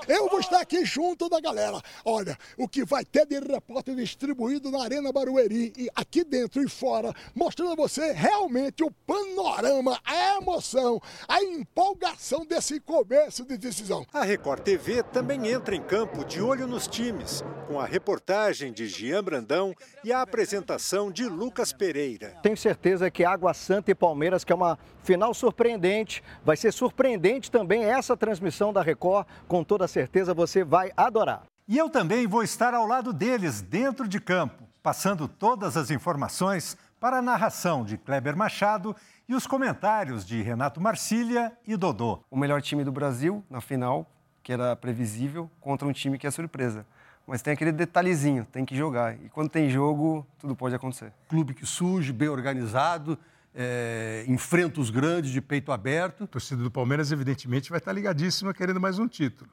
Eu 0.07 0.29
vou 0.29 0.39
estar 0.39 0.59
aqui 0.59 0.83
junto 0.85 1.29
da 1.29 1.39
galera. 1.39 1.81
Olha, 2.03 2.37
o 2.57 2.67
que 2.67 2.83
vai 2.83 3.05
ter 3.05 3.25
de 3.25 3.39
repórter 3.39 3.95
distribuído 3.95 4.69
na 4.69 4.83
Arena 4.83 5.11
Barueri 5.11 5.73
e 5.77 5.89
aqui 5.95 6.23
dentro 6.23 6.63
e 6.63 6.69
fora, 6.69 7.13
mostrando 7.33 7.71
a 7.71 7.75
você 7.75 8.11
realmente 8.11 8.83
o 8.83 8.91
panorama, 8.91 9.99
a 10.03 10.37
emoção, 10.37 11.01
a 11.27 11.41
empolgação 11.43 12.45
desse 12.45 12.79
começo 12.79 13.45
de 13.45 13.57
decisão. 13.57 14.05
A 14.13 14.23
Record 14.23 14.61
TV 14.61 15.03
também 15.03 15.47
entra 15.47 15.75
em 15.75 15.81
campo 15.81 16.25
de 16.25 16.41
olho 16.41 16.67
nos 16.67 16.87
times, 16.87 17.43
com 17.67 17.79
a 17.79 17.85
reportagem 17.85 18.73
de 18.73 18.87
Gian 18.87 19.23
Brandão 19.23 19.73
e 20.03 20.11
a 20.11 20.21
apresentação 20.21 21.11
de 21.11 21.25
Lucas 21.25 21.71
Pereira. 21.71 22.37
Tenho 22.41 22.57
certeza 22.57 23.09
que 23.09 23.23
Água 23.23 23.53
Santa 23.53 23.91
e 23.91 23.95
Palmeiras, 23.95 24.43
que 24.43 24.51
é 24.51 24.55
uma 24.55 24.77
final 25.03 25.33
surpreendente, 25.33 26.23
vai 26.43 26.57
ser 26.57 26.71
surpreendente 26.71 27.51
também 27.51 27.83
essa 27.83 28.15
transmissão 28.17 28.73
da 28.73 28.81
Record, 28.81 29.27
com 29.47 29.63
toda 29.63 29.87
certeza 29.87 30.33
você 30.33 30.63
vai 30.63 30.91
adorar. 30.95 31.43
E 31.67 31.77
eu 31.77 31.89
também 31.89 32.27
vou 32.27 32.43
estar 32.43 32.73
ao 32.73 32.87
lado 32.87 33.13
deles, 33.13 33.61
dentro 33.61 34.07
de 34.07 34.19
campo, 34.19 34.63
passando 34.81 35.27
todas 35.27 35.77
as 35.77 35.91
informações 35.91 36.77
para 36.99 37.17
a 37.17 37.21
narração 37.21 37.83
de 37.83 37.97
Kleber 37.97 38.35
Machado 38.35 38.95
e 39.27 39.35
os 39.35 39.45
comentários 39.45 40.25
de 40.25 40.41
Renato 40.41 40.81
Marcília 40.81 41.51
e 41.67 41.75
Dodô. 41.75 42.19
O 42.29 42.37
melhor 42.37 42.61
time 42.61 42.83
do 42.83 42.91
Brasil 42.91 43.43
na 43.49 43.61
final, 43.61 44.09
que 44.41 44.51
era 44.51 44.75
previsível, 44.75 45.49
contra 45.61 45.87
um 45.87 45.93
time 45.93 46.17
que 46.17 46.27
é 46.27 46.31
surpresa. 46.31 46.85
Mas 47.25 47.41
tem 47.41 47.53
aquele 47.53 47.71
detalhezinho, 47.71 48.45
tem 48.45 48.65
que 48.65 48.75
jogar. 48.75 49.15
E 49.15 49.29
quando 49.29 49.49
tem 49.49 49.69
jogo, 49.69 50.27
tudo 50.37 50.55
pode 50.55 50.75
acontecer. 50.75 51.13
Clube 51.29 51.53
que 51.53 51.65
surge, 51.65 52.11
bem 52.11 52.27
organizado, 52.27 53.17
é, 53.53 54.25
enfrenta 54.27 54.81
os 54.81 54.89
grandes 54.89 55.31
de 55.31 55.41
peito 55.41 55.71
aberto. 55.71 56.23
A 56.23 56.27
torcida 56.27 56.63
do 56.63 56.71
Palmeiras, 56.71 57.11
evidentemente, 57.11 57.69
vai 57.69 57.79
estar 57.79 57.93
ligadíssima 57.93 58.53
querendo 58.53 58.79
mais 58.79 58.97
um 58.99 59.07
título. 59.07 59.49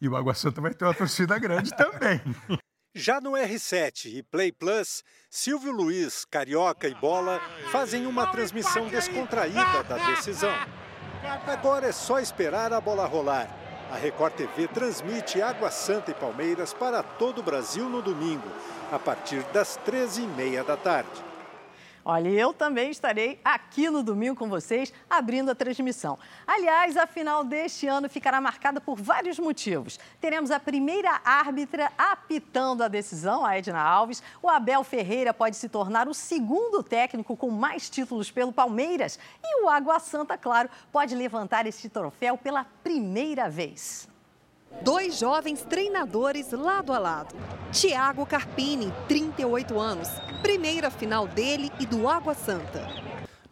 E 0.00 0.08
o 0.08 0.16
Água 0.16 0.34
Santa 0.34 0.60
vai 0.60 0.74
ter 0.74 0.84
uma 0.84 0.94
torcida 0.94 1.38
grande 1.38 1.70
também. 1.76 2.20
Já 2.94 3.20
no 3.20 3.32
R7 3.32 4.16
e 4.16 4.22
Play 4.22 4.52
Plus, 4.52 5.02
Silvio 5.30 5.72
Luiz, 5.72 6.26
Carioca 6.26 6.86
e 6.86 6.94
Bola 6.94 7.40
fazem 7.70 8.06
uma 8.06 8.26
transmissão 8.26 8.86
descontraída 8.88 9.82
da 9.84 9.96
decisão. 10.10 10.52
Agora 11.46 11.86
é 11.86 11.92
só 11.92 12.18
esperar 12.18 12.72
a 12.72 12.80
bola 12.80 13.06
rolar. 13.06 13.48
A 13.90 13.96
Record 13.96 14.34
TV 14.34 14.68
transmite 14.68 15.40
Água 15.40 15.70
Santa 15.70 16.10
e 16.10 16.14
Palmeiras 16.14 16.74
para 16.74 17.02
todo 17.02 17.38
o 17.38 17.42
Brasil 17.42 17.88
no 17.88 18.02
domingo, 18.02 18.48
a 18.90 18.98
partir 18.98 19.42
das 19.52 19.78
13h30 19.86 20.64
da 20.64 20.76
tarde. 20.76 21.31
Olha, 22.04 22.28
eu 22.28 22.52
também 22.52 22.90
estarei 22.90 23.40
aqui 23.44 23.88
no 23.88 24.02
domingo 24.02 24.34
com 24.34 24.48
vocês, 24.48 24.92
abrindo 25.08 25.52
a 25.52 25.54
transmissão. 25.54 26.18
Aliás, 26.44 26.96
a 26.96 27.06
final 27.06 27.44
deste 27.44 27.86
ano 27.86 28.08
ficará 28.08 28.40
marcada 28.40 28.80
por 28.80 29.00
vários 29.00 29.38
motivos. 29.38 30.00
Teremos 30.20 30.50
a 30.50 30.58
primeira 30.58 31.20
árbitra 31.24 31.92
apitando 31.96 32.82
a 32.82 32.88
decisão, 32.88 33.44
a 33.44 33.56
Edna 33.56 33.80
Alves. 33.80 34.20
O 34.42 34.48
Abel 34.48 34.82
Ferreira 34.82 35.32
pode 35.32 35.56
se 35.56 35.68
tornar 35.68 36.08
o 36.08 36.14
segundo 36.14 36.82
técnico 36.82 37.36
com 37.36 37.50
mais 37.50 37.88
títulos 37.88 38.32
pelo 38.32 38.52
Palmeiras. 38.52 39.16
E 39.40 39.62
o 39.62 39.68
Água 39.68 40.00
Santa, 40.00 40.36
claro, 40.36 40.68
pode 40.90 41.14
levantar 41.14 41.66
este 41.66 41.88
troféu 41.88 42.36
pela 42.36 42.64
primeira 42.82 43.48
vez. 43.48 44.11
Dois 44.80 45.18
jovens 45.18 45.62
treinadores 45.62 46.50
lado 46.52 46.92
a 46.92 46.98
lado. 46.98 47.34
Tiago 47.70 48.24
Carpini, 48.24 48.92
38 49.06 49.78
anos. 49.78 50.08
Primeira 50.42 50.90
final 50.90 51.28
dele 51.28 51.70
e 51.78 51.86
do 51.86 52.08
Água 52.08 52.34
Santa. 52.34 52.88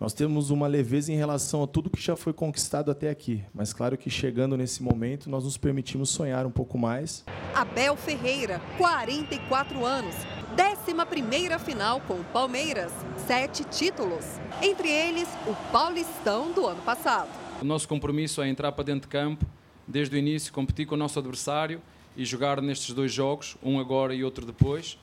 Nós 0.00 0.14
temos 0.14 0.48
uma 0.48 0.66
leveza 0.66 1.12
em 1.12 1.16
relação 1.16 1.62
a 1.62 1.66
tudo 1.66 1.90
que 1.90 2.00
já 2.00 2.16
foi 2.16 2.32
conquistado 2.32 2.90
até 2.90 3.10
aqui, 3.10 3.44
mas 3.52 3.74
claro 3.74 3.98
que 3.98 4.08
chegando 4.08 4.56
nesse 4.56 4.82
momento 4.82 5.28
nós 5.28 5.44
nos 5.44 5.58
permitimos 5.58 6.08
sonhar 6.08 6.46
um 6.46 6.50
pouco 6.50 6.78
mais. 6.78 7.22
Abel 7.54 7.94
Ferreira, 7.96 8.62
44 8.78 9.84
anos. 9.84 10.14
Décima 10.56 11.04
primeira 11.04 11.58
final 11.58 12.00
com 12.00 12.14
o 12.14 12.24
Palmeiras, 12.24 12.90
sete 13.26 13.62
títulos. 13.64 14.24
Entre 14.62 14.88
eles, 14.88 15.28
o 15.46 15.54
Paulistão 15.70 16.50
do 16.50 16.66
ano 16.66 16.80
passado. 16.80 17.28
O 17.60 17.64
nosso 17.64 17.86
compromisso 17.86 18.40
é 18.40 18.48
entrar 18.48 18.72
para 18.72 18.84
dentro 18.84 19.02
de 19.02 19.08
campo, 19.08 19.44
desde 19.90 20.16
o 20.16 20.18
início, 20.18 20.52
competir 20.52 20.86
com 20.86 20.94
o 20.94 20.98
nosso 20.98 21.18
adversário 21.18 21.82
e 22.16 22.24
jogar 22.24 22.60
nestes 22.62 22.94
dois 22.94 23.12
jogos, 23.12 23.56
um 23.62 23.78
agora 23.78 24.14
e 24.14 24.24
outro 24.24 24.46
depois, 24.46 24.98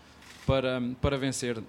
para, 0.46 0.82
para 1.02 1.18
vencer. 1.18 1.62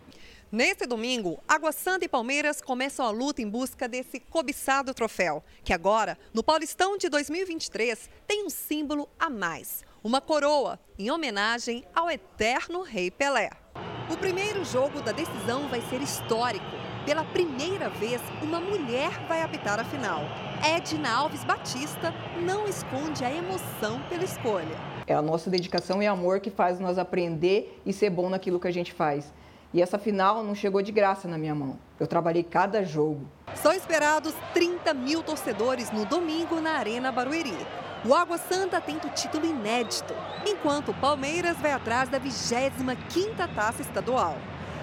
Neste 0.50 0.86
domingo, 0.86 1.38
Água 1.46 1.72
Santa 1.72 2.06
e 2.06 2.08
Palmeiras 2.08 2.62
começam 2.62 3.04
a 3.04 3.10
luta 3.10 3.42
em 3.42 3.48
busca 3.48 3.86
desse 3.86 4.18
cobiçado 4.18 4.94
troféu, 4.94 5.44
que 5.62 5.74
agora, 5.74 6.16
no 6.32 6.42
Paulistão 6.42 6.96
de 6.96 7.10
2023, 7.10 8.08
tem 8.26 8.46
um 8.46 8.48
símbolo 8.48 9.06
a 9.18 9.28
mais: 9.28 9.84
uma 10.02 10.22
coroa, 10.22 10.80
em 10.98 11.10
homenagem 11.10 11.84
ao 11.94 12.10
eterno 12.10 12.80
Rei 12.80 13.10
Pelé. 13.10 13.50
O 14.10 14.16
primeiro 14.16 14.64
jogo 14.64 15.02
da 15.02 15.12
decisão 15.12 15.68
vai 15.68 15.82
ser 15.82 16.00
histórico. 16.00 16.87
Pela 17.08 17.24
primeira 17.24 17.88
vez, 17.88 18.20
uma 18.42 18.60
mulher 18.60 19.08
vai 19.26 19.40
apitar 19.40 19.80
a 19.80 19.84
final. 19.84 20.20
Edna 20.62 21.10
Alves 21.10 21.42
Batista 21.42 22.12
não 22.42 22.68
esconde 22.68 23.24
a 23.24 23.34
emoção 23.34 23.98
pela 24.10 24.24
escolha. 24.24 24.76
É 25.06 25.14
a 25.14 25.22
nossa 25.22 25.48
dedicação 25.48 26.02
e 26.02 26.06
amor 26.06 26.38
que 26.38 26.50
faz 26.50 26.78
nós 26.78 26.98
aprender 26.98 27.80
e 27.86 27.94
ser 27.94 28.10
bom 28.10 28.28
naquilo 28.28 28.60
que 28.60 28.68
a 28.68 28.70
gente 28.70 28.92
faz. 28.92 29.32
E 29.72 29.80
essa 29.80 29.98
final 29.98 30.44
não 30.44 30.54
chegou 30.54 30.82
de 30.82 30.92
graça 30.92 31.26
na 31.26 31.38
minha 31.38 31.54
mão. 31.54 31.78
Eu 31.98 32.06
trabalhei 32.06 32.42
cada 32.42 32.84
jogo. 32.84 33.26
São 33.54 33.72
esperados 33.72 34.34
30 34.52 34.92
mil 34.92 35.22
torcedores 35.22 35.90
no 35.90 36.04
domingo 36.04 36.60
na 36.60 36.72
Arena 36.72 37.10
Barueri. 37.10 37.56
O 38.04 38.12
Água 38.12 38.36
Santa 38.36 38.82
tenta 38.82 39.06
o 39.06 39.10
título 39.12 39.46
inédito, 39.46 40.12
enquanto 40.46 40.90
o 40.90 41.00
Palmeiras 41.00 41.56
vai 41.56 41.72
atrás 41.72 42.10
da 42.10 42.20
25ª 42.20 43.48
taça 43.54 43.80
estadual. 43.80 44.36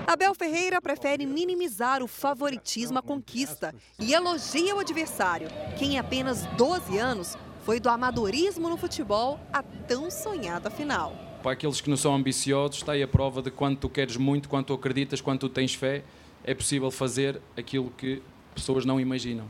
Abel 0.07 0.35
Ferreira 0.35 0.79
prefere 0.79 1.25
minimizar 1.25 2.03
o 2.03 2.07
favoritismo 2.07 2.99
à 2.99 3.01
conquista 3.01 3.73
e 3.99 4.13
elogia 4.13 4.75
o 4.75 4.79
adversário, 4.79 5.47
que 5.77 5.83
em 5.83 5.97
apenas 5.97 6.45
12 6.57 6.97
anos 6.97 7.35
foi 7.63 7.79
do 7.79 7.89
amadorismo 7.89 8.69
no 8.69 8.77
futebol 8.77 9.39
à 9.51 9.63
tão 9.63 10.11
sonhada 10.11 10.69
final. 10.69 11.15
Para 11.41 11.53
aqueles 11.53 11.81
que 11.81 11.89
não 11.89 11.97
são 11.97 12.13
ambiciosos, 12.13 12.77
está 12.77 12.91
aí 12.91 13.01
a 13.01 13.07
prova 13.07 13.41
de 13.41 13.49
quanto 13.49 13.79
tu 13.79 13.89
queres 13.89 14.15
muito, 14.15 14.47
quanto 14.47 14.67
tu 14.67 14.73
acreditas, 14.73 15.21
quanto 15.21 15.49
tu 15.49 15.53
tens 15.53 15.73
fé, 15.73 16.03
é 16.43 16.53
possível 16.53 16.91
fazer 16.91 17.41
aquilo 17.57 17.91
que 17.97 18.21
pessoas 18.53 18.85
não 18.85 18.99
imaginam. 18.99 19.49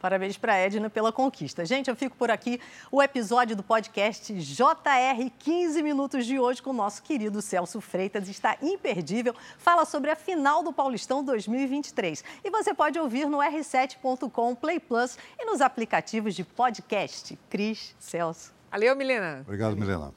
Parabéns 0.00 0.38
para 0.38 0.54
a 0.54 0.56
Edna 0.56 0.88
pela 0.88 1.12
conquista. 1.12 1.64
Gente, 1.64 1.90
eu 1.90 1.94
fico 1.94 2.16
por 2.16 2.30
aqui. 2.30 2.58
O 2.90 3.02
episódio 3.02 3.54
do 3.54 3.62
podcast 3.62 4.32
JR 4.32 5.30
15 5.38 5.82
Minutos 5.82 6.24
de 6.24 6.38
hoje 6.38 6.62
com 6.62 6.70
o 6.70 6.72
nosso 6.72 7.02
querido 7.02 7.42
Celso 7.42 7.80
Freitas 7.82 8.28
está 8.28 8.56
imperdível. 8.62 9.34
Fala 9.58 9.84
sobre 9.84 10.10
a 10.10 10.16
final 10.16 10.62
do 10.62 10.72
Paulistão 10.72 11.22
2023. 11.22 12.24
E 12.42 12.50
você 12.50 12.72
pode 12.72 12.98
ouvir 12.98 13.26
no 13.26 13.38
r7.com 13.38 14.54
Play 14.54 14.80
Plus 14.80 15.18
e 15.38 15.44
nos 15.44 15.60
aplicativos 15.60 16.34
de 16.34 16.44
podcast. 16.44 17.38
Cris, 17.50 17.94
Celso. 18.00 18.52
Valeu, 18.70 18.96
Milena. 18.96 19.42
Obrigado, 19.44 19.76
Milena. 19.76 20.14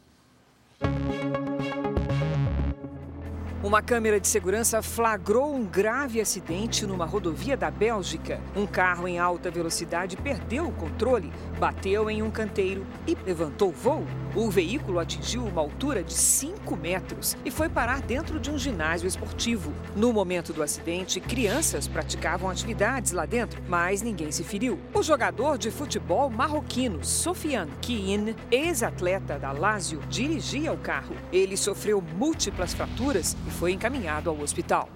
Uma 3.63 3.81
câmera 3.81 4.19
de 4.19 4.27
segurança 4.27 4.81
flagrou 4.81 5.55
um 5.55 5.63
grave 5.63 6.19
acidente 6.19 6.85
numa 6.85 7.05
rodovia 7.05 7.55
da 7.55 7.71
Bélgica. 7.71 8.41
Um 8.53 8.67
carro 8.67 9.07
em 9.07 9.17
alta 9.17 9.49
velocidade 9.49 10.17
perdeu 10.17 10.67
o 10.67 10.71
controle, 10.73 11.31
bateu 11.57 12.09
em 12.09 12.21
um 12.21 12.29
canteiro 12.29 12.85
e 13.07 13.15
levantou 13.25 13.71
voo. 13.71 14.05
O 14.35 14.49
veículo 14.49 14.99
atingiu 14.99 15.45
uma 15.45 15.61
altura 15.61 16.03
de 16.03 16.13
5 16.13 16.75
metros 16.75 17.37
e 17.45 17.51
foi 17.51 17.69
parar 17.69 18.01
dentro 18.01 18.37
de 18.37 18.51
um 18.51 18.57
ginásio 18.57 19.07
esportivo. 19.07 19.71
No 19.95 20.11
momento 20.11 20.51
do 20.51 20.61
acidente, 20.61 21.21
crianças 21.21 21.87
praticavam 21.87 22.49
atividades 22.49 23.13
lá 23.13 23.25
dentro, 23.25 23.63
mas 23.69 24.01
ninguém 24.01 24.29
se 24.29 24.43
feriu. 24.43 24.77
O 24.93 25.01
jogador 25.01 25.57
de 25.57 25.71
futebol 25.71 26.29
marroquino 26.29 27.01
Sofiane 27.01 27.71
Kien, 27.79 28.35
ex-atleta 28.51 29.39
da 29.39 29.53
Lazio, 29.53 30.01
dirigia 30.09 30.73
o 30.73 30.77
carro. 30.77 31.15
Ele 31.31 31.55
sofreu 31.55 32.03
múltiplas 32.17 32.73
fraturas 32.73 33.37
foi 33.53 33.71
encaminhado 33.71 34.29
ao 34.29 34.39
hospital. 34.39 34.89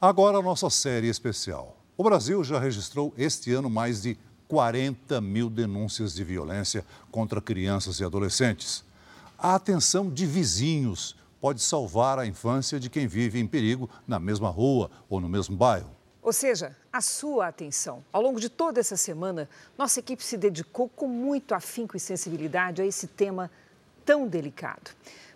Agora 0.00 0.38
a 0.38 0.42
nossa 0.42 0.70
série 0.70 1.08
especial. 1.08 1.76
O 1.96 2.04
Brasil 2.04 2.42
já 2.42 2.58
registrou 2.58 3.12
este 3.16 3.52
ano 3.52 3.68
mais 3.68 4.02
de 4.02 4.16
40 4.48 5.20
mil 5.20 5.48
denúncias 5.48 6.14
de 6.14 6.24
violência 6.24 6.84
contra 7.10 7.40
crianças 7.40 8.00
e 8.00 8.04
adolescentes. 8.04 8.84
A 9.38 9.54
atenção 9.54 10.10
de 10.10 10.26
vizinhos 10.26 11.16
pode 11.40 11.60
salvar 11.60 12.18
a 12.18 12.26
infância 12.26 12.78
de 12.78 12.88
quem 12.88 13.06
vive 13.06 13.40
em 13.40 13.46
perigo 13.46 13.90
na 14.06 14.18
mesma 14.18 14.48
rua 14.48 14.90
ou 15.08 15.20
no 15.20 15.28
mesmo 15.28 15.56
bairro. 15.56 15.90
Ou 16.22 16.32
seja, 16.32 16.76
a 16.92 17.00
sua 17.00 17.48
atenção. 17.48 18.04
Ao 18.12 18.22
longo 18.22 18.38
de 18.38 18.48
toda 18.48 18.78
essa 18.78 18.96
semana, 18.96 19.48
nossa 19.76 19.98
equipe 19.98 20.22
se 20.22 20.36
dedicou 20.36 20.88
com 20.88 21.08
muito 21.08 21.52
afinco 21.54 21.96
e 21.96 22.00
sensibilidade 22.00 22.80
a 22.80 22.86
esse 22.86 23.08
tema 23.08 23.50
tão 24.04 24.28
delicado. 24.28 24.92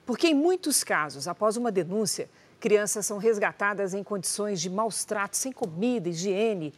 Porque 0.06 0.28
em 0.28 0.34
muitos 0.34 0.84
casos, 0.84 1.26
após 1.26 1.56
uma 1.56 1.72
denúncia, 1.72 2.30
crianças 2.60 3.04
são 3.04 3.18
resgatadas 3.18 3.92
em 3.92 4.04
condições 4.04 4.60
de 4.60 4.70
maus 4.70 5.04
tratos, 5.04 5.40
sem 5.40 5.50
comida, 5.50 6.08
higiene, 6.08 6.72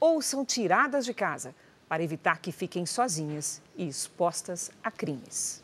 ou 0.00 0.20
são 0.20 0.44
tiradas 0.44 1.04
de 1.04 1.14
casa 1.14 1.54
para 1.88 2.02
evitar 2.02 2.40
que 2.40 2.50
fiquem 2.50 2.84
sozinhas 2.84 3.62
e 3.76 3.86
expostas 3.86 4.72
a 4.82 4.90
crimes. 4.90 5.62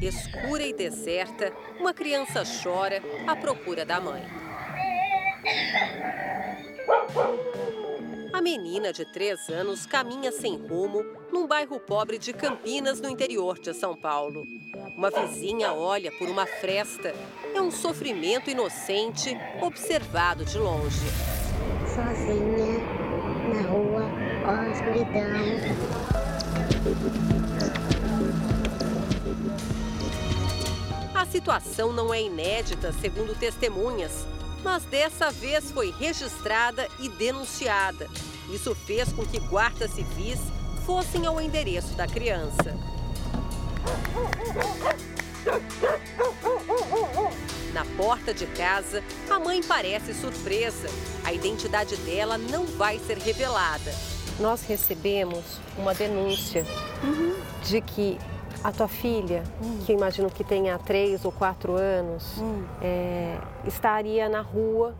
Escura 0.00 0.62
e 0.62 0.72
deserta, 0.72 1.52
uma 1.78 1.92
criança 1.92 2.42
chora 2.62 3.02
à 3.26 3.36
procura 3.36 3.84
da 3.84 4.00
mãe. 4.00 4.22
A 8.32 8.40
menina 8.42 8.92
de 8.92 9.04
3 9.04 9.48
anos 9.50 9.86
caminha 9.86 10.32
sem 10.32 10.56
rumo 10.56 11.04
num 11.32 11.46
bairro 11.46 11.78
pobre 11.78 12.18
de 12.18 12.32
Campinas, 12.32 13.00
no 13.00 13.08
interior 13.10 13.58
de 13.58 13.74
São 13.74 13.94
Paulo. 13.94 14.46
Uma 14.96 15.10
vizinha 15.10 15.72
olha 15.72 16.10
por 16.12 16.28
uma 16.28 16.46
fresta. 16.46 17.14
É 17.54 17.60
um 17.60 17.70
sofrimento 17.70 18.48
inocente 18.50 19.36
observado 19.60 20.44
de 20.44 20.58
longe. 20.58 21.06
Sozinha, 21.86 22.78
na 23.52 23.62
rua, 23.68 24.04
ó, 24.46 24.62
escuridão. 24.70 25.30
Situação 31.30 31.92
não 31.92 32.12
é 32.12 32.22
inédita, 32.22 32.92
segundo 33.00 33.38
testemunhas, 33.38 34.26
mas 34.62 34.84
dessa 34.84 35.30
vez 35.30 35.70
foi 35.70 35.94
registrada 35.98 36.88
e 36.98 37.08
denunciada. 37.08 38.08
Isso 38.52 38.74
fez 38.74 39.12
com 39.12 39.24
que 39.24 39.38
guardas 39.38 39.92
civis 39.92 40.40
fossem 40.84 41.26
ao 41.26 41.40
endereço 41.40 41.94
da 41.94 42.06
criança. 42.06 42.76
Na 47.72 47.84
porta 47.96 48.34
de 48.34 48.46
casa, 48.46 49.02
a 49.30 49.38
mãe 49.38 49.62
parece 49.62 50.12
surpresa. 50.12 50.88
A 51.24 51.32
identidade 51.32 51.96
dela 51.98 52.36
não 52.36 52.66
vai 52.66 52.98
ser 52.98 53.18
revelada. 53.18 53.94
Nós 54.40 54.62
recebemos 54.62 55.44
uma 55.78 55.94
denúncia 55.94 56.66
de 57.62 57.80
que 57.80 58.18
a 58.62 58.72
tua 58.72 58.88
filha, 58.88 59.42
que 59.84 59.92
eu 59.92 59.96
imagino 59.96 60.30
que 60.30 60.44
tenha 60.44 60.78
três 60.78 61.24
ou 61.24 61.32
quatro 61.32 61.74
anos, 61.74 62.42
é, 62.82 63.38
estaria 63.66 64.28
na 64.28 64.40
rua 64.40 64.94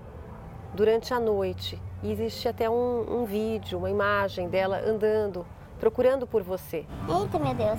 durante 0.74 1.12
a 1.12 1.20
noite. 1.20 1.80
E 2.02 2.10
existe 2.10 2.48
até 2.48 2.68
um, 2.70 3.20
um 3.20 3.24
vídeo, 3.24 3.78
uma 3.78 3.90
imagem 3.90 4.48
dela 4.48 4.80
andando, 4.86 5.44
procurando 5.78 6.26
por 6.26 6.42
você. 6.42 6.86
Eita, 7.08 7.38
meu 7.38 7.54
Deus. 7.54 7.78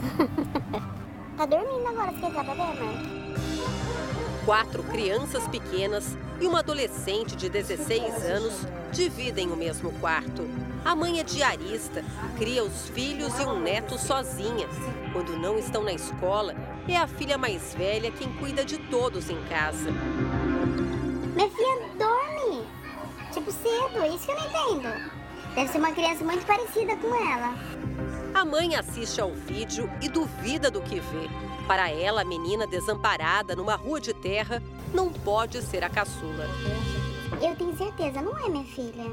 tá 1.38 1.46
dormindo 1.46 1.88
agora, 1.88 2.12
você 2.12 2.20
quer 2.20 2.28
entrar 2.28 2.44
pra 2.44 2.54
ver, 2.54 2.80
mãe? 2.80 3.20
Quatro 4.46 4.82
crianças 4.82 5.48
pequenas 5.48 6.18
e 6.39 6.48
uma 6.48 6.60
adolescente 6.60 7.36
de 7.36 7.48
16 7.48 8.26
anos 8.26 8.66
dividem 8.92 9.52
o 9.52 9.56
mesmo 9.56 9.92
quarto. 10.00 10.50
A 10.84 10.96
mãe 10.96 11.20
é 11.20 11.24
diarista, 11.24 12.04
cria 12.39 12.64
os 12.64 12.89
filhos 12.89 13.38
e 13.39 13.44
um 13.44 13.60
neto 13.60 14.00
sozinha. 14.00 14.68
Quando 15.14 15.38
não 15.38 15.60
estão 15.60 15.84
na 15.84 15.94
escola, 15.94 16.56
é 16.88 16.98
a 16.98 17.06
filha 17.06 17.38
mais 17.38 17.76
velha 17.76 18.12
quem 18.12 18.34
cuida 18.34 18.66
de 18.66 18.80
todos 18.80 19.30
em 19.30 19.39
casa. 19.44 19.92
Minha 21.36 21.50
filha 21.50 21.89
dorme. 22.00 22.66
Tipo, 23.32 23.52
cedo, 23.52 24.04
isso 24.14 24.26
que 24.26 24.32
eu 24.32 24.36
não 24.36 24.76
entendo. 24.80 25.12
Deve 25.54 25.72
ser 25.72 25.78
uma 25.78 25.92
criança 25.92 26.24
muito 26.24 26.46
parecida 26.48 26.96
com 26.98 27.14
ela. 27.14 27.54
A 28.34 28.44
mãe 28.44 28.76
assiste 28.76 29.22
ao 29.22 29.32
vídeo 29.32 29.88
e 30.02 30.10
duvida 30.10 30.72
do 30.72 30.82
que 30.82 31.00
vê. 31.00 31.51
Para 31.72 31.89
ela, 31.89 32.24
a 32.24 32.26
menina 32.26 32.67
desamparada 32.67 33.55
numa 33.55 33.76
rua 33.76 34.01
de 34.01 34.13
terra 34.13 34.61
não 34.93 35.09
pode 35.09 35.61
ser 35.61 35.86
a 35.86 35.89
caçula. 35.89 36.45
Eu 37.41 37.55
tenho 37.55 37.78
certeza, 37.78 38.22
não 38.22 38.38
é 38.38 38.49
minha 38.49 38.65
filha. 38.65 39.05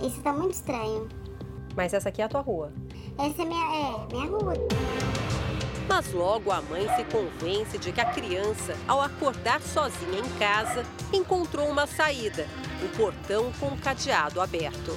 Isso 0.00 0.20
tá 0.20 0.32
muito 0.32 0.52
estranho. 0.52 1.08
Mas 1.74 1.92
essa 1.92 2.08
aqui 2.08 2.22
é 2.22 2.26
a 2.26 2.28
tua 2.28 2.40
rua. 2.40 2.72
Essa 3.18 3.42
é 3.42 3.44
minha, 3.44 3.64
é, 3.64 4.14
minha 4.14 4.26
rua. 4.30 4.54
Mas 5.88 6.12
logo 6.12 6.52
a 6.52 6.62
mãe 6.62 6.86
se 6.94 7.02
convence 7.06 7.76
de 7.78 7.90
que 7.90 8.00
a 8.00 8.12
criança, 8.12 8.76
ao 8.86 9.02
acordar 9.02 9.60
sozinha 9.60 10.20
em 10.20 10.38
casa, 10.38 10.84
encontrou 11.12 11.68
uma 11.68 11.88
saída, 11.88 12.46
o 12.80 12.96
portão 12.96 13.50
com 13.58 13.66
o 13.66 13.78
cadeado 13.78 14.40
aberto. 14.40 14.92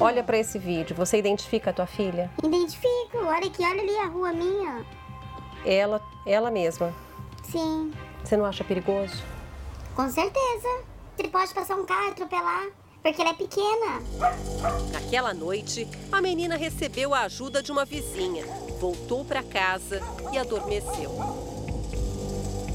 Olha 0.00 0.24
para 0.24 0.38
esse 0.38 0.58
vídeo, 0.58 0.96
você 0.96 1.18
identifica 1.18 1.68
a 1.68 1.74
tua 1.74 1.86
filha? 1.86 2.30
Identifico. 2.42 3.18
Olha 3.18 3.46
aqui, 3.46 3.62
olha 3.62 3.82
ali 3.82 3.98
a 3.98 4.06
rua 4.06 4.32
minha. 4.32 5.03
Ela, 5.64 6.00
ela 6.26 6.50
mesma. 6.50 6.92
Sim, 7.50 7.92
Você 8.24 8.36
não 8.36 8.44
acha 8.44 8.64
perigoso? 8.64 9.22
com 9.94 10.08
certeza. 10.10 10.68
Você 11.16 11.28
pode 11.28 11.54
passar 11.54 11.76
um 11.76 11.84
carro 11.86 12.08
e 12.08 12.10
atropelar, 12.10 12.66
porque 13.00 13.20
ela 13.22 13.30
é 13.30 13.34
pequena. 13.34 14.02
Naquela 14.92 15.32
noite, 15.32 15.86
a 16.10 16.20
menina 16.20 16.56
recebeu 16.56 17.14
a 17.14 17.20
ajuda 17.20 17.62
de 17.62 17.70
uma 17.70 17.84
vizinha, 17.84 18.44
voltou 18.80 19.24
para 19.24 19.40
casa 19.44 20.00
e 20.32 20.38
adormeceu. 20.38 21.12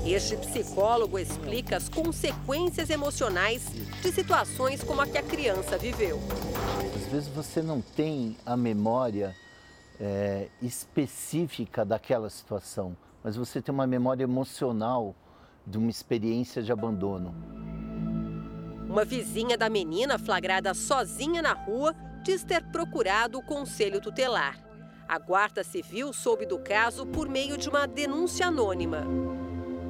Este 0.05 0.37
psicólogo 0.37 1.19
explica 1.19 1.75
as 1.75 1.89
consequências 1.89 2.89
emocionais 2.89 3.63
de 4.01 4.11
situações 4.13 4.81
como 4.81 5.01
a 5.01 5.05
que 5.07 5.17
a 5.17 5.23
criança 5.23 5.77
viveu. 5.77 6.19
Às 6.95 7.05
vezes 7.11 7.27
você 7.27 7.61
não 7.61 7.81
tem 7.81 8.37
a 8.45 8.55
memória 8.55 9.35
é, 9.99 10.49
específica 10.61 11.83
daquela 11.83 12.29
situação, 12.29 12.95
mas 13.23 13.35
você 13.35 13.61
tem 13.61 13.73
uma 13.73 13.85
memória 13.85 14.23
emocional 14.23 15.15
de 15.67 15.77
uma 15.77 15.89
experiência 15.89 16.63
de 16.63 16.71
abandono. 16.71 17.35
Uma 18.87 19.05
vizinha 19.05 19.57
da 19.57 19.69
menina 19.69 20.17
flagrada 20.17 20.73
sozinha 20.73 21.41
na 21.41 21.53
rua 21.53 21.93
diz 22.23 22.43
ter 22.43 22.63
procurado 22.71 23.37
o 23.37 23.43
conselho 23.43 24.01
tutelar. 24.01 24.57
A 25.07 25.19
Guarda 25.19 25.63
Civil 25.63 26.13
soube 26.13 26.45
do 26.45 26.59
caso 26.59 27.05
por 27.05 27.27
meio 27.27 27.57
de 27.57 27.69
uma 27.69 27.87
denúncia 27.87 28.47
anônima. 28.47 29.05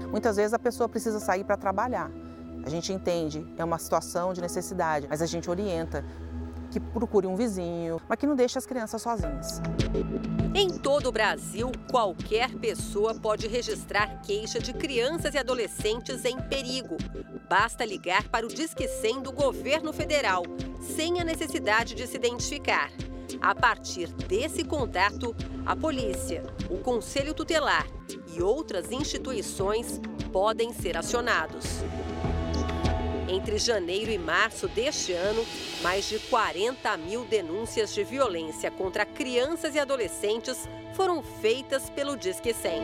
Muitas 0.09 0.37
vezes 0.37 0.53
a 0.53 0.59
pessoa 0.59 0.89
precisa 0.89 1.19
sair 1.19 1.43
para 1.43 1.55
trabalhar. 1.57 2.09
A 2.65 2.69
gente 2.69 2.91
entende, 2.91 3.45
é 3.57 3.63
uma 3.63 3.77
situação 3.77 4.33
de 4.33 4.41
necessidade, 4.41 5.07
mas 5.09 5.21
a 5.21 5.25
gente 5.25 5.49
orienta 5.49 6.03
que 6.69 6.79
procure 6.79 7.27
um 7.27 7.35
vizinho, 7.35 8.01
mas 8.07 8.17
que 8.17 8.27
não 8.27 8.35
deixe 8.35 8.57
as 8.57 8.65
crianças 8.65 9.01
sozinhas. 9.01 9.61
Em 10.53 10.69
todo 10.69 11.07
o 11.07 11.11
Brasil, 11.11 11.71
qualquer 11.89 12.53
pessoa 12.55 13.13
pode 13.15 13.47
registrar 13.47 14.21
queixa 14.21 14.59
de 14.59 14.73
crianças 14.73 15.33
e 15.33 15.37
adolescentes 15.37 16.25
em 16.25 16.37
perigo. 16.37 16.97
Basta 17.49 17.85
ligar 17.85 18.27
para 18.29 18.45
o 18.45 18.49
Disque 18.49 18.87
100 18.87 19.21
do 19.21 19.31
governo 19.31 19.91
federal, 19.91 20.43
sem 20.81 21.19
a 21.19 21.23
necessidade 21.23 21.95
de 21.95 22.05
se 22.07 22.15
identificar. 22.15 22.91
A 23.41 23.53
partir 23.53 24.07
desse 24.27 24.63
contato, 24.63 25.35
a 25.65 25.75
polícia, 25.75 26.43
o 26.69 26.77
Conselho 26.77 27.33
Tutelar 27.33 27.87
e 28.35 28.41
outras 28.41 28.91
instituições 28.91 29.99
podem 30.31 30.73
ser 30.73 30.97
acionados. 30.97 31.83
Entre 33.31 33.59
janeiro 33.59 34.09
e 34.09 34.17
março 34.17 34.67
deste 34.67 35.13
ano, 35.13 35.45
mais 35.83 36.05
de 36.09 36.17
40 36.17 36.97
mil 36.97 37.23
denúncias 37.25 37.93
de 37.93 38.03
violência 38.03 38.71
contra 38.71 39.05
crianças 39.05 39.75
e 39.75 39.79
adolescentes 39.79 40.67
foram 40.95 41.21
feitas 41.21 41.91
pelo 41.91 42.17
Disque 42.17 42.51
100. 42.51 42.81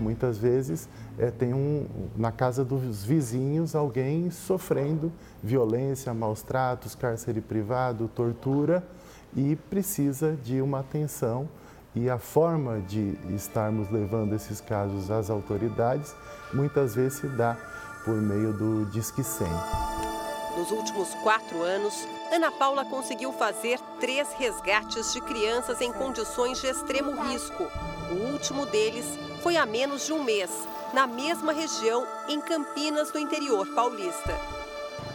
Muitas 0.00 0.38
vezes 0.38 0.88
é, 1.16 1.30
tem 1.30 1.54
um, 1.54 1.86
na 2.16 2.32
casa 2.32 2.64
dos 2.64 3.04
vizinhos 3.04 3.76
alguém 3.76 4.28
sofrendo 4.28 5.12
violência, 5.40 6.12
maus 6.12 6.42
tratos, 6.42 6.96
cárcere 6.96 7.40
privado, 7.40 8.10
tortura 8.12 8.82
e 9.36 9.54
precisa 9.54 10.36
de 10.42 10.60
uma 10.60 10.80
atenção. 10.80 11.48
E 11.94 12.10
a 12.10 12.18
forma 12.18 12.80
de 12.80 13.16
estarmos 13.36 13.88
levando 13.88 14.34
esses 14.34 14.60
casos 14.60 15.12
às 15.12 15.30
autoridades 15.30 16.12
muitas 16.52 16.96
vezes 16.96 17.20
se 17.20 17.28
dá 17.28 17.56
por 18.06 18.14
meio 18.14 18.52
do 18.52 18.86
Disque 18.86 19.24
100. 19.24 19.48
Nos 20.56 20.70
últimos 20.70 21.12
quatro 21.16 21.60
anos, 21.60 22.06
Ana 22.32 22.52
Paula 22.52 22.84
conseguiu 22.84 23.32
fazer 23.32 23.80
três 24.00 24.32
resgates 24.34 25.12
de 25.12 25.20
crianças 25.20 25.80
em 25.80 25.92
condições 25.92 26.60
de 26.60 26.68
extremo 26.68 27.20
risco. 27.28 27.64
O 28.12 28.32
último 28.32 28.64
deles 28.64 29.04
foi 29.42 29.56
há 29.56 29.66
menos 29.66 30.06
de 30.06 30.12
um 30.12 30.22
mês, 30.22 30.50
na 30.94 31.06
mesma 31.06 31.52
região, 31.52 32.06
em 32.28 32.40
Campinas, 32.40 33.12
no 33.12 33.18
interior 33.18 33.66
paulista. 33.74 34.40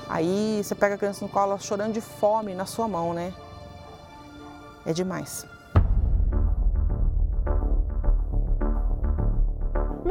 Aí 0.10 0.62
você 0.62 0.76
pega 0.76 0.96
a 0.96 0.98
criança 0.98 1.24
no 1.24 1.32
colo 1.32 1.58
chorando 1.60 1.94
de 1.94 2.02
fome 2.02 2.54
na 2.54 2.66
sua 2.66 2.90
mão, 2.90 3.14
né? 3.14 3.34
É 4.86 4.92
demais. 4.92 5.46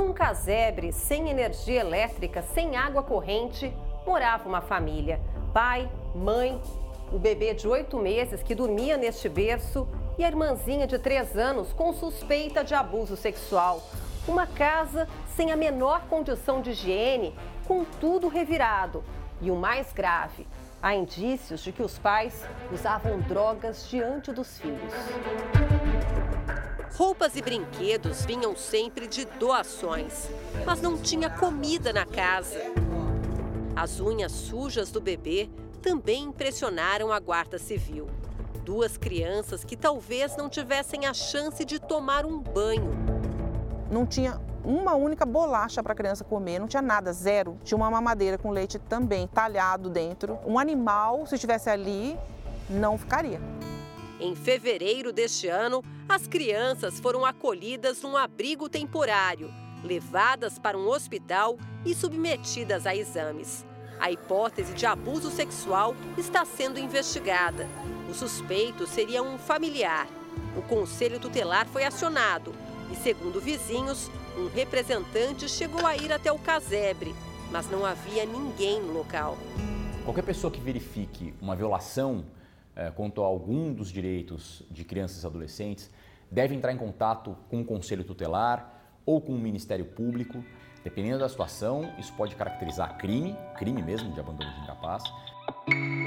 Num 0.00 0.14
casebre, 0.14 0.94
sem 0.94 1.28
energia 1.28 1.80
elétrica, 1.80 2.40
sem 2.40 2.74
água 2.74 3.02
corrente, 3.02 3.70
morava 4.06 4.48
uma 4.48 4.62
família. 4.62 5.20
Pai, 5.52 5.90
mãe, 6.14 6.58
o 7.12 7.18
bebê 7.18 7.52
de 7.52 7.68
oito 7.68 7.98
meses 7.98 8.42
que 8.42 8.54
dormia 8.54 8.96
neste 8.96 9.28
berço 9.28 9.86
e 10.16 10.24
a 10.24 10.28
irmãzinha 10.28 10.86
de 10.86 10.98
3 10.98 11.36
anos 11.36 11.74
com 11.74 11.92
suspeita 11.92 12.64
de 12.64 12.74
abuso 12.74 13.14
sexual. 13.14 13.82
Uma 14.26 14.46
casa 14.46 15.06
sem 15.36 15.52
a 15.52 15.56
menor 15.56 16.06
condição 16.08 16.62
de 16.62 16.70
higiene, 16.70 17.36
com 17.68 17.84
tudo 17.84 18.26
revirado. 18.26 19.04
E 19.38 19.50
o 19.50 19.54
mais 19.54 19.92
grave, 19.92 20.46
há 20.82 20.94
indícios 20.94 21.60
de 21.60 21.72
que 21.72 21.82
os 21.82 21.98
pais 21.98 22.42
usavam 22.72 23.20
drogas 23.20 23.86
diante 23.86 24.32
dos 24.32 24.58
filhos. 24.58 24.94
Roupas 27.00 27.34
e 27.34 27.40
brinquedos 27.40 28.26
vinham 28.26 28.54
sempre 28.54 29.06
de 29.06 29.24
doações, 29.24 30.28
mas 30.66 30.82
não 30.82 30.98
tinha 30.98 31.30
comida 31.30 31.94
na 31.94 32.04
casa. 32.04 32.60
As 33.74 34.00
unhas 34.00 34.30
sujas 34.30 34.90
do 34.90 35.00
bebê 35.00 35.48
também 35.80 36.24
impressionaram 36.24 37.10
a 37.10 37.18
Guarda 37.18 37.58
Civil. 37.58 38.06
Duas 38.66 38.98
crianças 38.98 39.64
que 39.64 39.78
talvez 39.78 40.36
não 40.36 40.50
tivessem 40.50 41.06
a 41.06 41.14
chance 41.14 41.64
de 41.64 41.78
tomar 41.78 42.26
um 42.26 42.38
banho. 42.38 42.92
Não 43.90 44.04
tinha 44.04 44.38
uma 44.62 44.94
única 44.94 45.24
bolacha 45.24 45.82
para 45.82 45.94
a 45.94 45.96
criança 45.96 46.22
comer, 46.22 46.58
não 46.58 46.68
tinha 46.68 46.82
nada, 46.82 47.14
zero. 47.14 47.58
Tinha 47.64 47.78
uma 47.78 47.90
mamadeira 47.90 48.36
com 48.36 48.50
leite 48.50 48.78
também 48.78 49.26
talhado 49.26 49.88
dentro. 49.88 50.38
Um 50.46 50.58
animal, 50.58 51.24
se 51.24 51.36
estivesse 51.36 51.70
ali, 51.70 52.14
não 52.68 52.98
ficaria. 52.98 53.40
Em 54.20 54.34
fevereiro 54.34 55.14
deste 55.14 55.48
ano, 55.48 55.82
as 56.06 56.26
crianças 56.26 57.00
foram 57.00 57.24
acolhidas 57.24 58.02
num 58.02 58.18
abrigo 58.18 58.68
temporário, 58.68 59.50
levadas 59.82 60.58
para 60.58 60.76
um 60.76 60.86
hospital 60.88 61.56
e 61.86 61.94
submetidas 61.94 62.86
a 62.86 62.94
exames. 62.94 63.64
A 63.98 64.10
hipótese 64.10 64.74
de 64.74 64.84
abuso 64.84 65.30
sexual 65.30 65.96
está 66.18 66.44
sendo 66.44 66.78
investigada. 66.78 67.66
O 68.10 68.14
suspeito 68.14 68.86
seria 68.86 69.22
um 69.22 69.38
familiar. 69.38 70.06
O 70.54 70.60
conselho 70.60 71.18
tutelar 71.18 71.66
foi 71.66 71.84
acionado 71.84 72.52
e, 72.92 72.96
segundo 72.96 73.40
vizinhos, 73.40 74.10
um 74.36 74.48
representante 74.48 75.48
chegou 75.48 75.86
a 75.86 75.96
ir 75.96 76.12
até 76.12 76.30
o 76.30 76.38
casebre, 76.38 77.14
mas 77.50 77.70
não 77.70 77.86
havia 77.86 78.26
ninguém 78.26 78.82
no 78.82 78.92
local. 78.92 79.38
Qualquer 80.04 80.22
pessoa 80.22 80.50
que 80.50 80.60
verifique 80.60 81.32
uma 81.40 81.56
violação 81.56 82.24
quanto 82.94 83.22
a 83.22 83.26
algum 83.26 83.72
dos 83.72 83.90
direitos 83.90 84.62
de 84.70 84.84
crianças 84.84 85.22
e 85.22 85.26
adolescentes 85.26 85.90
deve 86.30 86.54
entrar 86.54 86.72
em 86.72 86.76
contato 86.76 87.36
com 87.48 87.60
o 87.60 87.64
conselho 87.64 88.04
tutelar 88.04 89.00
ou 89.04 89.20
com 89.20 89.32
o 89.32 89.38
Ministério 89.38 89.84
Público. 89.84 90.44
Dependendo 90.82 91.18
da 91.18 91.28
situação, 91.28 91.92
isso 91.98 92.12
pode 92.14 92.34
caracterizar 92.36 92.96
crime, 92.96 93.36
crime 93.58 93.82
mesmo 93.82 94.12
de 94.12 94.20
abandono 94.20 94.50
de 94.54 94.60
incapaz. 94.60 95.02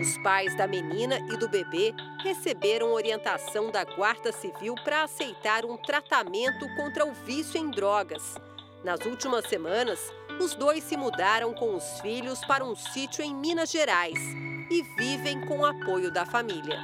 Os 0.01 0.17
pais 0.19 0.55
da 0.57 0.65
menina 0.65 1.19
e 1.19 1.37
do 1.37 1.47
bebê 1.47 1.93
receberam 2.23 2.93
orientação 2.93 3.69
da 3.69 3.83
Guarda 3.83 4.31
Civil 4.31 4.73
para 4.83 5.03
aceitar 5.03 5.65
um 5.65 5.77
tratamento 5.77 6.67
contra 6.75 7.05
o 7.05 7.13
vício 7.13 7.59
em 7.59 7.69
drogas. 7.69 8.35
Nas 8.83 9.05
últimas 9.05 9.47
semanas, 9.47 9.99
os 10.39 10.55
dois 10.55 10.83
se 10.83 10.97
mudaram 10.97 11.53
com 11.53 11.75
os 11.75 11.99
filhos 12.01 12.43
para 12.45 12.63
um 12.63 12.75
sítio 12.75 13.23
em 13.23 13.33
Minas 13.33 13.71
Gerais 13.71 14.19
e 14.69 14.81
vivem 14.97 15.45
com 15.45 15.59
o 15.59 15.65
apoio 15.65 16.11
da 16.11 16.25
família. 16.25 16.79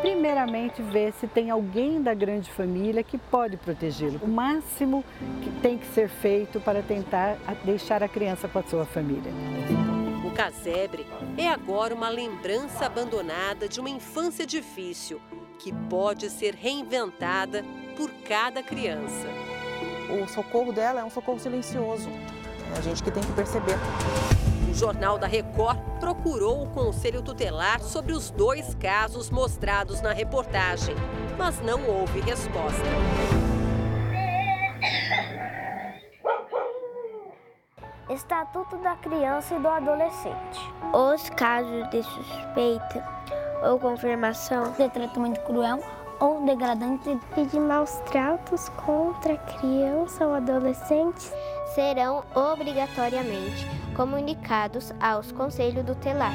Primeiramente, 0.00 0.82
ver 0.82 1.12
se 1.12 1.28
tem 1.28 1.50
alguém 1.50 2.02
da 2.02 2.12
grande 2.12 2.50
família 2.50 3.04
que 3.04 3.16
pode 3.16 3.56
protegê-lo. 3.56 4.18
O 4.20 4.28
máximo 4.28 5.04
que 5.42 5.50
tem 5.60 5.78
que 5.78 5.86
ser 5.86 6.08
feito 6.08 6.60
para 6.60 6.82
tentar 6.82 7.36
deixar 7.64 8.02
a 8.02 8.08
criança 8.08 8.48
com 8.48 8.58
a 8.58 8.62
sua 8.64 8.84
família. 8.84 9.32
O 10.26 10.34
casebre 10.34 11.06
é 11.38 11.48
agora 11.48 11.94
uma 11.94 12.08
lembrança 12.08 12.86
abandonada 12.86 13.68
de 13.68 13.78
uma 13.78 13.90
infância 13.90 14.44
difícil 14.44 15.20
que 15.60 15.72
pode 15.88 16.28
ser 16.30 16.54
reinventada 16.54 17.64
por 17.96 18.10
cada 18.26 18.60
criança. 18.60 19.28
O 20.20 20.26
socorro 20.26 20.72
dela 20.72 21.00
é 21.00 21.04
um 21.04 21.10
socorro 21.10 21.38
silencioso. 21.38 22.08
É 22.74 22.78
a 22.78 22.80
gente 22.80 23.02
que 23.02 23.10
tem 23.10 23.22
que 23.22 23.32
perceber. 23.32 23.76
O 24.70 24.74
Jornal 24.74 25.18
da 25.18 25.26
Record 25.26 25.78
procurou 26.00 26.64
o 26.64 26.70
Conselho 26.70 27.22
Tutelar 27.22 27.80
sobre 27.80 28.12
os 28.12 28.30
dois 28.30 28.74
casos 28.76 29.30
mostrados 29.30 30.00
na 30.00 30.12
reportagem, 30.12 30.94
mas 31.36 31.60
não 31.60 31.86
houve 31.86 32.20
resposta. 32.20 32.82
Estatuto 38.10 38.76
da 38.78 38.96
Criança 38.96 39.54
e 39.54 39.58
do 39.58 39.68
Adolescente. 39.68 40.60
Os 40.92 41.30
casos 41.30 41.88
de 41.90 42.02
suspeita 42.02 43.04
ou 43.62 43.78
confirmação 43.78 44.72
de 44.72 44.88
tratamento 44.88 45.40
cruel 45.42 45.80
ou 46.22 46.46
degradante 46.46 47.18
e 47.36 47.44
de 47.46 47.58
maus 47.58 47.90
tratos 48.12 48.68
contra 48.68 49.36
criança 49.36 50.24
ou 50.24 50.34
adolescentes 50.34 51.32
serão 51.74 52.24
obrigatoriamente 52.32 53.66
comunicados 53.96 54.92
aos 55.00 55.32
conselhos 55.32 55.84
tutelar. 55.84 56.32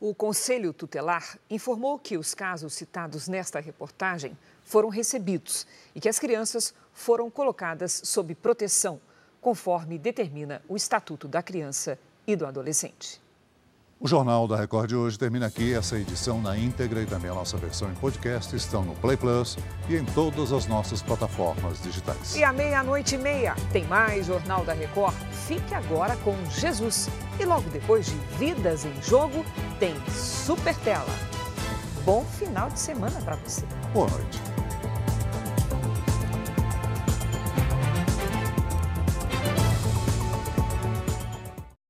O 0.00 0.14
Conselho 0.14 0.72
Tutelar 0.72 1.38
informou 1.50 1.98
que 1.98 2.16
os 2.16 2.32
casos 2.32 2.74
citados 2.74 3.26
nesta 3.26 3.58
reportagem 3.58 4.36
foram 4.64 4.88
recebidos 4.88 5.66
e 5.94 6.00
que 6.00 6.08
as 6.08 6.18
crianças 6.18 6.74
foram 6.92 7.30
colocadas 7.30 8.02
sob 8.04 8.34
proteção, 8.36 9.00
conforme 9.40 9.98
determina 9.98 10.62
o 10.68 10.76
Estatuto 10.76 11.26
da 11.26 11.42
Criança 11.42 11.98
e 12.26 12.34
do 12.34 12.46
Adolescente. 12.46 13.21
O 14.02 14.08
Jornal 14.08 14.48
da 14.48 14.56
Record 14.56 14.88
de 14.88 14.96
hoje 14.96 15.16
termina 15.16 15.46
aqui. 15.46 15.72
Essa 15.72 15.96
edição 15.96 16.42
na 16.42 16.58
íntegra 16.58 17.00
e 17.00 17.06
também 17.06 17.30
a 17.30 17.34
nossa 17.34 17.56
versão 17.56 17.88
em 17.88 17.94
podcast 17.94 18.56
estão 18.56 18.82
no 18.82 18.96
Play 18.96 19.16
Plus 19.16 19.56
e 19.88 19.94
em 19.94 20.04
todas 20.04 20.52
as 20.52 20.66
nossas 20.66 21.00
plataformas 21.00 21.80
digitais. 21.80 22.34
E 22.34 22.42
à 22.42 22.52
meia-noite 22.52 23.14
e 23.14 23.18
meia 23.18 23.54
tem 23.72 23.84
mais 23.84 24.26
Jornal 24.26 24.64
da 24.64 24.72
Record. 24.72 25.14
Fique 25.46 25.72
agora 25.72 26.16
com 26.24 26.34
Jesus. 26.50 27.08
E 27.38 27.44
logo 27.44 27.70
depois 27.70 28.06
de 28.06 28.16
Vidas 28.40 28.84
em 28.84 29.02
Jogo, 29.02 29.44
tem 29.78 29.94
Super 30.10 30.74
Tela. 30.78 31.06
Bom 32.04 32.24
final 32.24 32.70
de 32.70 32.80
semana 32.80 33.20
para 33.20 33.36
você. 33.36 33.64
Boa 33.94 34.10
noite. 34.10 34.61